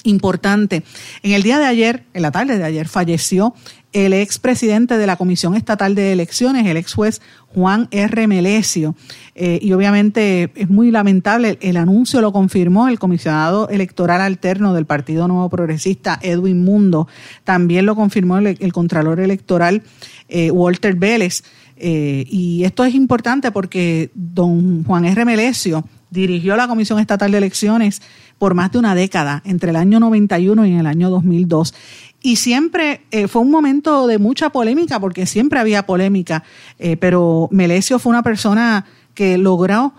importante. 0.04 0.84
En 1.22 1.32
el 1.32 1.42
día 1.42 1.58
de 1.58 1.66
ayer, 1.66 2.04
en 2.14 2.22
la 2.22 2.30
tarde 2.30 2.56
de 2.56 2.64
ayer, 2.64 2.88
falleció 2.88 3.54
el 3.94 4.12
expresidente 4.12 4.98
de 4.98 5.06
la 5.06 5.16
Comisión 5.16 5.54
Estatal 5.54 5.94
de 5.94 6.12
Elecciones, 6.12 6.66
el 6.66 6.76
ex 6.76 6.94
juez 6.94 7.22
Juan 7.54 7.86
R. 7.92 8.26
Melesio. 8.26 8.96
Eh, 9.36 9.60
y 9.62 9.72
obviamente 9.72 10.50
es 10.56 10.68
muy 10.68 10.90
lamentable, 10.90 11.58
el, 11.60 11.76
anuncio 11.76 12.20
lo 12.20 12.32
confirmó 12.32 12.88
el 12.88 12.98
comisionado 12.98 13.68
electoral 13.68 14.20
alterno 14.20 14.74
del 14.74 14.84
Partido 14.84 15.28
Nuevo 15.28 15.48
Progresista, 15.48 16.18
Edwin 16.22 16.64
Mundo. 16.64 17.06
También 17.44 17.86
lo 17.86 17.94
confirmó 17.94 18.38
el, 18.38 18.72
contralor 18.72 19.20
electoral 19.20 19.82
eh, 20.28 20.50
Walter 20.50 20.96
Vélez. 20.96 21.44
Eh, 21.76 22.24
y 22.28 22.64
esto 22.64 22.84
es 22.84 22.94
importante 22.94 23.52
porque 23.52 24.10
don 24.14 24.82
Juan 24.84 25.04
R. 25.04 25.24
Melesio 25.24 25.84
dirigió 26.14 26.56
la 26.56 26.68
Comisión 26.68 26.98
Estatal 26.98 27.32
de 27.32 27.38
Elecciones 27.38 28.00
por 28.38 28.54
más 28.54 28.72
de 28.72 28.78
una 28.78 28.94
década, 28.94 29.42
entre 29.44 29.70
el 29.70 29.76
año 29.76 30.00
91 30.00 30.66
y 30.66 30.74
el 30.74 30.86
año 30.86 31.10
2002. 31.10 31.74
Y 32.22 32.36
siempre 32.36 33.02
eh, 33.10 33.28
fue 33.28 33.42
un 33.42 33.50
momento 33.50 34.06
de 34.06 34.18
mucha 34.18 34.50
polémica, 34.50 34.98
porque 35.00 35.26
siempre 35.26 35.60
había 35.60 35.84
polémica, 35.84 36.42
eh, 36.78 36.96
pero 36.96 37.48
Melesio 37.50 37.98
fue 37.98 38.10
una 38.10 38.22
persona 38.22 38.86
que 39.14 39.36
logró 39.36 39.92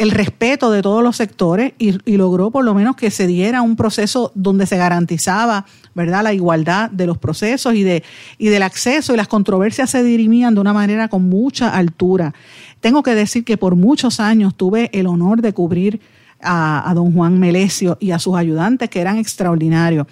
el 0.00 0.12
respeto 0.12 0.70
de 0.70 0.80
todos 0.80 1.02
los 1.02 1.16
sectores 1.16 1.74
y, 1.78 2.16
logró 2.16 2.50
por 2.50 2.64
lo 2.64 2.72
menos 2.72 2.96
que 2.96 3.10
se 3.10 3.26
diera 3.26 3.60
un 3.60 3.76
proceso 3.76 4.32
donde 4.34 4.64
se 4.64 4.78
garantizaba 4.78 5.66
verdad 5.94 6.22
la 6.22 6.32
igualdad 6.32 6.90
de 6.90 7.04
los 7.04 7.18
procesos 7.18 7.74
y 7.74 7.82
de 7.82 8.02
y 8.38 8.48
del 8.48 8.62
acceso 8.62 9.12
y 9.12 9.18
las 9.18 9.28
controversias 9.28 9.90
se 9.90 10.02
dirimían 10.02 10.54
de 10.54 10.60
una 10.62 10.72
manera 10.72 11.08
con 11.08 11.28
mucha 11.28 11.68
altura 11.76 12.32
tengo 12.80 13.02
que 13.02 13.14
decir 13.14 13.44
que 13.44 13.56
por 13.56 13.76
muchos 13.76 14.20
años 14.20 14.54
tuve 14.54 14.90
el 14.92 15.06
honor 15.06 15.42
de 15.42 15.52
cubrir 15.52 16.00
a, 16.42 16.90
don 16.94 17.12
Juan 17.12 17.38
Melesio 17.38 17.98
y 18.00 18.12
a 18.12 18.18
sus 18.18 18.34
ayudantes 18.34 18.88
que 18.88 19.00
eran 19.00 19.18
extraordinarios. 19.18 20.06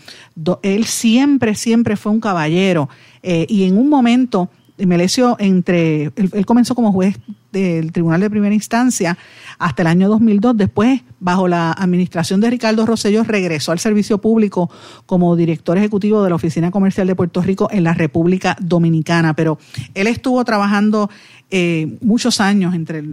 él 0.62 0.85
siempre, 0.85 1.54
siempre 1.54 1.96
fue 1.96 2.12
un 2.12 2.20
caballero 2.20 2.88
eh, 3.22 3.46
y 3.48 3.64
en 3.64 3.78
un 3.78 3.88
momento 3.88 4.50
Melesio 4.87 5.37
entre 5.40 6.12
él, 6.14 6.46
comenzó 6.46 6.74
como 6.74 6.92
juez 6.92 7.18
del 7.50 7.90
Tribunal 7.92 8.20
de 8.20 8.31
Primera 8.31 8.54
Instancia 8.54 9.18
hasta 9.59 9.83
el 9.83 9.88
año 9.88 10.09
2002. 10.09 10.57
Después, 10.57 11.02
bajo 11.18 11.48
la 11.48 11.72
administración 11.72 12.40
de 12.40 12.50
Ricardo 12.50 12.87
Rosselló, 12.87 13.24
regresó 13.24 13.72
al 13.72 13.81
servicio 13.81 14.18
público 14.18 14.70
como 15.07 15.35
director 15.35 15.76
ejecutivo 15.78 16.22
de 16.22 16.31
la 16.31 16.37
Oficina 16.37 16.70
Comercial 16.70 17.07
de 17.07 17.16
Puerto 17.16 17.42
Rico 17.42 17.68
en 17.72 17.85
la 17.85 17.94
República 17.94 18.57
Dominicana. 18.61 19.35
Pero 19.35 19.59
él 19.94 20.07
estuvo 20.07 20.44
trabajando 20.44 21.11
eh, 21.50 21.98
muchos 22.00 22.40
años 22.40 22.74
entre 22.74 23.04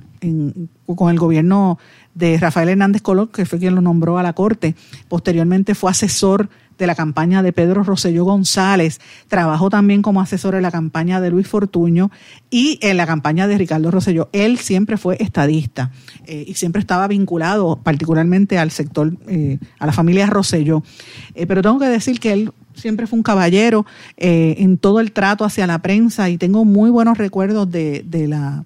con 0.95 1.09
el 1.09 1.17
gobierno 1.17 1.79
de 2.13 2.37
Rafael 2.37 2.69
Hernández 2.69 3.01
Colón, 3.01 3.29
que 3.29 3.45
fue 3.45 3.59
quien 3.59 3.75
lo 3.75 3.81
nombró 3.81 4.17
a 4.17 4.23
la 4.23 4.33
Corte. 4.33 4.75
Posteriormente 5.07 5.75
fue 5.75 5.91
asesor 5.91 6.49
de 6.77 6.87
la 6.87 6.95
campaña 6.95 7.41
de 7.41 7.53
Pedro 7.53 7.83
Rosselló 7.83 8.25
González, 8.25 8.99
trabajó 9.27 9.69
también 9.69 10.01
como 10.01 10.21
asesor 10.21 10.55
en 10.55 10.63
la 10.63 10.71
campaña 10.71 11.21
de 11.21 11.31
Luis 11.31 11.47
Fortuño 11.47 12.11
y 12.49 12.79
en 12.81 12.97
la 12.97 13.07
campaña 13.07 13.47
de 13.47 13.57
Ricardo 13.57 13.91
Rosselló. 13.91 14.29
Él 14.33 14.57
siempre 14.57 14.97
fue 14.97 15.17
estadista 15.19 15.91
eh, 16.25 16.43
y 16.47 16.55
siempre 16.55 16.79
estaba 16.79 17.07
vinculado 17.07 17.79
particularmente 17.81 18.57
al 18.57 18.71
sector, 18.71 19.13
eh, 19.27 19.57
a 19.79 19.85
la 19.85 19.93
familia 19.93 20.27
Rosselló. 20.27 20.83
Eh, 21.33 21.45
pero 21.47 21.61
tengo 21.61 21.79
que 21.79 21.87
decir 21.87 22.19
que 22.19 22.33
él 22.33 22.51
siempre 22.75 23.07
fue 23.07 23.17
un 23.17 23.23
caballero 23.23 23.85
en 24.17 24.77
todo 24.77 24.99
el 24.99 25.11
trato 25.11 25.45
hacia 25.45 25.67
la 25.67 25.79
prensa 25.79 26.29
y 26.29 26.37
tengo 26.37 26.65
muy 26.65 26.89
buenos 26.89 27.17
recuerdos 27.17 27.69
de, 27.71 28.03
de 28.05 28.27
la 28.27 28.63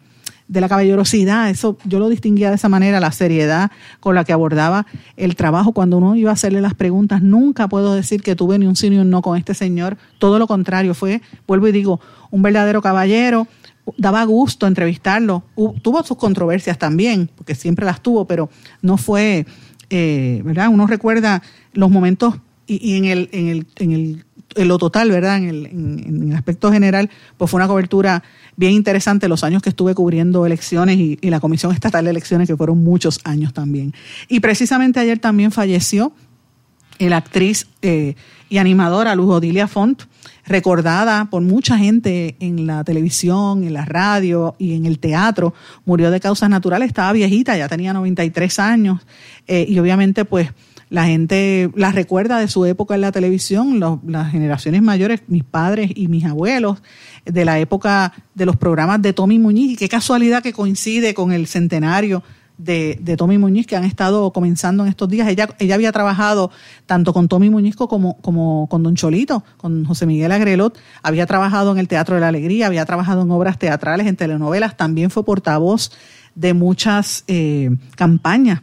de 0.50 0.62
la 0.62 0.68
caballerosidad, 0.68 1.50
eso 1.52 1.78
yo 1.86 2.00
lo 2.00 2.10
distinguía 2.10 2.50
de 2.50 2.56
esa 2.56 2.70
manera, 2.70 3.00
la 3.00 3.12
seriedad 3.12 3.72
con 4.00 4.16
la 4.16 4.26
que 4.26 4.34
abordaba 4.34 4.88
el 5.16 5.36
trabajo 5.36 5.74
cuando 5.74 6.00
uno 6.00 6.16
iba 6.16 6.32
a 6.32 6.34
hacerle 6.34 6.60
las 6.60 6.74
preguntas. 6.74 7.22
Nunca 7.22 7.70
puedo 7.70 7.94
decir 7.94 8.24
que 8.24 8.36
tuve 8.36 8.58
ni 8.58 8.66
un 8.66 8.76
sí 8.76 8.90
ni 8.90 8.98
un 8.98 9.12
no 9.12 9.22
con 9.22 9.38
este 9.38 9.54
señor, 9.54 9.98
todo 10.18 10.40
lo 10.40 10.48
contrario, 10.48 10.96
fue, 10.96 11.22
vuelvo 11.48 11.68
y 11.68 11.72
digo, 11.72 12.02
un 12.32 12.42
verdadero 12.42 12.82
caballero, 12.82 13.48
daba 13.98 14.24
gusto 14.24 14.66
entrevistarlo, 14.66 15.44
tuvo 15.84 16.04
sus 16.04 16.18
controversias 16.18 16.80
también, 16.80 17.30
porque 17.36 17.54
siempre 17.54 17.86
las 17.86 18.02
tuvo, 18.02 18.26
pero 18.26 18.50
no 18.82 18.98
fue, 18.98 19.46
eh, 19.92 20.42
¿verdad? 20.44 20.70
Uno 20.70 20.88
recuerda 20.88 21.44
los 21.74 21.92
momentos 21.92 22.36
y, 22.70 22.98
en 22.98 23.06
el, 23.06 23.30
en 23.32 23.48
el, 23.48 23.68
en 23.78 23.92
el 23.92 24.26
en 24.56 24.68
lo 24.68 24.78
total, 24.78 25.12
¿verdad? 25.12 25.38
En 25.38 25.50
el, 25.50 25.66
en 25.68 26.30
el, 26.32 26.36
aspecto 26.36 26.72
general, 26.72 27.10
pues 27.38 27.52
fue 27.52 27.60
una 27.60 27.68
cobertura 27.68 28.24
bien 28.56 28.74
interesante 28.74 29.28
los 29.28 29.44
años 29.44 29.62
que 29.62 29.70
estuve 29.70 29.94
cubriendo 29.94 30.46
elecciones 30.46 30.98
y, 30.98 31.18
la 31.30 31.40
Comisión 31.40 31.72
Estatal 31.72 32.06
de 32.06 32.12
Elecciones, 32.12 32.48
que 32.48 32.58
fueron 32.58 32.84
muchos 32.84 33.20
años 33.24 33.54
también. 33.54 33.94
Y 34.28 34.40
precisamente 34.40 35.00
ayer 35.00 35.20
también 35.20 35.52
falleció 35.52 36.12
la 37.00 37.18
actriz 37.18 37.68
eh, 37.82 38.16
y 38.50 38.58
animadora 38.58 39.16
Luz 39.16 39.30
Odilia 39.30 39.68
Font, 39.68 40.04
recordada 40.46 41.30
por 41.30 41.42
mucha 41.42 41.78
gente 41.78 42.36
en 42.40 42.66
la 42.68 42.84
televisión, 42.84 43.64
en 43.64 43.74
la 43.74 43.86
radio 43.86 44.56
y 44.58 44.74
en 44.76 44.86
el 44.86 45.00
teatro. 45.00 45.54
Murió 45.86 46.12
de 46.12 46.20
causas 46.20 46.50
naturales, 46.50 46.88
estaba 46.88 47.14
viejita, 47.14 47.56
ya 47.56 47.70
tenía 47.70 47.94
93 47.94 48.60
años 48.60 49.02
eh, 49.48 49.66
y 49.70 49.80
obviamente 49.80 50.26
pues 50.26 50.52
la 50.90 51.06
gente 51.06 51.70
la 51.76 51.92
recuerda 51.92 52.40
de 52.40 52.48
su 52.48 52.66
época 52.66 52.96
en 52.96 53.02
la 53.02 53.12
televisión, 53.12 53.80
las 53.80 54.32
generaciones 54.32 54.82
mayores, 54.82 55.22
mis 55.28 55.44
padres 55.44 55.92
y 55.96 56.08
mis 56.08 56.26
abuelos, 56.26 56.82
de 57.26 57.46
la 57.46 57.60
época 57.60 58.14
de 58.34 58.46
los 58.46 58.56
programas 58.56 59.02
de 59.02 59.14
Tommy 59.14 59.38
Muñiz, 59.38 59.74
y 59.74 59.76
qué 59.76 59.88
casualidad 59.88 60.42
que 60.42 60.54
coincide 60.54 61.14
con 61.14 61.32
el 61.32 61.46
centenario 61.48 62.24
de, 62.58 63.00
de, 63.02 63.16
Tommy 63.16 63.38
Muñiz 63.38 63.68
que 63.68 63.76
han 63.76 63.86
estado 63.86 64.34
comenzando 64.34 64.84
en 64.84 64.90
estos 64.90 65.08
días. 65.08 65.28
Ella, 65.28 65.48
ella 65.60 65.76
había 65.76 65.92
trabajado 65.92 66.52
tanto 66.86 67.14
con 67.14 67.28
Tommy 67.28 67.50
Muñiz 67.50 67.76
como, 67.76 68.18
como 68.18 68.68
con 68.68 68.84
Don 68.84 68.96
Cholito, 68.96 69.44
con 69.58 69.86
José 69.86 70.06
Miguel 70.06 70.32
Agrelot, 70.32 70.78
había 71.04 71.26
trabajado 71.26 71.72
en 71.72 71.78
el 71.78 71.88
Teatro 71.88 72.16
de 72.16 72.22
la 72.22 72.28
Alegría, 72.28 72.66
había 72.66 72.86
trabajado 72.86 73.22
en 73.22 73.32
obras 73.32 73.60
teatrales, 73.60 74.08
en 74.08 74.16
telenovelas, 74.16 74.76
también 74.76 75.10
fue 75.10 75.24
portavoz 75.24 75.92
de 76.36 76.54
muchas 76.54 77.24
eh, 77.28 77.70
campañas 77.96 78.62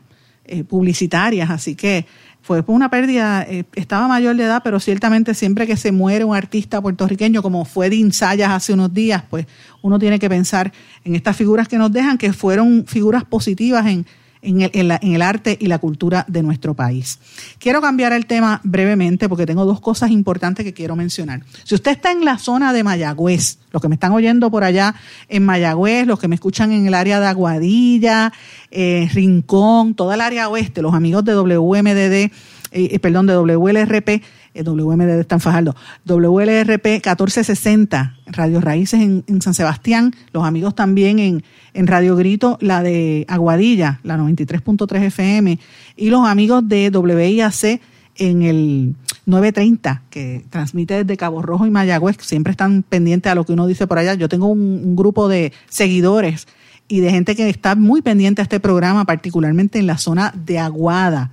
eh, 0.49 0.65
publicitarias, 0.65 1.51
así 1.51 1.75
que 1.75 2.07
fue 2.47 2.63
una 2.69 2.91
pérdida, 2.91 3.43
eh, 3.43 3.65
estaba 3.75 4.07
mayor 4.07 4.37
de 4.37 4.45
edad, 4.45 4.61
pero 4.63 4.79
ciertamente 4.79 5.35
siempre 5.35 5.67
que 5.67 5.77
se 5.77 5.91
muere 5.91 6.25
un 6.25 6.37
artista 6.37 6.81
puertorriqueño, 6.81 7.43
como 7.43 7.65
fue 7.65 7.91
de 7.91 7.97
Ensayas 7.97 8.51
hace 8.51 8.73
unos 8.73 8.95
días, 8.95 9.25
pues 9.29 9.47
uno 9.83 9.99
tiene 9.99 10.21
que 10.21 10.29
pensar 10.29 10.73
en 11.05 11.17
estas 11.17 11.37
figuras 11.37 11.67
que 11.67 11.77
nos 11.77 11.91
dejan, 11.91 12.19
que 12.19 12.33
fueron 12.33 12.85
figuras 12.87 13.25
positivas 13.25 13.87
en, 13.87 14.07
en 14.47 14.63
el, 14.63 14.71
en, 14.73 15.15
el, 15.15 15.23
arte 15.23 15.57
y 15.61 15.67
la 15.67 15.79
cultura 15.79 16.25
de 16.29 16.43
nuestro 16.43 16.75
país. 16.75 17.19
Quiero 17.59 17.81
cambiar 17.81 18.13
el 18.13 18.27
tema 18.27 18.61
brevemente 18.63 19.29
porque 19.29 19.45
tengo 19.45 19.65
dos 19.65 19.81
cosas 19.81 20.11
importantes 20.11 20.65
que 20.65 20.73
quiero 20.73 20.97
mencionar. 20.97 21.43
Si 21.65 21.75
usted 21.75 21.91
está 21.91 22.13
en 22.13 22.25
la 22.25 22.39
zona 22.39 22.73
de 22.73 22.85
Mayagüez, 22.85 23.59
los 23.73 23.83
que 23.83 23.89
me 23.89 23.97
están 23.97 24.13
oyendo 24.13 24.51
por 24.51 24.65
allá 24.65 24.95
en 25.29 25.45
Mayagüez, 25.45 26.07
los 26.07 26.19
que 26.19 26.29
me 26.29 26.37
escuchan 26.37 26.73
en 26.73 26.87
el 26.87 26.95
área 26.95 27.21
de 27.21 27.27
Aguadilla, 27.27 28.33
eh, 28.71 29.09
Rincón, 29.13 29.95
toda 29.95 30.15
el 30.15 30.21
área 30.21 30.49
oeste, 30.49 30.81
los 30.81 30.95
amigos 30.95 31.25
de 31.25 31.35
WMDD, 31.35 32.13
eh, 32.13 32.31
eh, 32.73 32.99
perdón, 32.99 33.27
de 33.27 33.37
WLRP, 33.37 34.23
WMDD 34.62 35.21
está 35.21 35.37
en 35.37 35.40
Fajardo, 35.40 35.77
WLRP 36.05 36.85
1460, 36.85 38.16
Radio 38.27 38.61
Raíces 38.61 39.01
en, 39.01 39.42
San 39.42 39.55
Sebastián, 39.55 40.14
los 40.33 40.45
amigos 40.45 40.75
también 40.75 41.19
en 41.19 41.87
Radio 41.87 42.16
Grito, 42.16 42.59
la 42.61 42.83
de 42.83 43.25
Aguadilla, 43.29 44.01
la 44.03 44.16
93.3 44.16 45.03
FM, 45.05 45.59
y 45.97 46.11
los 46.11 46.27
amigos 46.27 46.69
de 46.69 46.90
WIAC 46.90 47.81
en 48.19 48.42
el 48.42 48.95
930, 49.26 50.03
que 50.11 50.45
transmite 50.51 51.05
desde 51.05 51.16
Cabo 51.16 51.43
Rojo 51.43 51.66
y 51.66 51.70
Mayagüez, 51.70 52.16
siempre 52.20 52.53
están 52.53 52.83
pendientes 52.83 53.31
a 53.31 53.35
lo 53.35 53.45
que 53.45 53.53
uno 53.53 53.66
dice 53.66 53.87
por 53.87 53.99
allá. 53.99 54.14
Yo 54.14 54.28
tengo 54.28 54.47
un, 54.47 54.97
grupo 54.97 55.28
de 55.28 55.53
seguidores 55.68 56.47
y 56.89 57.01
de 57.01 57.11
gente 57.11 57.35
que 57.35 57.49
está 57.49 57.74
muy 57.74 58.03
pendiente 58.03 58.41
a 58.41 58.45
este 58.45 58.61
programa, 58.61 59.05
particularmente 59.05 59.78
en 59.78 59.87
la 59.87 59.99
zona 59.99 60.33
de 60.35 60.59
Aguada. 60.59 61.31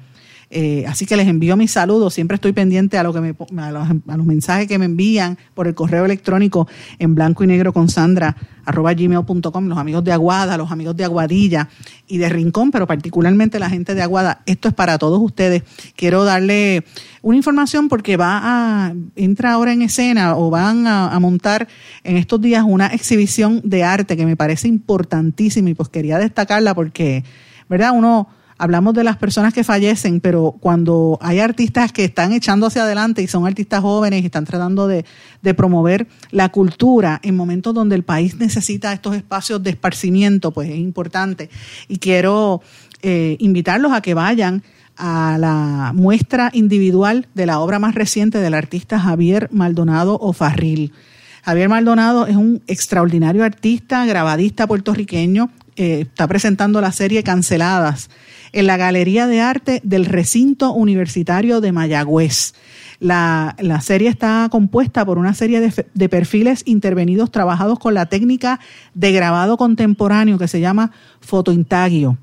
Eh, 0.55 0.85
así 0.87 1.07
que 1.07 1.17
les 1.17 1.27
envío 1.27 1.57
mis 1.57 1.71
saludos. 1.71 2.13
Siempre 2.13 2.35
estoy 2.35 2.53
pendiente 2.53 2.99
a, 2.99 3.03
lo 3.03 3.11
que 3.11 3.21
me, 3.21 3.35
a, 3.59 3.71
los, 3.71 4.25
mensajes 4.25 4.67
que 4.67 4.77
me 4.77 4.85
envían 4.85 5.39
por 5.55 5.67
el 5.67 5.73
correo 5.73 6.05
electrónico 6.05 6.67
en 6.99 7.15
blanco 7.15 7.43
y 7.43 7.47
negro 7.47 7.73
con 7.73 7.89
Sandra 7.89 8.37
arroba 8.63 8.93
gmail.com, 8.93 9.67
los 9.67 9.77
amigos 9.79 10.03
de 10.03 10.13
Aguada, 10.13 10.55
los 10.55 10.71
amigos 10.71 10.95
de 10.95 11.03
Aguadilla 11.03 11.69
y 12.07 12.19
de 12.19 12.29
Rincón, 12.29 12.69
pero 12.69 12.85
particularmente 12.85 13.57
la 13.57 13.67
gente 13.67 13.95
de 13.95 14.03
Aguada. 14.03 14.43
Esto 14.45 14.67
es 14.67 14.75
para 14.75 14.99
todos 14.99 15.19
ustedes. 15.19 15.63
Quiero 15.95 16.23
darle 16.23 16.85
una 17.23 17.35
información 17.35 17.89
porque 17.89 18.15
va 18.15 18.39
a, 18.43 18.93
entra 19.15 19.53
ahora 19.53 19.73
en 19.73 19.81
escena 19.81 20.37
o 20.37 20.51
van 20.51 20.85
a, 20.85 21.09
a 21.09 21.19
montar 21.19 21.67
en 22.03 22.15
estos 22.15 22.39
días 22.39 22.63
una 22.65 22.87
exhibición 22.87 23.59
de 23.63 23.83
arte 23.83 24.15
que 24.15 24.25
me 24.27 24.37
parece 24.37 24.67
importantísima 24.67 25.71
y 25.71 25.73
pues 25.73 25.89
quería 25.89 26.19
destacarla 26.19 26.75
porque, 26.75 27.23
¿verdad? 27.67 27.91
Uno 27.95 28.29
hablamos 28.63 28.93
de 28.93 29.03
las 29.03 29.17
personas 29.17 29.53
que 29.53 29.65
fallecen, 29.65 30.21
pero 30.21 30.55
cuando 30.57 31.19
hay 31.21 31.39
artistas 31.39 31.91
que 31.91 32.05
están 32.05 32.31
echando 32.31 32.67
hacia 32.67 32.83
adelante 32.83 33.21
y 33.21 33.27
son 33.27 33.45
artistas 33.45 33.81
jóvenes 33.81 34.23
y 34.23 34.27
están 34.27 34.45
tratando 34.45 34.87
de, 34.87 35.03
promover 35.53 36.07
la 36.31 36.47
cultura 36.47 37.19
en 37.23 37.35
momentos 37.35 37.73
donde 37.73 37.95
el 37.95 38.03
país 38.03 38.37
necesita 38.37 38.93
estos 38.93 39.17
espacios 39.17 39.61
de 39.61 39.71
esparcimiento, 39.71 40.51
pues 40.51 40.69
es 40.69 40.77
importante. 40.77 41.49
Y 41.89 41.97
quiero 41.97 42.61
eh, 43.01 43.35
invitarlos 43.39 43.91
a 43.91 43.99
que 43.99 44.13
vayan 44.13 44.63
a 44.95 45.37
la 45.37 45.91
muestra 45.93 46.49
individual 46.53 47.27
de 47.33 47.45
la 47.45 47.59
obra 47.59 47.79
más 47.79 47.95
reciente 47.95 48.37
del 48.37 48.53
artista 48.53 48.97
Javier 48.97 49.49
Maldonado 49.51 50.17
Ofarril. 50.21 50.93
Javier 51.43 51.67
Maldonado 51.67 52.27
es 52.27 52.37
un 52.37 52.61
extraordinario 52.67 53.43
artista, 53.43 54.05
grabadista 54.05 54.65
puertorriqueño, 54.65 55.49
eh, 55.75 56.01
está 56.01 56.27
presentando 56.27 56.81
la 56.81 56.91
serie 56.91 57.23
Canceladas 57.23 58.09
en 58.51 58.67
la 58.67 58.77
Galería 58.77 59.27
de 59.27 59.41
Arte 59.41 59.81
del 59.83 60.05
Recinto 60.05 60.71
Universitario 60.71 61.61
de 61.61 61.71
Mayagüez. 61.71 62.53
La, 62.99 63.55
serie 63.81 64.07
está 64.07 64.47
compuesta 64.49 65.05
por 65.05 65.17
una 65.17 65.33
serie 65.33 65.59
de, 65.59 65.85
de, 65.93 66.09
perfiles 66.09 66.61
intervenidos 66.65 67.31
trabajados 67.31 67.79
con 67.79 67.93
la 67.93 68.05
técnica 68.05 68.59
de 68.93 69.11
grabado 69.11 69.57
contemporáneo 69.57 70.37
que 70.37 70.47
se 70.47 70.61
llama 70.61 70.91
fotointagio. 71.19 72.17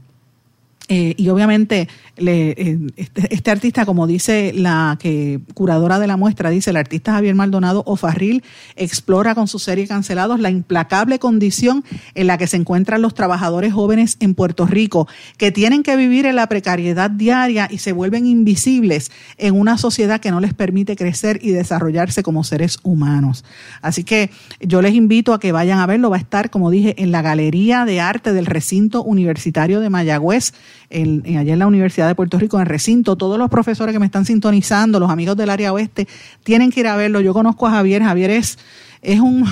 Eh, 0.92 1.14
y 1.16 1.28
obviamente 1.28 1.88
eh, 2.16 2.78
este, 2.96 3.34
este, 3.34 3.50
artista, 3.50 3.86
como 3.86 4.06
dice 4.06 4.52
la 4.54 4.98
que 5.00 5.40
curadora 5.54 5.98
de 5.98 6.06
la 6.06 6.16
muestra, 6.16 6.50
dice 6.50 6.70
el 6.70 6.76
artista 6.76 7.12
Javier 7.12 7.34
Maldonado 7.34 7.82
Ofarril, 7.86 8.42
explora 8.76 9.34
con 9.34 9.48
su 9.48 9.58
serie 9.58 9.86
Cancelados 9.86 10.40
la 10.40 10.50
implacable 10.50 11.18
condición 11.18 11.84
en 12.14 12.26
la 12.26 12.38
que 12.38 12.46
se 12.46 12.56
encuentran 12.56 13.02
los 13.02 13.14
trabajadores 13.14 13.72
jóvenes 13.72 14.16
en 14.20 14.34
Puerto 14.34 14.66
Rico, 14.66 15.08
que 15.36 15.52
tienen 15.52 15.82
que 15.82 15.96
vivir 15.96 16.26
en 16.26 16.36
la 16.36 16.46
precariedad 16.46 17.10
diaria 17.10 17.68
y 17.70 17.78
se 17.78 17.92
vuelven 17.92 18.26
invisibles 18.26 19.10
en 19.38 19.58
una 19.58 19.78
sociedad 19.78 20.20
que 20.20 20.30
no 20.30 20.40
les 20.40 20.54
permite 20.54 20.96
crecer 20.96 21.38
y 21.42 21.50
desarrollarse 21.50 22.22
como 22.22 22.44
seres 22.44 22.78
humanos. 22.82 23.44
Así 23.82 24.04
que 24.04 24.30
yo 24.60 24.82
les 24.82 24.94
invito 24.94 25.32
a 25.32 25.40
que 25.40 25.52
vayan 25.52 25.78
a 25.78 25.86
verlo. 25.86 26.10
Va 26.10 26.16
a 26.16 26.20
estar, 26.20 26.50
como 26.50 26.70
dije, 26.70 26.94
en 27.02 27.12
la 27.12 27.22
Galería 27.22 27.84
de 27.84 28.00
Arte 28.00 28.32
del 28.32 28.46
Recinto 28.46 29.02
Universitario 29.02 29.80
de 29.80 29.90
Mayagüez 29.90 30.52
en, 30.90 31.22
allá 31.36 31.52
en 31.52 31.58
la 31.58 31.66
Universidad 31.66 31.99
de 32.06 32.14
Puerto 32.14 32.38
Rico, 32.38 32.56
en 32.56 32.62
el 32.62 32.66
recinto, 32.66 33.16
todos 33.16 33.38
los 33.38 33.50
profesores 33.50 33.92
que 33.92 33.98
me 33.98 34.06
están 34.06 34.24
sintonizando, 34.24 35.00
los 35.00 35.10
amigos 35.10 35.36
del 35.36 35.50
área 35.50 35.72
oeste, 35.72 36.08
tienen 36.42 36.70
que 36.70 36.80
ir 36.80 36.86
a 36.86 36.96
verlo. 36.96 37.20
Yo 37.20 37.32
conozco 37.32 37.66
a 37.66 37.70
Javier, 37.70 38.02
Javier 38.02 38.30
es, 38.30 38.58
es 39.02 39.20
un, 39.20 39.46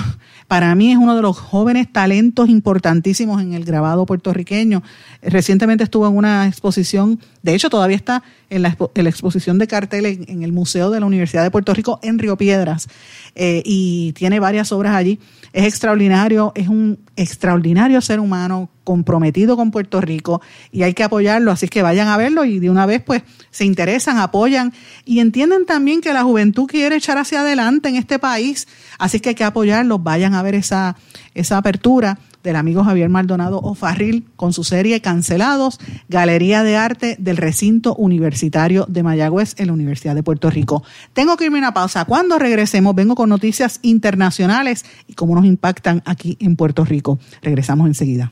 para 0.49 0.73
mí 0.73 0.91
es 0.91 0.97
uno 0.97 1.15
de 1.15 1.21
los 1.21 1.37
jóvenes 1.37 1.91
talentos 1.93 2.49
importantísimos 2.49 3.39
en 3.39 3.53
el 3.53 3.65
grabado 3.65 4.07
puertorriqueño. 4.07 4.81
Recientemente 5.21 5.83
estuvo 5.83 6.07
en 6.07 6.17
una 6.17 6.47
exposición, 6.47 7.19
de 7.43 7.53
hecho 7.53 7.69
todavía 7.69 7.95
está 7.95 8.23
en 8.49 8.63
la, 8.63 8.75
exposición 8.95 9.59
de 9.59 9.67
cartel 9.67 10.05
en, 10.07 10.41
el 10.41 10.51
Museo 10.51 10.89
de 10.89 10.99
la 10.99 11.05
Universidad 11.05 11.43
de 11.43 11.51
Puerto 11.51 11.71
Rico 11.73 11.99
en 12.01 12.17
Río 12.17 12.35
Piedras 12.35 12.87
eh, 13.35 13.61
y 13.63 14.13
tiene 14.13 14.39
varias 14.39 14.71
obras 14.71 14.95
allí. 14.95 15.19
Es 15.53 15.65
extraordinario, 15.65 16.51
es 16.55 16.67
un 16.67 16.97
extraordinario 17.15 18.01
ser 18.01 18.19
humano 18.19 18.69
comprometido 18.89 19.55
con 19.55 19.69
Puerto 19.69 20.01
Rico 20.01 20.41
y 20.71 20.81
hay 20.81 20.95
que 20.95 21.03
apoyarlo, 21.03 21.51
así 21.51 21.67
que 21.67 21.83
vayan 21.83 22.07
a 22.07 22.17
verlo 22.17 22.43
y 22.43 22.57
de 22.57 22.71
una 22.71 22.87
vez 22.87 23.03
pues 23.03 23.21
se 23.51 23.63
interesan, 23.63 24.17
apoyan 24.17 24.73
y 25.05 25.19
entienden 25.19 25.67
también 25.67 26.01
que 26.01 26.11
la 26.11 26.23
juventud 26.23 26.65
quiere 26.65 26.95
echar 26.95 27.19
hacia 27.19 27.41
adelante 27.41 27.87
en 27.89 27.97
este 27.97 28.17
país, 28.17 28.67
así 28.97 29.19
que 29.19 29.29
hay 29.29 29.35
que 29.35 29.43
apoyarlos, 29.43 30.01
vayan 30.01 30.33
a 30.33 30.41
ver 30.41 30.55
esa, 30.55 30.95
esa 31.35 31.57
apertura 31.57 32.17
del 32.41 32.55
amigo 32.55 32.83
Javier 32.83 33.09
Maldonado 33.09 33.59
Ofarril 33.59 34.25
con 34.35 34.53
su 34.53 34.63
serie 34.63 35.01
Cancelados, 35.01 35.79
Galería 36.07 36.63
de 36.63 36.77
Arte 36.77 37.15
del 37.19 37.37
Recinto 37.37 37.93
Universitario 37.93 38.87
de 38.89 39.03
Mayagüez 39.03 39.53
en 39.57 39.67
la 39.67 39.73
Universidad 39.73 40.15
de 40.15 40.23
Puerto 40.23 40.49
Rico. 40.49 40.81
Tengo 41.13 41.37
que 41.37 41.45
irme 41.45 41.59
a 41.59 41.61
una 41.61 41.73
pausa. 41.75 42.05
Cuando 42.05 42.39
regresemos 42.39 42.95
vengo 42.95 43.13
con 43.13 43.29
noticias 43.29 43.79
internacionales 43.83 44.83
y 45.05 45.13
cómo 45.13 45.35
nos 45.35 45.45
impactan 45.45 46.01
aquí 46.05 46.37
en 46.39 46.55
Puerto 46.55 46.85
Rico. 46.85 47.19
Regresamos 47.43 47.85
enseguida. 47.85 48.31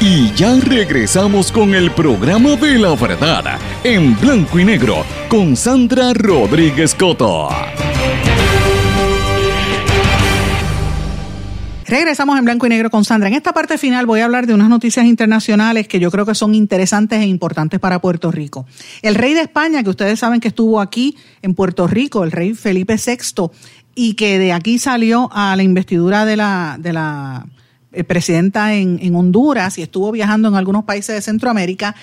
Y 0.00 0.32
ya 0.34 0.54
regresamos 0.60 1.50
con 1.50 1.74
el 1.74 1.90
programa 1.90 2.56
de 2.56 2.78
la 2.78 2.94
verdad, 2.94 3.58
en 3.82 4.18
blanco 4.20 4.58
y 4.58 4.64
negro, 4.64 5.04
con 5.28 5.56
Sandra 5.56 6.12
Rodríguez 6.14 6.94
Coto. 6.94 7.48
Regresamos 11.88 12.38
en 12.38 12.44
blanco 12.44 12.66
y 12.66 12.68
negro 12.68 12.90
con 12.90 13.02
Sandra. 13.02 13.30
En 13.30 13.34
esta 13.34 13.54
parte 13.54 13.78
final 13.78 14.04
voy 14.04 14.20
a 14.20 14.26
hablar 14.26 14.46
de 14.46 14.52
unas 14.52 14.68
noticias 14.68 15.06
internacionales 15.06 15.88
que 15.88 15.98
yo 15.98 16.10
creo 16.10 16.26
que 16.26 16.34
son 16.34 16.54
interesantes 16.54 17.22
e 17.22 17.26
importantes 17.26 17.80
para 17.80 17.98
Puerto 17.98 18.30
Rico. 18.30 18.66
El 19.00 19.14
rey 19.14 19.32
de 19.32 19.40
España, 19.40 19.82
que 19.82 19.88
ustedes 19.88 20.18
saben 20.18 20.38
que 20.38 20.48
estuvo 20.48 20.82
aquí 20.82 21.16
en 21.40 21.54
Puerto 21.54 21.86
Rico, 21.86 22.24
el 22.24 22.30
rey 22.30 22.52
Felipe 22.52 22.96
VI, 22.96 23.48
y 24.00 24.14
que 24.14 24.38
de 24.38 24.52
aquí 24.52 24.78
salió 24.78 25.28
a 25.32 25.56
la 25.56 25.64
investidura 25.64 26.24
de 26.24 26.36
la, 26.36 26.76
de 26.78 26.92
la 26.92 27.46
eh, 27.90 28.04
presidenta 28.04 28.74
en, 28.74 29.00
en, 29.02 29.16
Honduras 29.16 29.76
y 29.76 29.82
estuvo 29.82 30.12
viajando 30.12 30.46
en 30.46 30.54
algunos 30.54 30.84
países 30.84 31.16
de 31.16 31.20
Centroamérica, 31.20 31.96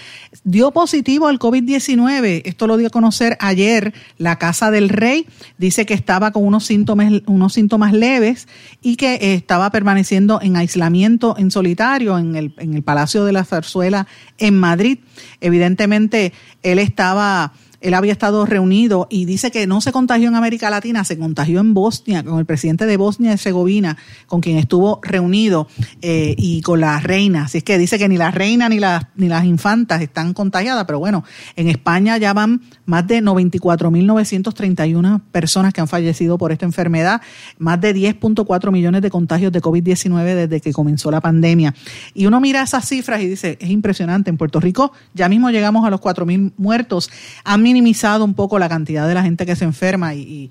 dio 0.43 0.71
positivo 0.71 1.27
al 1.27 1.39
COVID-19. 1.39 2.41
Esto 2.43 2.67
lo 2.67 2.75
dio 2.75 2.87
a 2.87 2.89
conocer 2.89 3.37
ayer 3.39 3.93
la 4.17 4.37
Casa 4.37 4.71
del 4.71 4.89
Rey. 4.89 5.25
Dice 5.57 5.85
que 5.85 5.93
estaba 5.93 6.31
con 6.31 6.45
unos 6.45 6.65
síntomas, 6.65 7.21
unos 7.27 7.53
síntomas 7.53 7.93
leves 7.93 8.49
y 8.81 8.97
que 8.97 9.33
estaba 9.33 9.69
permaneciendo 9.69 10.41
en 10.41 10.57
aislamiento 10.57 11.37
en 11.37 11.49
solitario 11.49 12.17
en 12.17 12.35
el, 12.35 12.55
en 12.57 12.73
el 12.73 12.83
Palacio 12.83 13.23
de 13.23 13.31
la 13.31 13.45
Zarzuela 13.45 14.05
en 14.37 14.59
Madrid. 14.59 14.97
Evidentemente, 15.39 16.33
él 16.61 16.79
estaba 16.79 17.53
él 17.85 17.93
había 17.93 18.13
estado 18.13 18.47
reunido 18.47 19.05
y 19.11 19.25
dice 19.25 19.51
que 19.51 19.67
no 19.67 19.79
se 19.79 19.91
contagió 19.91 20.27
en 20.27 20.35
América 20.35 20.71
Latina, 20.71 21.03
se 21.03 21.19
contagió 21.19 21.59
en 21.59 21.75
Bosnia, 21.75 22.23
con 22.23 22.39
el 22.39 22.45
presidente 22.45 22.87
de 22.87 22.97
Bosnia 22.97 23.29
y 23.29 23.33
Herzegovina, 23.33 23.95
con 24.25 24.41
quien 24.41 24.57
estuvo 24.57 24.99
reunido 25.03 25.67
eh, 26.01 26.33
y 26.35 26.61
con 26.61 26.79
la 26.79 26.99
reina. 26.99 27.43
Así 27.43 27.59
es 27.59 27.63
que 27.63 27.77
dice 27.77 27.99
que 27.99 28.09
ni 28.09 28.17
la 28.17 28.31
reina 28.31 28.69
ni 28.69 28.79
las, 28.79 29.05
ni 29.15 29.27
las 29.27 29.45
infantas 29.45 30.01
están 30.01 30.33
contagiadas, 30.33 30.85
pero 30.85 30.97
bueno, 30.97 31.23
en 31.55 31.69
España 31.69 32.17
ya 32.17 32.33
van 32.33 32.63
más 32.87 33.05
de 33.05 33.21
94.931 33.21 35.21
personas 35.31 35.71
que 35.71 35.81
han 35.81 35.87
fallecido 35.87 36.39
por 36.39 36.51
esta 36.51 36.65
enfermedad, 36.65 37.21
más 37.59 37.79
de 37.81 37.95
10.4 37.95 38.71
millones 38.71 39.03
de 39.03 39.11
contagios 39.11 39.51
de 39.51 39.61
COVID-19 39.61 40.23
desde 40.23 40.59
que 40.59 40.73
comenzó 40.73 41.11
la 41.11 41.21
pandemia. 41.21 41.75
Y 42.15 42.25
uno 42.25 42.41
mira 42.41 42.63
esas 42.63 42.87
cifras 42.87 43.21
y 43.21 43.27
dice, 43.27 43.59
es 43.61 43.69
impresionante, 43.69 44.31
en 44.31 44.37
Puerto 44.37 44.59
Rico 44.59 44.91
ya 45.13 45.29
mismo 45.29 45.51
llegamos 45.51 45.85
a 45.85 45.91
los 45.91 46.01
4.000 46.01 46.53
muertos. 46.57 47.11
A 47.43 47.59
mí 47.59 47.74
minimizado 47.75 48.23
un 48.23 48.35
poco 48.35 48.57
la 48.57 48.69
cantidad 48.69 49.05
de 49.05 49.13
la 49.13 49.21
gente 49.21 49.45
que 49.45 49.53
se 49.57 49.65
enferma 49.65 50.15
y, 50.15 50.49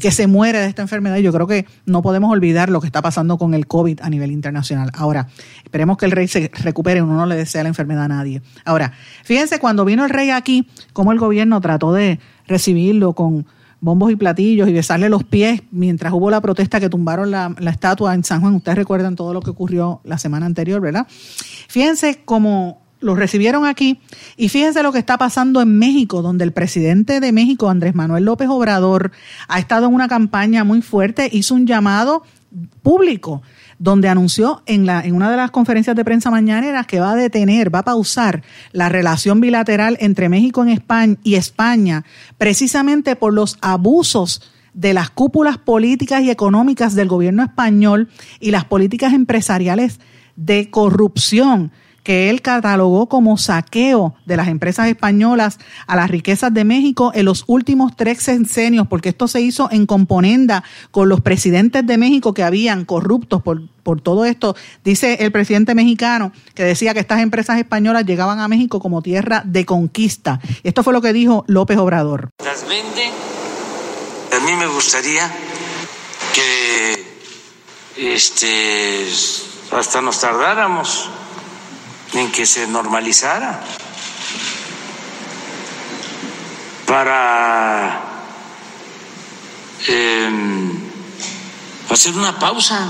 que 0.00 0.10
se 0.10 0.26
muere 0.26 0.58
de 0.58 0.66
esta 0.68 0.80
enfermedad. 0.80 1.16
Yo 1.18 1.32
creo 1.32 1.46
que 1.46 1.66
no 1.84 2.00
podemos 2.00 2.32
olvidar 2.32 2.70
lo 2.70 2.80
que 2.80 2.86
está 2.86 3.02
pasando 3.02 3.36
con 3.36 3.52
el 3.52 3.66
COVID 3.66 4.00
a 4.00 4.08
nivel 4.08 4.30
internacional. 4.30 4.90
Ahora, 4.94 5.28
esperemos 5.64 5.98
que 5.98 6.06
el 6.06 6.12
rey 6.12 6.28
se 6.28 6.50
recupere, 6.62 7.02
uno 7.02 7.14
no 7.14 7.26
le 7.26 7.36
desea 7.36 7.62
la 7.62 7.68
enfermedad 7.68 8.04
a 8.04 8.08
nadie. 8.08 8.40
Ahora, 8.64 8.92
fíjense, 9.24 9.58
cuando 9.58 9.84
vino 9.84 10.04
el 10.04 10.10
rey 10.10 10.30
aquí, 10.30 10.66
cómo 10.94 11.12
el 11.12 11.18
gobierno 11.18 11.60
trató 11.60 11.92
de 11.92 12.20
recibirlo 12.46 13.12
con 13.12 13.46
bombos 13.80 14.10
y 14.10 14.16
platillos 14.16 14.68
y 14.68 14.72
besarle 14.72 15.10
los 15.10 15.24
pies 15.24 15.62
mientras 15.70 16.14
hubo 16.14 16.30
la 16.30 16.40
protesta 16.40 16.80
que 16.80 16.88
tumbaron 16.88 17.30
la 17.30 17.70
estatua 17.70 18.14
en 18.14 18.24
San 18.24 18.40
Juan. 18.40 18.54
Ustedes 18.54 18.78
recuerdan 18.78 19.14
todo 19.14 19.34
lo 19.34 19.42
que 19.42 19.50
ocurrió 19.50 20.00
la 20.04 20.16
semana 20.16 20.46
anterior, 20.46 20.80
¿verdad? 20.80 21.06
Fíjense 21.68 22.22
cómo 22.24 22.85
los 23.00 23.18
recibieron 23.18 23.66
aquí. 23.66 24.00
Y 24.36 24.48
fíjense 24.48 24.82
lo 24.82 24.92
que 24.92 24.98
está 24.98 25.18
pasando 25.18 25.60
en 25.60 25.78
México, 25.78 26.22
donde 26.22 26.44
el 26.44 26.52
presidente 26.52 27.20
de 27.20 27.32
México, 27.32 27.68
Andrés 27.68 27.94
Manuel 27.94 28.24
López 28.24 28.48
Obrador, 28.48 29.12
ha 29.48 29.58
estado 29.58 29.86
en 29.86 29.94
una 29.94 30.08
campaña 30.08 30.64
muy 30.64 30.82
fuerte, 30.82 31.28
hizo 31.32 31.54
un 31.54 31.66
llamado 31.66 32.22
público 32.82 33.42
donde 33.78 34.08
anunció 34.08 34.62
en, 34.66 34.86
la, 34.86 35.02
en 35.02 35.14
una 35.14 35.30
de 35.30 35.36
las 35.36 35.50
conferencias 35.50 35.94
de 35.94 36.04
prensa 36.04 36.30
mañaneras 36.30 36.86
que 36.86 37.00
va 37.00 37.12
a 37.12 37.16
detener, 37.16 37.74
va 37.74 37.80
a 37.80 37.84
pausar 37.84 38.42
la 38.72 38.88
relación 38.88 39.40
bilateral 39.40 39.98
entre 40.00 40.28
México 40.28 40.64
España 40.64 41.16
y 41.22 41.34
España, 41.34 42.04
precisamente 42.38 43.16
por 43.16 43.34
los 43.34 43.58
abusos 43.60 44.40
de 44.72 44.94
las 44.94 45.10
cúpulas 45.10 45.58
políticas 45.58 46.22
y 46.22 46.30
económicas 46.30 46.94
del 46.94 47.08
gobierno 47.08 47.42
español 47.42 48.08
y 48.40 48.50
las 48.50 48.64
políticas 48.64 49.12
empresariales 49.12 50.00
de 50.36 50.70
corrupción 50.70 51.72
que 52.06 52.30
él 52.30 52.40
catalogó 52.40 53.08
como 53.08 53.36
saqueo 53.36 54.14
de 54.26 54.36
las 54.36 54.46
empresas 54.46 54.86
españolas 54.86 55.58
a 55.88 55.96
las 55.96 56.08
riquezas 56.08 56.54
de 56.54 56.62
México 56.62 57.10
en 57.16 57.24
los 57.24 57.42
últimos 57.48 57.96
tres 57.96 58.22
sexenios, 58.22 58.86
porque 58.86 59.08
esto 59.08 59.26
se 59.26 59.40
hizo 59.40 59.68
en 59.72 59.86
componenda 59.86 60.62
con 60.92 61.08
los 61.08 61.20
presidentes 61.20 61.84
de 61.84 61.98
México 61.98 62.32
que 62.32 62.44
habían 62.44 62.84
corruptos 62.84 63.42
por, 63.42 63.68
por 63.82 64.00
todo 64.00 64.24
esto. 64.24 64.54
Dice 64.84 65.16
el 65.18 65.32
presidente 65.32 65.74
mexicano 65.74 66.30
que 66.54 66.62
decía 66.62 66.94
que 66.94 67.00
estas 67.00 67.22
empresas 67.22 67.58
españolas 67.58 68.06
llegaban 68.06 68.38
a 68.38 68.46
México 68.46 68.78
como 68.78 69.02
tierra 69.02 69.42
de 69.44 69.66
conquista. 69.66 70.38
Esto 70.62 70.84
fue 70.84 70.92
lo 70.92 71.02
que 71.02 71.12
dijo 71.12 71.44
López 71.48 71.76
Obrador. 71.76 72.30
Las 72.44 72.68
venden. 72.68 73.10
A 74.32 74.46
mí 74.46 74.52
me 74.52 74.68
gustaría 74.68 75.28
que 76.32 77.04
este 77.96 79.06
hasta 79.72 80.00
nos 80.00 80.20
tardáramos 80.20 81.10
en 82.12 82.30
que 82.32 82.46
se 82.46 82.66
normalizara 82.66 83.62
para 86.86 88.00
em, 89.88 90.72
hacer 91.90 92.14
una 92.14 92.38
pausa 92.38 92.88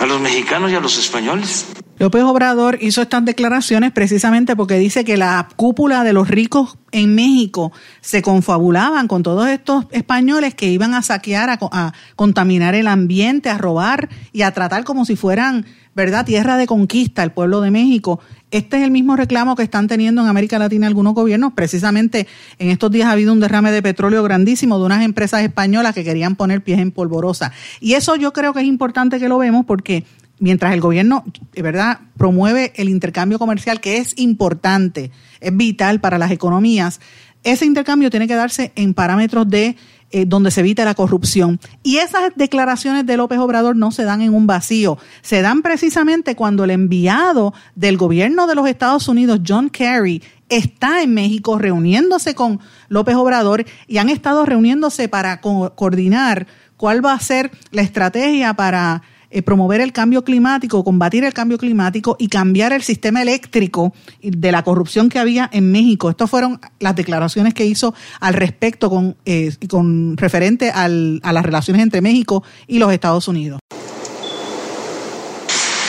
a 0.00 0.06
los 0.06 0.20
mexicanos 0.20 0.70
y 0.70 0.74
a 0.74 0.80
los 0.80 0.98
españoles. 0.98 1.66
López 1.98 2.22
Obrador 2.24 2.78
hizo 2.80 3.02
estas 3.02 3.24
declaraciones 3.24 3.92
precisamente 3.92 4.56
porque 4.56 4.76
dice 4.76 5.04
que 5.04 5.16
la 5.16 5.48
cúpula 5.54 6.02
de 6.02 6.12
los 6.12 6.26
ricos 6.26 6.76
en 6.90 7.14
México 7.14 7.70
se 8.00 8.22
confabulaban 8.22 9.06
con 9.06 9.22
todos 9.22 9.46
estos 9.46 9.86
españoles 9.92 10.54
que 10.56 10.66
iban 10.66 10.94
a 10.94 11.02
saquear, 11.02 11.50
a, 11.50 11.58
a 11.60 11.92
contaminar 12.16 12.74
el 12.74 12.88
ambiente, 12.88 13.50
a 13.50 13.58
robar 13.58 14.08
y 14.32 14.42
a 14.42 14.50
tratar 14.50 14.82
como 14.82 15.04
si 15.04 15.14
fueran 15.14 15.64
¿verdad? 15.94 16.24
Tierra 16.24 16.56
de 16.56 16.66
conquista, 16.66 17.22
el 17.22 17.32
pueblo 17.32 17.60
de 17.60 17.70
México. 17.70 18.20
Este 18.50 18.78
es 18.78 18.82
el 18.82 18.90
mismo 18.90 19.16
reclamo 19.16 19.56
que 19.56 19.62
están 19.62 19.88
teniendo 19.88 20.22
en 20.22 20.28
América 20.28 20.58
Latina 20.58 20.86
algunos 20.86 21.14
gobiernos. 21.14 21.52
Precisamente 21.54 22.26
en 22.58 22.70
estos 22.70 22.90
días 22.90 23.08
ha 23.08 23.12
habido 23.12 23.32
un 23.32 23.40
derrame 23.40 23.72
de 23.72 23.82
petróleo 23.82 24.22
grandísimo 24.22 24.78
de 24.78 24.84
unas 24.84 25.04
empresas 25.04 25.42
españolas 25.42 25.94
que 25.94 26.04
querían 26.04 26.36
poner 26.36 26.62
pies 26.62 26.78
en 26.78 26.90
polvorosa. 26.90 27.52
Y 27.80 27.94
eso 27.94 28.16
yo 28.16 28.32
creo 28.32 28.52
que 28.52 28.60
es 28.60 28.66
importante 28.66 29.18
que 29.18 29.28
lo 29.28 29.38
vemos 29.38 29.64
porque 29.66 30.04
mientras 30.38 30.72
el 30.74 30.80
gobierno, 30.80 31.24
¿verdad?, 31.54 32.00
promueve 32.16 32.72
el 32.76 32.88
intercambio 32.88 33.38
comercial, 33.38 33.80
que 33.80 33.98
es 33.98 34.14
importante, 34.16 35.10
es 35.40 35.56
vital 35.56 36.00
para 36.00 36.18
las 36.18 36.30
economías, 36.30 37.00
ese 37.44 37.64
intercambio 37.64 38.10
tiene 38.10 38.28
que 38.28 38.34
darse 38.34 38.72
en 38.76 38.94
parámetros 38.94 39.48
de 39.48 39.76
eh, 40.12 40.26
donde 40.26 40.50
se 40.50 40.60
evita 40.60 40.84
la 40.84 40.94
corrupción. 40.94 41.58
Y 41.82 41.96
esas 41.96 42.32
declaraciones 42.36 43.06
de 43.06 43.16
López 43.16 43.38
Obrador 43.38 43.76
no 43.76 43.90
se 43.90 44.04
dan 44.04 44.22
en 44.22 44.34
un 44.34 44.46
vacío, 44.46 44.98
se 45.22 45.42
dan 45.42 45.62
precisamente 45.62 46.36
cuando 46.36 46.64
el 46.64 46.70
enviado 46.70 47.54
del 47.74 47.96
gobierno 47.96 48.46
de 48.46 48.54
los 48.54 48.68
Estados 48.68 49.08
Unidos, 49.08 49.40
John 49.46 49.70
Kerry, 49.70 50.22
está 50.48 51.02
en 51.02 51.14
México 51.14 51.58
reuniéndose 51.58 52.34
con 52.34 52.60
López 52.88 53.16
Obrador 53.16 53.64
y 53.86 53.98
han 53.98 54.10
estado 54.10 54.44
reuniéndose 54.44 55.08
para 55.08 55.40
coordinar 55.40 56.46
cuál 56.76 57.04
va 57.04 57.14
a 57.14 57.20
ser 57.20 57.50
la 57.70 57.82
estrategia 57.82 58.54
para 58.54 59.02
eh, 59.34 59.40
promover 59.40 59.80
el 59.80 59.94
cambio 59.94 60.24
climático, 60.24 60.84
combatir 60.84 61.24
el 61.24 61.32
cambio 61.32 61.56
climático 61.56 62.16
y 62.18 62.28
cambiar 62.28 62.74
el 62.74 62.82
sistema 62.82 63.22
eléctrico 63.22 63.94
de 64.20 64.52
la 64.52 64.62
corrupción 64.62 65.08
que 65.08 65.18
había 65.18 65.48
en 65.54 65.72
México. 65.72 66.10
Estas 66.10 66.28
fueron 66.28 66.60
las 66.80 66.94
declaraciones 66.94 67.54
que 67.54 67.64
hizo 67.64 67.94
al 68.20 68.34
respecto 68.34 68.90
con, 68.90 69.16
eh, 69.24 69.56
con 69.70 70.18
referente 70.18 70.70
al, 70.70 71.18
a 71.22 71.32
las 71.32 71.46
relaciones 71.46 71.82
entre 71.82 72.02
México 72.02 72.44
y 72.66 72.78
los 72.78 72.92
Estados 72.92 73.26
Unidos. 73.26 73.58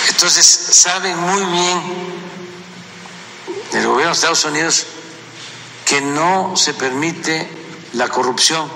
Entonces, 0.09 0.45
saben 0.45 1.19
muy 1.19 1.43
bien 1.51 1.79
el 3.73 3.87
gobierno 3.87 4.07
de 4.07 4.13
Estados 4.13 4.45
Unidos 4.45 4.85
que 5.85 5.99
no 5.99 6.55
se 6.55 6.73
permite 6.73 7.45
la 7.91 8.07
corrupción, 8.07 8.69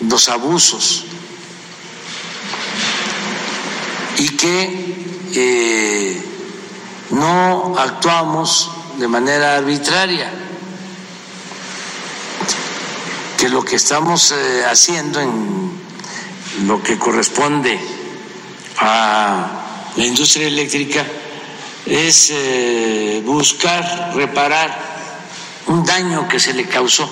los 0.00 0.28
abusos 0.28 1.04
y 4.20 4.28
que 4.36 5.32
eh, 5.34 6.22
no 7.08 7.74
actuamos 7.78 8.70
de 8.98 9.08
manera 9.08 9.56
arbitraria, 9.56 10.30
que 13.38 13.48
lo 13.48 13.64
que 13.64 13.76
estamos 13.76 14.32
eh, 14.32 14.62
haciendo 14.70 15.22
en 15.22 15.72
lo 16.66 16.82
que 16.82 16.98
corresponde 16.98 17.80
a 18.76 19.92
la 19.96 20.04
industria 20.04 20.48
eléctrica 20.48 21.02
es 21.86 22.28
eh, 22.30 23.22
buscar 23.24 24.12
reparar 24.14 24.78
un 25.68 25.82
daño 25.82 26.28
que 26.28 26.38
se 26.38 26.52
le 26.52 26.68
causó 26.68 27.10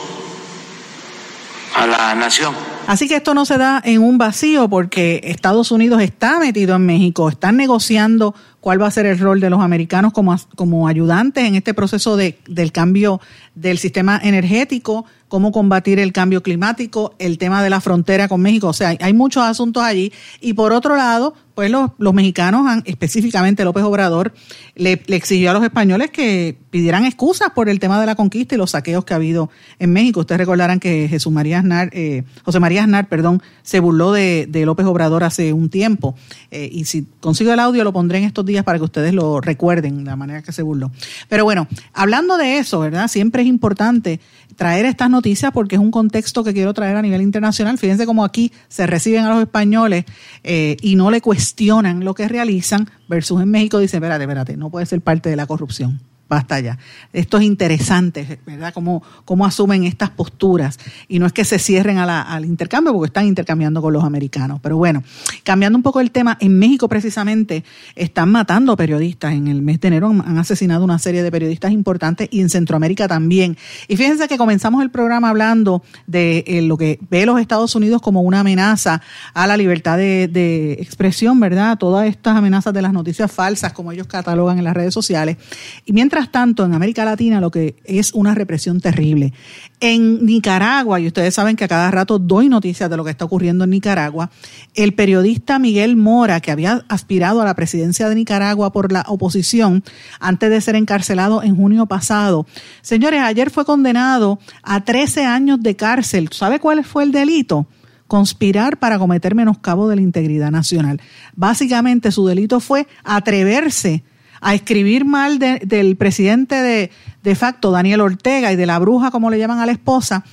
a 1.74 1.86
la 1.86 2.14
nación. 2.14 2.77
Así 2.88 3.06
que 3.06 3.16
esto 3.16 3.34
no 3.34 3.44
se 3.44 3.58
da 3.58 3.82
en 3.84 4.02
un 4.02 4.16
vacío 4.16 4.66
porque 4.70 5.20
Estados 5.24 5.70
Unidos 5.72 6.00
está 6.00 6.38
metido 6.38 6.74
en 6.74 6.86
México, 6.86 7.28
están 7.28 7.58
negociando 7.58 8.34
cuál 8.62 8.80
va 8.80 8.86
a 8.86 8.90
ser 8.90 9.04
el 9.04 9.18
rol 9.18 9.40
de 9.40 9.50
los 9.50 9.60
americanos 9.60 10.14
como, 10.14 10.34
como 10.56 10.88
ayudantes 10.88 11.44
en 11.44 11.54
este 11.54 11.74
proceso 11.74 12.16
de, 12.16 12.38
del 12.48 12.72
cambio 12.72 13.20
del 13.54 13.76
sistema 13.76 14.18
energético 14.22 15.04
cómo 15.28 15.52
combatir 15.52 15.98
el 15.98 16.12
cambio 16.12 16.42
climático, 16.42 17.14
el 17.18 17.38
tema 17.38 17.62
de 17.62 17.70
la 17.70 17.80
frontera 17.80 18.28
con 18.28 18.40
México, 18.40 18.68
o 18.68 18.72
sea, 18.72 18.96
hay, 18.98 19.12
muchos 19.12 19.42
asuntos 19.42 19.82
allí. 19.82 20.12
Y 20.40 20.54
por 20.54 20.72
otro 20.72 20.96
lado, 20.96 21.34
pues 21.54 21.70
los, 21.70 21.90
mexicanos, 22.14 22.82
específicamente 22.84 23.64
López 23.64 23.82
Obrador, 23.82 24.32
le, 24.74 25.02
exigió 25.08 25.50
a 25.50 25.52
los 25.52 25.64
españoles 25.64 26.10
que 26.10 26.56
pidieran 26.70 27.04
excusas 27.04 27.50
por 27.50 27.68
el 27.68 27.80
tema 27.80 28.00
de 28.00 28.06
la 28.06 28.14
conquista 28.14 28.54
y 28.54 28.58
los 28.58 28.70
saqueos 28.70 29.04
que 29.04 29.12
ha 29.12 29.16
habido 29.16 29.50
en 29.78 29.92
México. 29.92 30.20
Ustedes 30.20 30.38
recordarán 30.38 30.78
que 30.78 31.08
Jesús 31.08 31.32
María 31.32 31.62
eh, 31.92 32.22
José 32.44 32.60
María 32.60 32.84
Aznar, 32.84 33.08
perdón, 33.08 33.42
se 33.62 33.80
burló 33.80 34.12
de, 34.12 34.46
de 34.48 34.64
López 34.64 34.86
Obrador 34.86 35.24
hace 35.24 35.52
un 35.52 35.68
tiempo. 35.68 36.14
Eh, 36.50 36.68
y 36.72 36.84
si 36.84 37.06
consigo 37.20 37.52
el 37.52 37.58
audio 37.60 37.84
lo 37.84 37.92
pondré 37.92 38.18
en 38.18 38.24
estos 38.24 38.46
días 38.46 38.64
para 38.64 38.78
que 38.78 38.84
ustedes 38.84 39.12
lo 39.12 39.40
recuerden, 39.40 40.04
la 40.04 40.16
manera 40.16 40.42
que 40.42 40.52
se 40.52 40.62
burló. 40.62 40.92
Pero 41.28 41.44
bueno, 41.44 41.66
hablando 41.92 42.36
de 42.36 42.58
eso, 42.58 42.78
¿verdad? 42.80 43.08
Siempre 43.08 43.42
es 43.42 43.48
importante 43.48 44.20
traer 44.58 44.86
estas 44.86 45.08
noticias 45.08 45.52
porque 45.52 45.76
es 45.76 45.80
un 45.80 45.92
contexto 45.92 46.42
que 46.42 46.52
quiero 46.52 46.74
traer 46.74 46.96
a 46.96 47.00
nivel 47.00 47.22
internacional. 47.22 47.78
Fíjense 47.78 48.06
cómo 48.06 48.24
aquí 48.24 48.52
se 48.66 48.88
reciben 48.88 49.24
a 49.24 49.30
los 49.30 49.40
españoles 49.40 50.04
eh, 50.42 50.76
y 50.82 50.96
no 50.96 51.12
le 51.12 51.20
cuestionan 51.20 52.04
lo 52.04 52.12
que 52.12 52.26
realizan, 52.26 52.90
versus 53.08 53.40
en 53.40 53.52
México 53.52 53.78
dicen, 53.78 53.98
espérate, 53.98 54.24
espérate, 54.24 54.56
no 54.56 54.68
puede 54.68 54.84
ser 54.84 55.00
parte 55.00 55.30
de 55.30 55.36
la 55.36 55.46
corrupción 55.46 56.00
basta 56.28 56.60
ya. 56.60 56.78
Esto 57.12 57.38
es 57.38 57.44
interesante, 57.44 58.38
¿verdad? 58.46 58.72
Cómo, 58.74 59.02
cómo 59.24 59.46
asumen 59.46 59.84
estas 59.84 60.10
posturas. 60.10 60.78
Y 61.08 61.18
no 61.18 61.26
es 61.26 61.32
que 61.32 61.44
se 61.44 61.58
cierren 61.58 61.98
al 61.98 62.44
intercambio, 62.44 62.92
porque 62.92 63.06
están 63.06 63.26
intercambiando 63.26 63.80
con 63.80 63.92
los 63.92 64.04
americanos. 64.04 64.60
Pero 64.62 64.76
bueno, 64.76 65.02
cambiando 65.42 65.76
un 65.76 65.82
poco 65.82 66.00
el 66.00 66.10
tema, 66.10 66.36
en 66.40 66.58
México 66.58 66.88
precisamente 66.88 67.64
están 67.94 68.30
matando 68.30 68.76
periodistas. 68.76 69.32
En 69.32 69.48
el 69.48 69.62
mes 69.62 69.80
de 69.80 69.88
enero 69.88 70.08
han 70.08 70.38
asesinado 70.38 70.84
una 70.84 70.98
serie 70.98 71.22
de 71.22 71.30
periodistas 71.30 71.72
importantes 71.72 72.28
y 72.30 72.40
en 72.40 72.50
Centroamérica 72.50 73.08
también. 73.08 73.56
Y 73.88 73.96
fíjense 73.96 74.28
que 74.28 74.36
comenzamos 74.36 74.82
el 74.82 74.90
programa 74.90 75.30
hablando 75.30 75.82
de 76.06 76.44
eh, 76.46 76.62
lo 76.62 76.76
que 76.76 76.98
ve 77.10 77.24
los 77.24 77.40
Estados 77.40 77.74
Unidos 77.74 78.02
como 78.02 78.20
una 78.20 78.40
amenaza 78.40 79.00
a 79.34 79.46
la 79.46 79.56
libertad 79.56 79.96
de, 79.96 80.28
de 80.28 80.74
expresión, 80.74 81.40
¿verdad? 81.40 81.78
Todas 81.78 82.06
estas 82.06 82.36
amenazas 82.36 82.74
de 82.74 82.82
las 82.82 82.92
noticias 82.92 83.30
falsas, 83.30 83.72
como 83.72 83.92
ellos 83.92 84.06
catalogan 84.06 84.58
en 84.58 84.64
las 84.64 84.74
redes 84.74 84.92
sociales. 84.92 85.36
Y 85.84 85.92
mientras 85.92 86.17
tanto, 86.26 86.64
en 86.64 86.74
América 86.74 87.04
Latina 87.04 87.40
lo 87.40 87.50
que 87.50 87.76
es 87.84 88.12
una 88.12 88.34
represión 88.34 88.80
terrible. 88.80 89.32
En 89.80 90.26
Nicaragua, 90.26 90.98
y 91.00 91.06
ustedes 91.06 91.34
saben 91.34 91.56
que 91.56 91.64
a 91.64 91.68
cada 91.68 91.90
rato 91.90 92.18
doy 92.18 92.48
noticias 92.48 92.90
de 92.90 92.96
lo 92.96 93.04
que 93.04 93.10
está 93.10 93.24
ocurriendo 93.24 93.64
en 93.64 93.70
Nicaragua, 93.70 94.30
el 94.74 94.94
periodista 94.94 95.58
Miguel 95.58 95.96
Mora, 95.96 96.40
que 96.40 96.50
había 96.50 96.84
aspirado 96.88 97.40
a 97.40 97.44
la 97.44 97.54
presidencia 97.54 98.08
de 98.08 98.16
Nicaragua 98.16 98.72
por 98.72 98.90
la 98.90 99.04
oposición 99.06 99.84
antes 100.18 100.50
de 100.50 100.60
ser 100.60 100.74
encarcelado 100.74 101.42
en 101.42 101.56
junio 101.56 101.86
pasado, 101.86 102.46
señores, 102.82 103.20
ayer 103.22 103.50
fue 103.50 103.64
condenado 103.64 104.40
a 104.62 104.84
13 104.84 105.24
años 105.24 105.62
de 105.62 105.76
cárcel. 105.76 106.28
¿Sabe 106.32 106.58
cuál 106.58 106.84
fue 106.84 107.04
el 107.04 107.12
delito? 107.12 107.66
conspirar 108.08 108.78
para 108.78 108.98
cometer 108.98 109.34
menoscabo 109.34 109.86
de 109.86 109.96
la 109.96 110.02
integridad 110.02 110.50
nacional. 110.50 111.00
Básicamente 111.36 112.10
su 112.10 112.26
delito 112.26 112.58
fue 112.58 112.88
atreverse 113.04 114.02
a 114.40 114.54
escribir 114.54 115.04
mal 115.04 115.38
del 115.38 115.96
presidente 115.96 116.54
de, 116.56 116.90
de 117.22 117.34
facto, 117.34 117.70
Daniel 117.70 118.00
Ortega, 118.00 118.52
y 118.52 118.56
de 118.56 118.66
la 118.66 118.78
bruja, 118.78 119.10
como 119.10 119.30
le 119.30 119.38
llaman 119.38 119.58
a 119.58 119.66
la 119.66 119.72
esposa, 119.72 120.24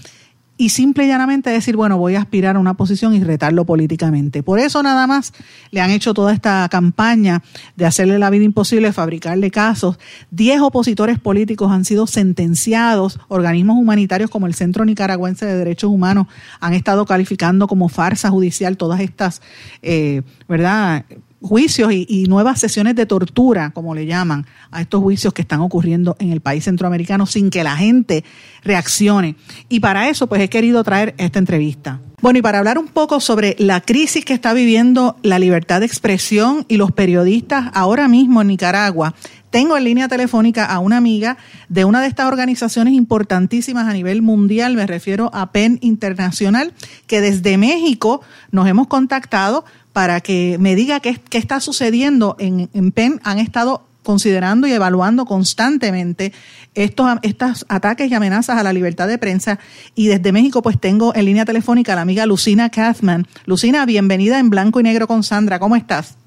y 0.57 0.69
simple 0.69 1.05
y 1.05 1.07
llanamente 1.07 1.49
decir, 1.49 1.75
bueno, 1.75 1.97
voy 1.97 2.15
a 2.15 2.19
aspirar 2.19 2.55
a 2.55 2.59
una 2.59 2.75
posición 2.75 3.13
y 3.13 3.21
retarlo 3.21 3.65
políticamente. 3.65 4.41
Por 4.41 4.59
eso 4.59 4.81
nada 4.81 5.05
más 5.05 5.33
le 5.71 5.81
han 5.81 5.91
hecho 5.91 6.13
toda 6.13 6.31
esta 6.31 6.67
campaña 6.69 7.43
de 7.75 7.85
hacerle 7.85 8.19
la 8.19 8.29
vida 8.29 8.45
imposible, 8.45 8.93
fabricarle 8.93 9.51
casos. 9.51 9.99
Diez 10.31 10.61
opositores 10.61 11.19
políticos 11.19 11.71
han 11.71 11.83
sido 11.83 12.07
sentenciados. 12.07 13.19
Organismos 13.27 13.77
humanitarios 13.77 14.29
como 14.29 14.47
el 14.47 14.53
Centro 14.53 14.85
Nicaragüense 14.85 15.45
de 15.45 15.57
Derechos 15.57 15.91
Humanos 15.91 16.27
han 16.61 16.73
estado 16.73 17.05
calificando 17.05 17.67
como 17.67 17.89
farsa 17.89 18.29
judicial 18.29 18.77
todas 18.77 19.01
estas, 19.01 19.41
eh, 19.81 20.21
¿verdad? 20.47 21.03
Juicios 21.41 21.91
y, 21.93 22.25
nuevas 22.27 22.59
sesiones 22.59 22.95
de 22.95 23.05
tortura, 23.05 23.71
como 23.71 23.93
le 23.93 24.05
llaman, 24.05 24.45
a 24.71 24.81
estos 24.81 25.01
juicios 25.01 25.33
que 25.33 25.41
están 25.41 25.61
ocurriendo 25.61 26.15
en 26.19 26.31
el 26.31 26.41
país 26.41 26.63
centroamericano 26.63 27.25
sin 27.25 27.49
que 27.49 27.63
la 27.63 27.77
gente 27.77 28.23
reaccione. 28.63 29.35
Y 29.69 29.79
para 29.79 30.09
eso, 30.09 30.27
pues 30.27 30.41
he 30.41 30.49
querido 30.49 30.83
traer 30.83 31.13
esta 31.17 31.39
entrevista. 31.39 31.99
Bueno, 32.21 32.39
y 32.39 32.41
para 32.41 32.59
hablar 32.59 32.79
un 32.79 32.87
poco 32.87 33.19
sobre 33.19 33.55
la 33.59 33.81
crisis 33.81 34.25
que 34.25 34.33
está 34.33 34.53
viviendo 34.53 35.17
la 35.21 35.37
libertad 35.37 35.81
de 35.81 35.85
expresión 35.85 36.65
y 36.67 36.77
los 36.77 36.91
periodistas 36.91 37.69
ahora 37.73 38.07
mismo 38.07 38.41
en 38.41 38.47
Nicaragua, 38.47 39.13
tengo 39.51 39.77
en 39.77 39.83
línea 39.85 40.07
telefónica 40.07 40.65
a 40.65 40.79
una 40.79 40.97
amiga 40.97 41.37
de 41.69 41.85
una 41.85 42.01
de 42.01 42.07
estas 42.07 42.25
organizaciones 42.25 42.93
importantísimas 42.93 43.87
a 43.87 43.93
nivel 43.93 44.21
mundial, 44.21 44.75
me 44.75 44.85
refiero 44.85 45.29
a 45.33 45.51
PEN 45.51 45.77
Internacional, 45.81 46.73
que 47.07 47.21
desde 47.21 47.57
México 47.57 48.21
nos 48.51 48.67
hemos 48.67 48.87
contactado 48.87 49.63
para 49.95 50.19
que 50.19 50.57
me 50.59 50.75
diga 50.75 50.99
qué, 50.99 51.17
qué 51.29 51.37
está 51.37 51.61
sucediendo 51.61 52.35
en, 52.37 52.69
en 52.73 52.91
PEN. 52.91 53.21
Han 53.23 53.39
estado 53.39 53.87
considerando 54.03 54.67
y 54.67 54.73
evaluando 54.73 55.23
constantemente 55.23 56.33
estos, 56.73 57.17
estos 57.21 57.65
ataques 57.69 58.11
y 58.11 58.13
amenazas 58.13 58.57
a 58.57 58.63
la 58.63 58.73
libertad 58.73 59.07
de 59.07 59.17
prensa. 59.17 59.57
Y 59.95 60.07
desde 60.07 60.33
México, 60.33 60.61
pues 60.61 60.77
tengo 60.81 61.15
en 61.15 61.23
línea 61.23 61.45
telefónica 61.45 61.93
a 61.93 61.95
la 61.95 62.01
amiga 62.01 62.25
Lucina 62.25 62.69
Kathman. 62.69 63.25
Lucina, 63.45 63.85
bienvenida 63.85 64.37
en 64.37 64.49
Blanco 64.49 64.81
y 64.81 64.83
Negro 64.83 65.07
con 65.07 65.23
Sandra. 65.23 65.59
¿Cómo 65.59 65.77
estás? 65.77 66.17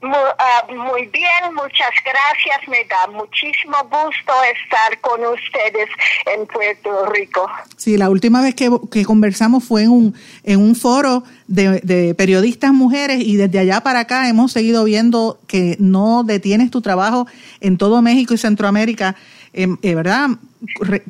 Ah, 0.00 0.64
muy, 0.68 1.06
bien, 1.06 1.54
muchas 1.54 1.90
gracias. 2.04 2.68
Me 2.68 2.84
da 2.84 3.06
muchísimo 3.12 3.76
gusto 3.82 4.32
estar 4.62 5.00
con 5.00 5.20
ustedes 5.20 5.88
en 6.26 6.46
Puerto 6.46 7.06
Rico. 7.06 7.50
Sí, 7.76 7.96
la 7.96 8.08
última 8.08 8.40
vez 8.40 8.54
que, 8.54 8.70
conversamos 9.04 9.64
fue 9.64 9.82
en 9.82 9.90
un, 9.90 10.14
en 10.44 10.60
un 10.60 10.76
foro 10.76 11.24
de, 11.48 11.80
de, 11.80 12.14
periodistas 12.14 12.72
mujeres 12.72 13.20
y 13.20 13.36
desde 13.36 13.58
allá 13.58 13.80
para 13.80 14.00
acá 14.00 14.28
hemos 14.28 14.52
seguido 14.52 14.84
viendo 14.84 15.38
que 15.48 15.76
no 15.80 16.22
detienes 16.22 16.70
tu 16.70 16.80
trabajo 16.80 17.26
en 17.60 17.76
todo 17.76 18.00
México 18.00 18.34
y 18.34 18.38
Centroamérica. 18.38 19.16
Em, 19.52 19.76
eh, 19.82 19.94
¿verdad? 19.94 20.28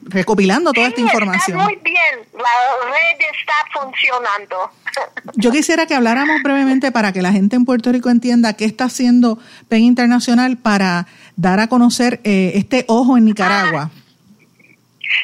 Recopilando 0.09 0.73
toda 0.73 0.89
esta 0.89 1.01
información. 1.01 1.59
muy 1.59 1.77
bien, 1.77 2.29
la 2.35 2.91
red 2.91 3.27
está 3.35 3.55
funcionando. 3.73 4.71
Yo 5.35 5.51
quisiera 5.51 5.87
que 5.87 5.95
habláramos 5.95 6.43
brevemente 6.43 6.93
para 6.93 7.13
que 7.13 7.23
la 7.23 7.33
gente 7.33 7.57
en 7.57 7.65
Puerto 7.65 7.91
Rico 7.93 8.11
entienda 8.11 8.55
qué 8.55 8.65
está 8.65 8.85
haciendo 8.85 9.39
PEN 9.69 9.85
Internacional 9.85 10.57
para 10.57 11.07
dar 11.37 11.61
a 11.61 11.69
conocer 11.69 12.21
eh, 12.25 12.53
este 12.55 12.85
ojo 12.89 13.17
en 13.17 13.25
Nicaragua. 13.25 13.91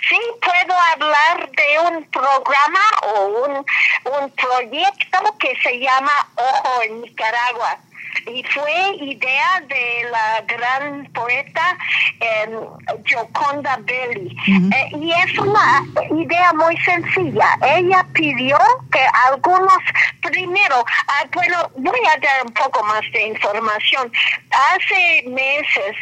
Sí, 0.08 0.16
puedo 0.40 0.78
hablar 0.92 1.50
de 1.50 1.96
un 1.96 2.04
programa 2.04 2.80
o 3.14 3.44
un, 3.44 3.52
un 3.56 4.30
proyecto 4.30 5.18
que 5.38 5.52
se 5.62 5.78
llama 5.78 6.12
Ojo 6.36 6.82
en 6.82 7.02
Nicaragua 7.02 7.78
y 8.26 8.42
fue 8.44 8.96
idea 9.00 9.62
de 9.68 10.10
la 10.10 10.40
gran 10.46 11.06
poeta 11.12 11.76
eh, 12.20 12.58
Gioconda 13.04 13.78
Belli. 13.82 14.36
Eh, 14.46 14.90
y 14.96 15.12
es 15.12 15.38
una 15.38 15.84
idea 16.10 16.52
muy 16.52 16.76
sencilla. 16.78 17.58
Ella 17.62 18.06
pidió 18.12 18.58
que 18.90 19.00
algunos, 19.28 19.78
primero, 20.22 20.84
ah, 21.08 21.24
bueno, 21.32 21.70
voy 21.76 22.00
a 22.14 22.18
dar 22.20 22.46
un 22.46 22.52
poco 22.52 22.82
más 22.84 23.02
de 23.12 23.26
información. 23.28 24.10
Hace 24.50 25.24
meses, 25.28 25.96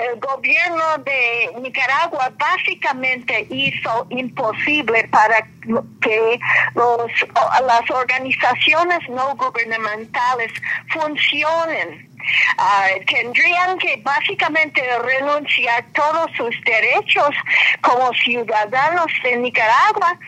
el 0.00 0.20
gobierno 0.20 0.98
de 1.04 1.60
Nicaragua 1.60 2.32
básicamente 2.38 3.46
hizo 3.50 4.06
imposible 4.10 5.08
para 5.10 5.46
que 6.00 6.40
los, 6.74 7.10
las 7.66 7.90
organizaciones 7.90 9.00
no 9.08 9.34
gubernamentales 9.36 10.52
funcionen. 10.88 12.08
Ah, 12.58 12.88
tendrían 13.06 13.78
que 13.78 14.00
básicamente 14.02 14.82
renunciar 14.98 15.84
todos 15.94 16.30
sus 16.36 16.54
derechos 16.64 17.30
como 17.80 18.12
ciudadanos 18.14 19.06
de 19.22 19.36
Nicaragua 19.36 20.18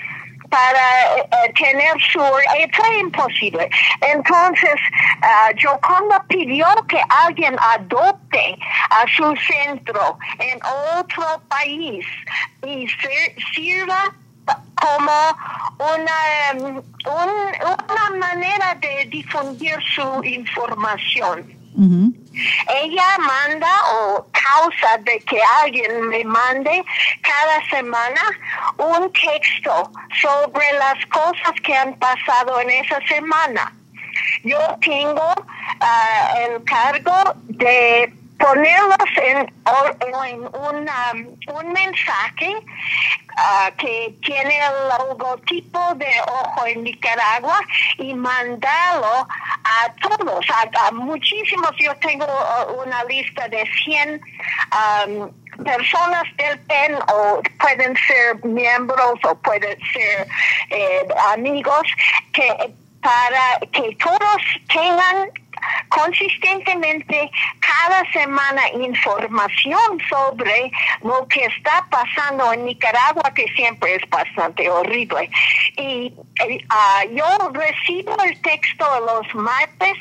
para 0.51 1.17
eh, 1.17 1.53
tener 1.57 1.93
su... 2.13 2.21
Eh, 2.21 2.69
fue 2.73 2.99
imposible. 2.99 3.71
Entonces, 4.01 4.75
uh, 5.23 5.79
cuando 5.87 6.17
pidió 6.29 6.67
que 6.89 7.01
alguien 7.09 7.57
adopte 7.61 8.59
a 8.91 9.05
su 9.17 9.35
centro 9.37 10.19
en 10.39 10.59
otro 10.99 11.25
país 11.49 12.05
y 12.67 12.87
sirva 13.55 14.13
como 14.75 15.13
una, 15.79 16.61
um, 16.65 16.83
una 17.07 18.19
manera 18.19 18.75
de 18.81 19.07
difundir 19.07 19.77
su 19.95 20.25
información. 20.25 21.47
Ella 22.69 23.19
manda 23.19 23.69
o 23.95 24.27
causa 24.33 24.99
de 24.99 25.19
que 25.21 25.41
alguien 25.63 26.09
me 26.09 26.25
mande 26.25 26.85
cada 27.23 27.65
semana 27.69 28.21
un 28.79 29.13
texto 29.13 29.91
sobre 30.21 30.73
las 30.75 31.05
cosas 31.07 31.53
que 31.63 31.75
han 31.77 31.95
pasado 31.99 32.61
en 32.61 32.71
esa 32.71 33.01
semana. 33.07 33.73
Yo 34.45 34.59
tengo 34.81 35.35
ah, 35.81 36.35
el 36.39 36.65
cargo 36.65 37.35
de 37.49 38.13
ponerlos 38.41 38.97
en, 39.23 39.39
en 39.39 40.41
un 41.55 41.73
mensaje 41.73 42.57
uh, 42.57 43.77
que 43.77 44.15
tiene 44.25 44.59
el 44.59 44.89
logotipo 44.89 45.95
de 45.97 46.11
Ojo 46.27 46.67
en 46.67 46.85
Nicaragua 46.85 47.61
y 47.99 48.15
mandarlo 48.15 49.29
a 49.65 49.93
todos, 50.01 50.45
a, 50.51 50.87
a 50.87 50.91
muchísimos. 50.93 51.71
Yo 51.79 51.95
tengo 51.97 52.25
uh, 52.27 52.83
una 52.83 53.05
lista 53.05 53.47
de 53.49 53.65
100 53.85 54.21
um, 54.73 55.65
personas 55.65 56.25
del 56.37 56.59
PEN 56.61 56.95
o 57.13 57.43
pueden 57.59 57.95
ser 58.07 58.45
miembros 58.45 59.19
o 59.25 59.35
pueden 59.37 59.77
ser 59.93 60.27
eh, 60.71 61.07
amigos 61.33 61.87
que 62.33 62.75
para 63.03 63.59
que 63.73 63.97
todos 63.97 64.43
tengan 64.69 65.31
consistentemente 65.89 67.31
cada 67.61 68.11
semana 68.13 68.63
información 68.71 70.01
sobre 70.09 70.71
lo 71.03 71.27
que 71.29 71.45
está 71.45 71.87
pasando 71.91 72.53
en 72.53 72.65
Nicaragua, 72.67 73.33
que 73.35 73.47
siempre 73.55 73.97
es 73.97 74.09
bastante 74.11 74.69
horrible. 74.69 75.31
Y 75.77 76.13
uh, 76.17 77.15
yo 77.15 77.51
recibo 77.53 78.17
el 78.23 78.41
texto 78.43 78.87
los 79.01 79.35
martes 79.35 79.97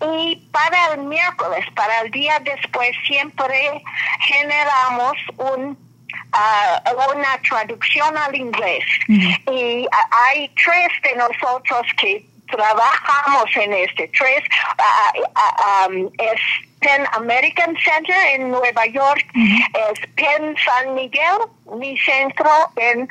y 0.00 0.36
para 0.52 0.94
el 0.94 1.00
miércoles, 1.04 1.64
para 1.74 2.02
el 2.02 2.10
día 2.10 2.38
después, 2.40 2.90
siempre 3.06 3.82
generamos 4.20 5.16
un 5.38 5.86
uh, 6.32 7.16
una 7.16 7.38
traducción 7.48 8.16
al 8.16 8.34
inglés. 8.34 8.84
Y 9.08 9.86
hay 10.10 10.50
tres 10.62 10.88
de 11.02 11.16
nosotros 11.16 11.86
que 11.96 12.26
trabajamos 12.50 13.56
en 13.56 13.72
este. 13.72 14.08
Tres 14.08 14.42
uh, 14.78 15.90
um, 15.90 16.10
es 16.18 16.40
Penn 16.80 17.06
American 17.12 17.76
Center 17.78 18.16
en 18.34 18.50
Nueva 18.50 18.86
York, 18.86 19.24
es 19.34 20.00
Penn 20.14 20.56
San 20.64 20.94
Miguel, 20.94 21.38
mi 21.78 21.96
centro 21.98 22.50
en 22.76 23.08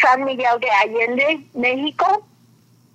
San 0.00 0.24
Miguel 0.24 0.60
de 0.60 0.70
Allende, 0.70 1.40
México 1.54 2.24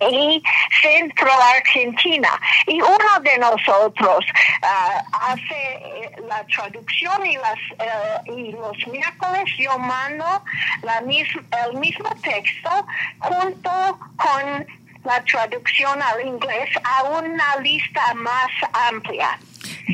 y 0.00 0.42
Centro 0.82 1.30
Argentina. 1.56 2.28
Y 2.66 2.80
uno 2.80 3.20
de 3.22 3.38
nosotros 3.38 4.24
uh, 4.62 5.16
hace 5.20 5.54
eh, 5.54 6.10
la 6.28 6.44
traducción 6.46 7.24
y, 7.26 7.36
las, 7.36 7.58
uh, 7.78 8.36
y 8.36 8.52
los 8.52 8.86
miércoles 8.88 9.44
yo 9.58 9.78
mando 9.78 10.42
la 10.82 11.00
mis, 11.02 11.28
el 11.66 11.78
mismo 11.78 12.08
texto 12.22 12.86
junto 13.20 13.98
con 14.16 14.66
la 15.04 15.22
traducción 15.24 16.00
al 16.02 16.26
inglés 16.26 16.70
a 16.82 17.04
una 17.04 17.56
lista 17.60 18.14
más 18.14 18.50
amplia. 18.72 19.38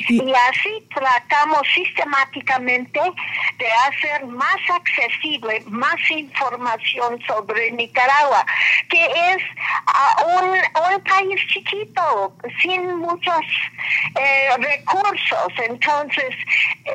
Y 0.08 0.32
así 0.32 0.88
tratamos 0.94 1.62
sistemáticamente 1.74 3.00
de 3.58 3.66
hacer 3.88 4.26
más 4.26 4.58
accesible 4.68 5.62
más 5.66 5.98
información 6.10 7.20
sobre 7.26 7.72
Nicaragua, 7.72 8.44
que 8.88 9.04
es 9.04 9.42
uh, 9.42 10.38
un, 10.38 10.48
un, 10.48 11.02
país 11.04 11.40
chiquito, 11.48 12.34
sin 12.60 12.96
muchos 12.98 13.40
eh, 14.14 14.48
recursos. 14.58 15.52
Entonces, 15.68 16.34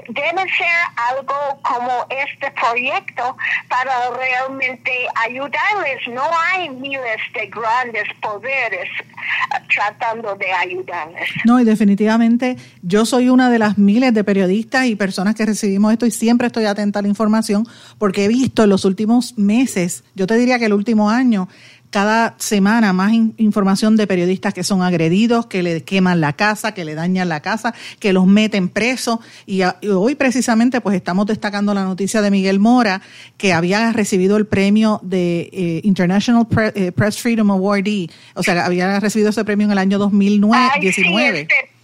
debe 0.09 0.41
ser 0.57 0.67
algo 0.95 1.59
como 1.61 2.05
este 2.09 2.51
proyecto 2.51 3.37
para 3.69 4.09
realmente 4.11 5.07
ayudarles. 5.15 6.07
No 6.07 6.29
hay 6.51 6.69
miles 6.69 7.21
de 7.33 7.47
grandes 7.47 8.07
poderes 8.21 8.89
uh, 9.01 9.67
tratando 9.73 10.35
de 10.35 10.51
ayudarles. 10.51 11.29
No, 11.45 11.59
y 11.59 11.63
definitivamente 11.63 12.57
yo 12.81 13.05
soy 13.05 13.29
una 13.29 13.49
de 13.49 13.59
las 13.59 13.77
miles 13.77 14.13
de 14.13 14.23
periodistas 14.23 14.85
y 14.87 14.95
personas 14.95 15.35
que 15.35 15.45
recibimos 15.45 15.91
esto 15.91 16.05
y 16.05 16.11
siempre 16.11 16.47
estoy 16.47 16.65
atenta 16.65 16.99
a 16.99 17.01
la 17.01 17.07
información 17.07 17.67
porque 17.97 18.25
he 18.25 18.27
visto 18.27 18.63
en 18.63 18.69
los 18.69 18.85
últimos 18.85 19.37
meses, 19.37 20.03
yo 20.15 20.27
te 20.27 20.35
diría 20.37 20.59
que 20.59 20.65
el 20.65 20.73
último 20.73 21.09
año, 21.09 21.47
cada 21.95 22.35
semana 22.39 22.91
más 22.91 23.13
información 23.37 23.95
de 23.95 24.05
periodistas 24.05 24.53
que 24.53 24.65
son 24.65 24.81
agredidos, 24.81 25.45
que 25.45 25.63
le 25.63 25.81
queman 25.83 26.19
la 26.19 26.33
casa, 26.33 26.73
que 26.73 26.83
le 26.83 26.93
dañan 26.93 27.29
la 27.29 27.39
casa, 27.39 27.73
que 27.99 28.11
los 28.11 28.27
meten 28.27 28.67
presos. 28.67 29.19
Y, 29.45 29.61
hoy 29.63 30.15
precisamente 30.15 30.81
pues 30.81 30.97
estamos 30.97 31.25
destacando 31.25 31.73
la 31.73 31.85
noticia 31.85 32.21
de 32.21 32.31
Miguel 32.31 32.59
Mora, 32.59 33.01
que 33.37 33.53
había 33.53 33.93
recibido 33.93 34.35
el 34.35 34.45
premio 34.45 34.99
de 35.03 35.49
eh, 35.53 35.81
International 35.85 36.45
eh, 36.75 36.91
Press 36.91 37.17
Freedom 37.17 37.49
Award, 37.51 37.87
o 38.33 38.43
sea, 38.43 38.65
había 38.65 38.99
recibido 38.99 39.29
ese 39.29 39.45
premio 39.45 39.63
en 39.63 39.71
el 39.71 39.77
año 39.77 39.97
2019. 39.97 41.47
Sí, 41.49 41.74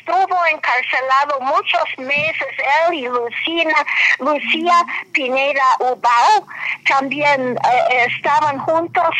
estuvo 0.00 0.36
encarcelado 0.46 1.40
muchos 1.40 1.98
meses, 1.98 2.48
él 2.88 2.94
y 2.94 3.08
Lucina, 3.08 3.74
Lucía 4.18 4.84
Pineda 5.12 5.76
Ubao 5.80 6.46
también 6.86 7.56
eh, 7.56 8.06
estaban 8.08 8.58
juntos 8.58 9.14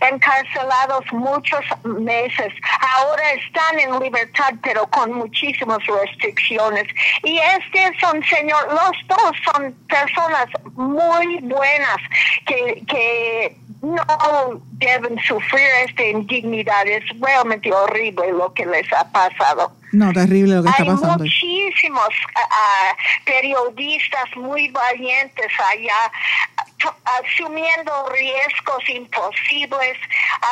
encarcelados 0.00 1.04
muchos 1.12 1.64
meses. 1.84 2.52
Ahora 2.96 3.32
están 3.32 3.80
en 3.80 3.98
libertad, 4.00 4.52
pero 4.62 4.86
con 4.88 5.12
muchísimas 5.12 5.84
restricciones. 5.86 6.86
Y 7.24 7.38
este 7.38 7.84
es 7.84 8.12
un 8.12 8.24
señor, 8.24 8.68
los 8.68 9.08
dos 9.08 9.36
son 9.52 9.72
personas 9.88 10.46
muy 10.74 11.38
buenas 11.40 11.98
que, 12.46 12.82
que 12.86 13.56
no 13.86 14.60
deben 14.72 15.18
sufrir 15.20 15.68
esta 15.86 16.02
indignidad. 16.04 16.86
Es 16.86 17.04
realmente 17.20 17.72
horrible 17.72 18.32
lo 18.32 18.52
que 18.52 18.66
les 18.66 18.90
ha 18.92 19.10
pasado. 19.10 19.72
No, 19.92 20.12
terrible 20.12 20.56
lo 20.56 20.62
que 20.64 20.70
está 20.70 20.84
pasando. 20.84 21.24
Hay 21.24 21.30
muchísimos 21.30 22.08
uh, 22.08 23.24
periodistas 23.24 24.36
muy 24.36 24.68
valientes 24.68 25.46
allá 25.72 26.12
asumiendo 27.04 28.08
riesgos 28.10 28.88
imposibles, 28.88 29.96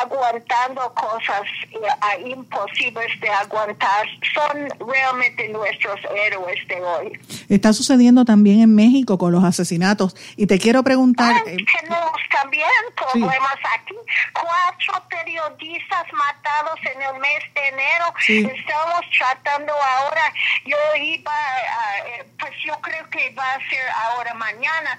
aguantando 0.01 0.93
cosas 0.93 1.43
uh, 1.73 2.27
imposibles 2.27 3.19
de 3.19 3.29
aguantar. 3.29 4.07
Son 4.33 4.69
realmente 4.87 5.47
nuestros 5.49 5.99
héroes 6.15 6.67
de 6.67 6.83
hoy. 6.83 7.19
Está 7.49 7.73
sucediendo 7.73 8.25
también 8.25 8.61
en 8.61 8.75
México 8.75 9.17
con 9.17 9.31
los 9.31 9.43
asesinatos. 9.43 10.15
Y 10.35 10.47
te 10.47 10.59
quiero 10.59 10.83
preguntar... 10.83 11.33
Ay, 11.45 11.57
tenemos 11.81 12.19
también 12.31 12.69
problemas 12.95 13.55
sí. 13.55 13.69
aquí. 13.73 13.95
Cuatro 14.33 15.07
periodistas 15.09 16.05
matados 16.13 16.79
en 16.93 17.01
el 17.01 17.19
mes 17.19 17.43
de 17.53 17.67
enero. 17.67 18.05
Sí. 18.19 18.49
Estamos 18.55 19.01
tratando 19.17 19.73
ahora, 19.73 20.33
yo 20.65 20.77
iba, 21.01 21.31
uh, 21.31 22.37
pues 22.39 22.51
yo 22.65 22.73
creo 22.81 23.09
que 23.09 23.29
va 23.31 23.53
a 23.53 23.59
ser 23.69 23.87
ahora 23.89 24.33
mañana, 24.33 24.97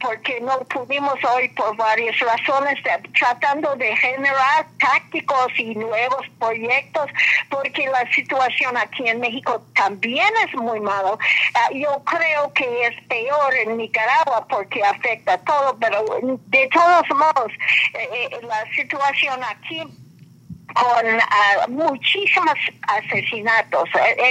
porque 0.00 0.40
no 0.40 0.58
pudimos 0.72 1.14
hoy 1.24 1.48
por 1.50 1.76
varias 1.76 2.18
razones, 2.18 2.82
de, 2.82 3.08
tratando 3.18 3.74
de 3.76 3.94
generar 3.96 4.66
tácticos 4.78 5.48
y 5.58 5.74
nuevos 5.74 6.26
proyectos, 6.38 7.06
porque 7.48 7.86
la 7.88 8.10
situación 8.12 8.76
aquí 8.76 9.08
en 9.08 9.20
México 9.20 9.62
también 9.74 10.28
es 10.46 10.54
muy 10.54 10.80
malo. 10.80 11.14
Uh, 11.14 11.74
yo 11.74 12.02
creo 12.04 12.52
que 12.52 12.86
es 12.86 13.02
peor 13.08 13.54
en 13.54 13.76
Nicaragua 13.76 14.46
porque 14.48 14.82
afecta 14.82 15.34
a 15.34 15.38
todo, 15.38 15.76
pero 15.78 16.04
de 16.22 16.68
todos 16.72 17.08
modos, 17.10 17.52
eh, 17.94 18.08
eh, 18.12 18.40
la 18.42 18.64
situación 18.74 19.40
aquí 19.44 19.82
con 20.74 21.06
uh, 21.06 21.70
muchísimos 21.70 22.54
asesinatos. 22.82 23.88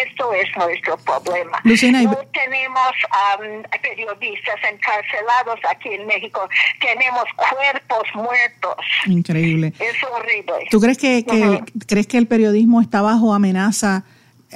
Esto 0.07 0.33
es 0.33 0.47
nuestro 0.57 0.97
problema. 0.97 1.59
No 1.63 2.17
tenemos 2.33 2.93
um, 3.39 3.63
periodistas 3.81 4.55
encarcelados 4.71 5.59
aquí 5.69 5.89
en 5.89 6.05
México, 6.07 6.47
tenemos 6.79 7.23
cuerpos 7.35 8.07
muertos. 8.15 8.85
Increíble. 9.05 9.73
Es 9.79 10.03
horrible. 10.03 10.67
¿Tú 10.71 10.79
crees 10.79 10.97
que, 10.97 11.25
que 11.25 11.41
uh 11.41 11.53
-huh. 11.53 11.85
crees 11.87 12.07
que 12.07 12.17
el 12.17 12.27
periodismo 12.27 12.81
está 12.81 13.01
bajo 13.01 13.33
amenaza 13.33 14.03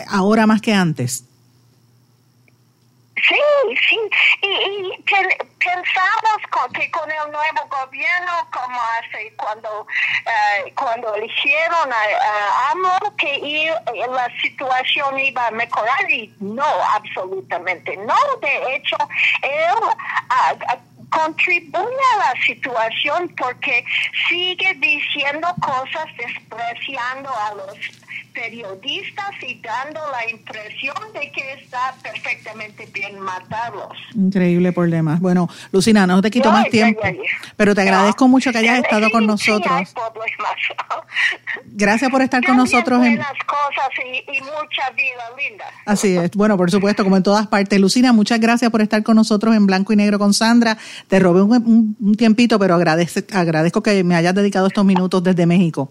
ahora 0.07 0.47
más 0.47 0.61
que 0.61 0.73
antes? 0.73 1.25
Sí, 3.27 3.35
sí, 3.89 3.99
y, 4.41 4.47
y 4.47 5.03
pen, 5.03 5.27
pensamos 5.59 6.37
con, 6.49 6.71
que 6.73 6.91
con 6.91 7.09
el 7.09 7.31
nuevo 7.31 7.67
gobierno, 7.69 8.31
como 8.51 8.79
hace 8.81 9.33
cuando 9.37 9.81
uh, 9.81 10.69
cuando 10.75 11.15
eligieron 11.15 11.93
a, 11.93 12.71
a 12.71 12.99
que 13.17 13.35
y, 13.35 13.67
la 13.67 14.29
situación 14.41 15.19
iba 15.19 15.47
a 15.47 15.51
mejorar 15.51 16.09
y 16.09 16.33
no, 16.39 16.65
absolutamente 16.93 17.95
no. 17.97 18.15
De 18.41 18.75
hecho, 18.75 18.97
él 19.41 19.73
uh, 19.81 21.09
contribuye 21.09 22.03
a 22.15 22.17
la 22.17 22.41
situación 22.45 23.33
porque 23.37 23.85
sigue 24.27 24.73
diciendo 24.75 25.47
cosas 25.61 26.05
despreciando 26.17 27.29
a 27.29 27.53
los 27.53 28.02
periodistas 28.33 29.31
y 29.47 29.59
dando 29.61 29.99
la 30.11 30.29
impresión 30.29 30.95
de 31.13 31.31
que 31.31 31.53
está 31.53 31.95
perfectamente 32.01 32.87
bien 32.93 33.19
matarlos. 33.19 33.97
Increíble 34.15 34.71
problema. 34.71 35.17
Bueno, 35.21 35.49
Lucina, 35.71 36.07
no 36.07 36.21
te 36.21 36.31
quito 36.31 36.51
más 36.51 36.69
tiempo, 36.69 37.01
pero 37.55 37.75
te 37.75 37.81
agradezco 37.81 38.27
mucho 38.27 38.51
que 38.51 38.57
hayas 38.57 38.79
estado 38.79 39.09
con 39.11 39.25
nosotros. 39.25 39.93
Gracias 41.65 42.09
por 42.11 42.21
estar 42.21 42.43
con 42.43 42.57
nosotros. 42.57 42.99
Buenas 42.99 43.33
cosas 43.45 43.89
y, 44.05 44.41
mucha 44.41 44.89
vida 44.95 45.23
linda. 45.37 45.65
Así 45.85 46.15
es. 46.17 46.31
Bueno, 46.31 46.57
por 46.57 46.71
supuesto, 46.71 47.03
como 47.03 47.17
en 47.17 47.23
todas 47.23 47.47
partes. 47.47 47.79
Lucina, 47.79 48.13
muchas 48.13 48.39
gracias 48.39 48.71
por 48.71 48.81
estar 48.81 49.03
con 49.03 49.15
nosotros 49.15 49.55
en 49.55 49.65
Blanco 49.65 49.93
y 49.93 49.95
Negro 49.95 50.19
con 50.19 50.33
Sandra. 50.33 50.77
Te 51.07 51.19
robé 51.19 51.41
un, 51.41 52.15
tiempito, 52.17 52.59
pero 52.59 52.75
agradezco 52.75 53.83
que 53.83 54.03
me 54.03 54.15
hayas 54.15 54.35
dedicado 54.35 54.67
estos 54.67 54.85
minutos 54.85 55.23
desde 55.23 55.45
México 55.45 55.89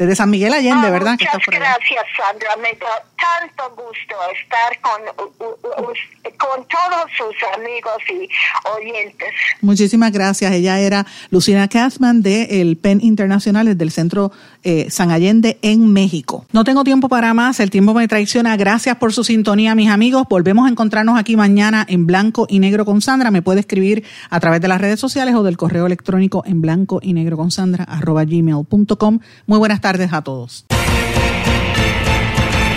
desde 0.00 0.16
San 0.16 0.30
Miguel 0.30 0.54
Allende, 0.54 0.86
ah, 0.86 0.90
¿verdad? 0.90 1.10
Muchas 1.20 1.46
gracias, 1.46 2.06
Sandra. 2.16 2.56
Me 2.56 2.70
tanto 3.20 3.70
gusto 3.76 4.14
estar 4.42 4.80
con, 4.80 5.00
con 6.36 6.66
todos 6.68 7.10
sus 7.16 7.36
amigos 7.56 7.98
y 8.08 8.28
oyentes. 8.76 9.30
Muchísimas 9.60 10.12
gracias. 10.12 10.52
Ella 10.52 10.78
era 10.80 11.06
Lucina 11.30 11.68
Katzman 11.68 12.22
del 12.22 12.76
PEN 12.76 13.00
Internacional, 13.02 13.76
del 13.76 13.90
Centro 13.90 14.32
eh, 14.62 14.86
San 14.90 15.10
Allende 15.10 15.58
en 15.62 15.92
México. 15.92 16.46
No 16.52 16.64
tengo 16.64 16.84
tiempo 16.84 17.08
para 17.08 17.34
más, 17.34 17.60
el 17.60 17.70
tiempo 17.70 17.94
me 17.94 18.08
traiciona. 18.08 18.56
Gracias 18.56 18.96
por 18.96 19.12
su 19.12 19.24
sintonía, 19.24 19.74
mis 19.74 19.90
amigos. 19.90 20.26
Volvemos 20.28 20.66
a 20.66 20.70
encontrarnos 20.70 21.18
aquí 21.18 21.36
mañana 21.36 21.84
en 21.88 22.06
blanco 22.06 22.46
y 22.48 22.58
negro 22.58 22.84
con 22.84 23.00
Sandra. 23.00 23.30
Me 23.30 23.42
puede 23.42 23.60
escribir 23.60 24.04
a 24.30 24.40
través 24.40 24.60
de 24.60 24.68
las 24.68 24.80
redes 24.80 25.00
sociales 25.00 25.34
o 25.34 25.42
del 25.42 25.56
correo 25.56 25.86
electrónico 25.86 26.42
en 26.46 26.60
blanco 26.60 27.00
y 27.02 27.12
negro 27.12 27.36
con 27.36 27.50
Sandra 27.50 27.84
arroba 27.84 28.24
gmail.com. 28.24 29.20
Muy 29.46 29.58
buenas 29.58 29.80
tardes 29.80 30.12
a 30.12 30.22
todos. 30.22 30.64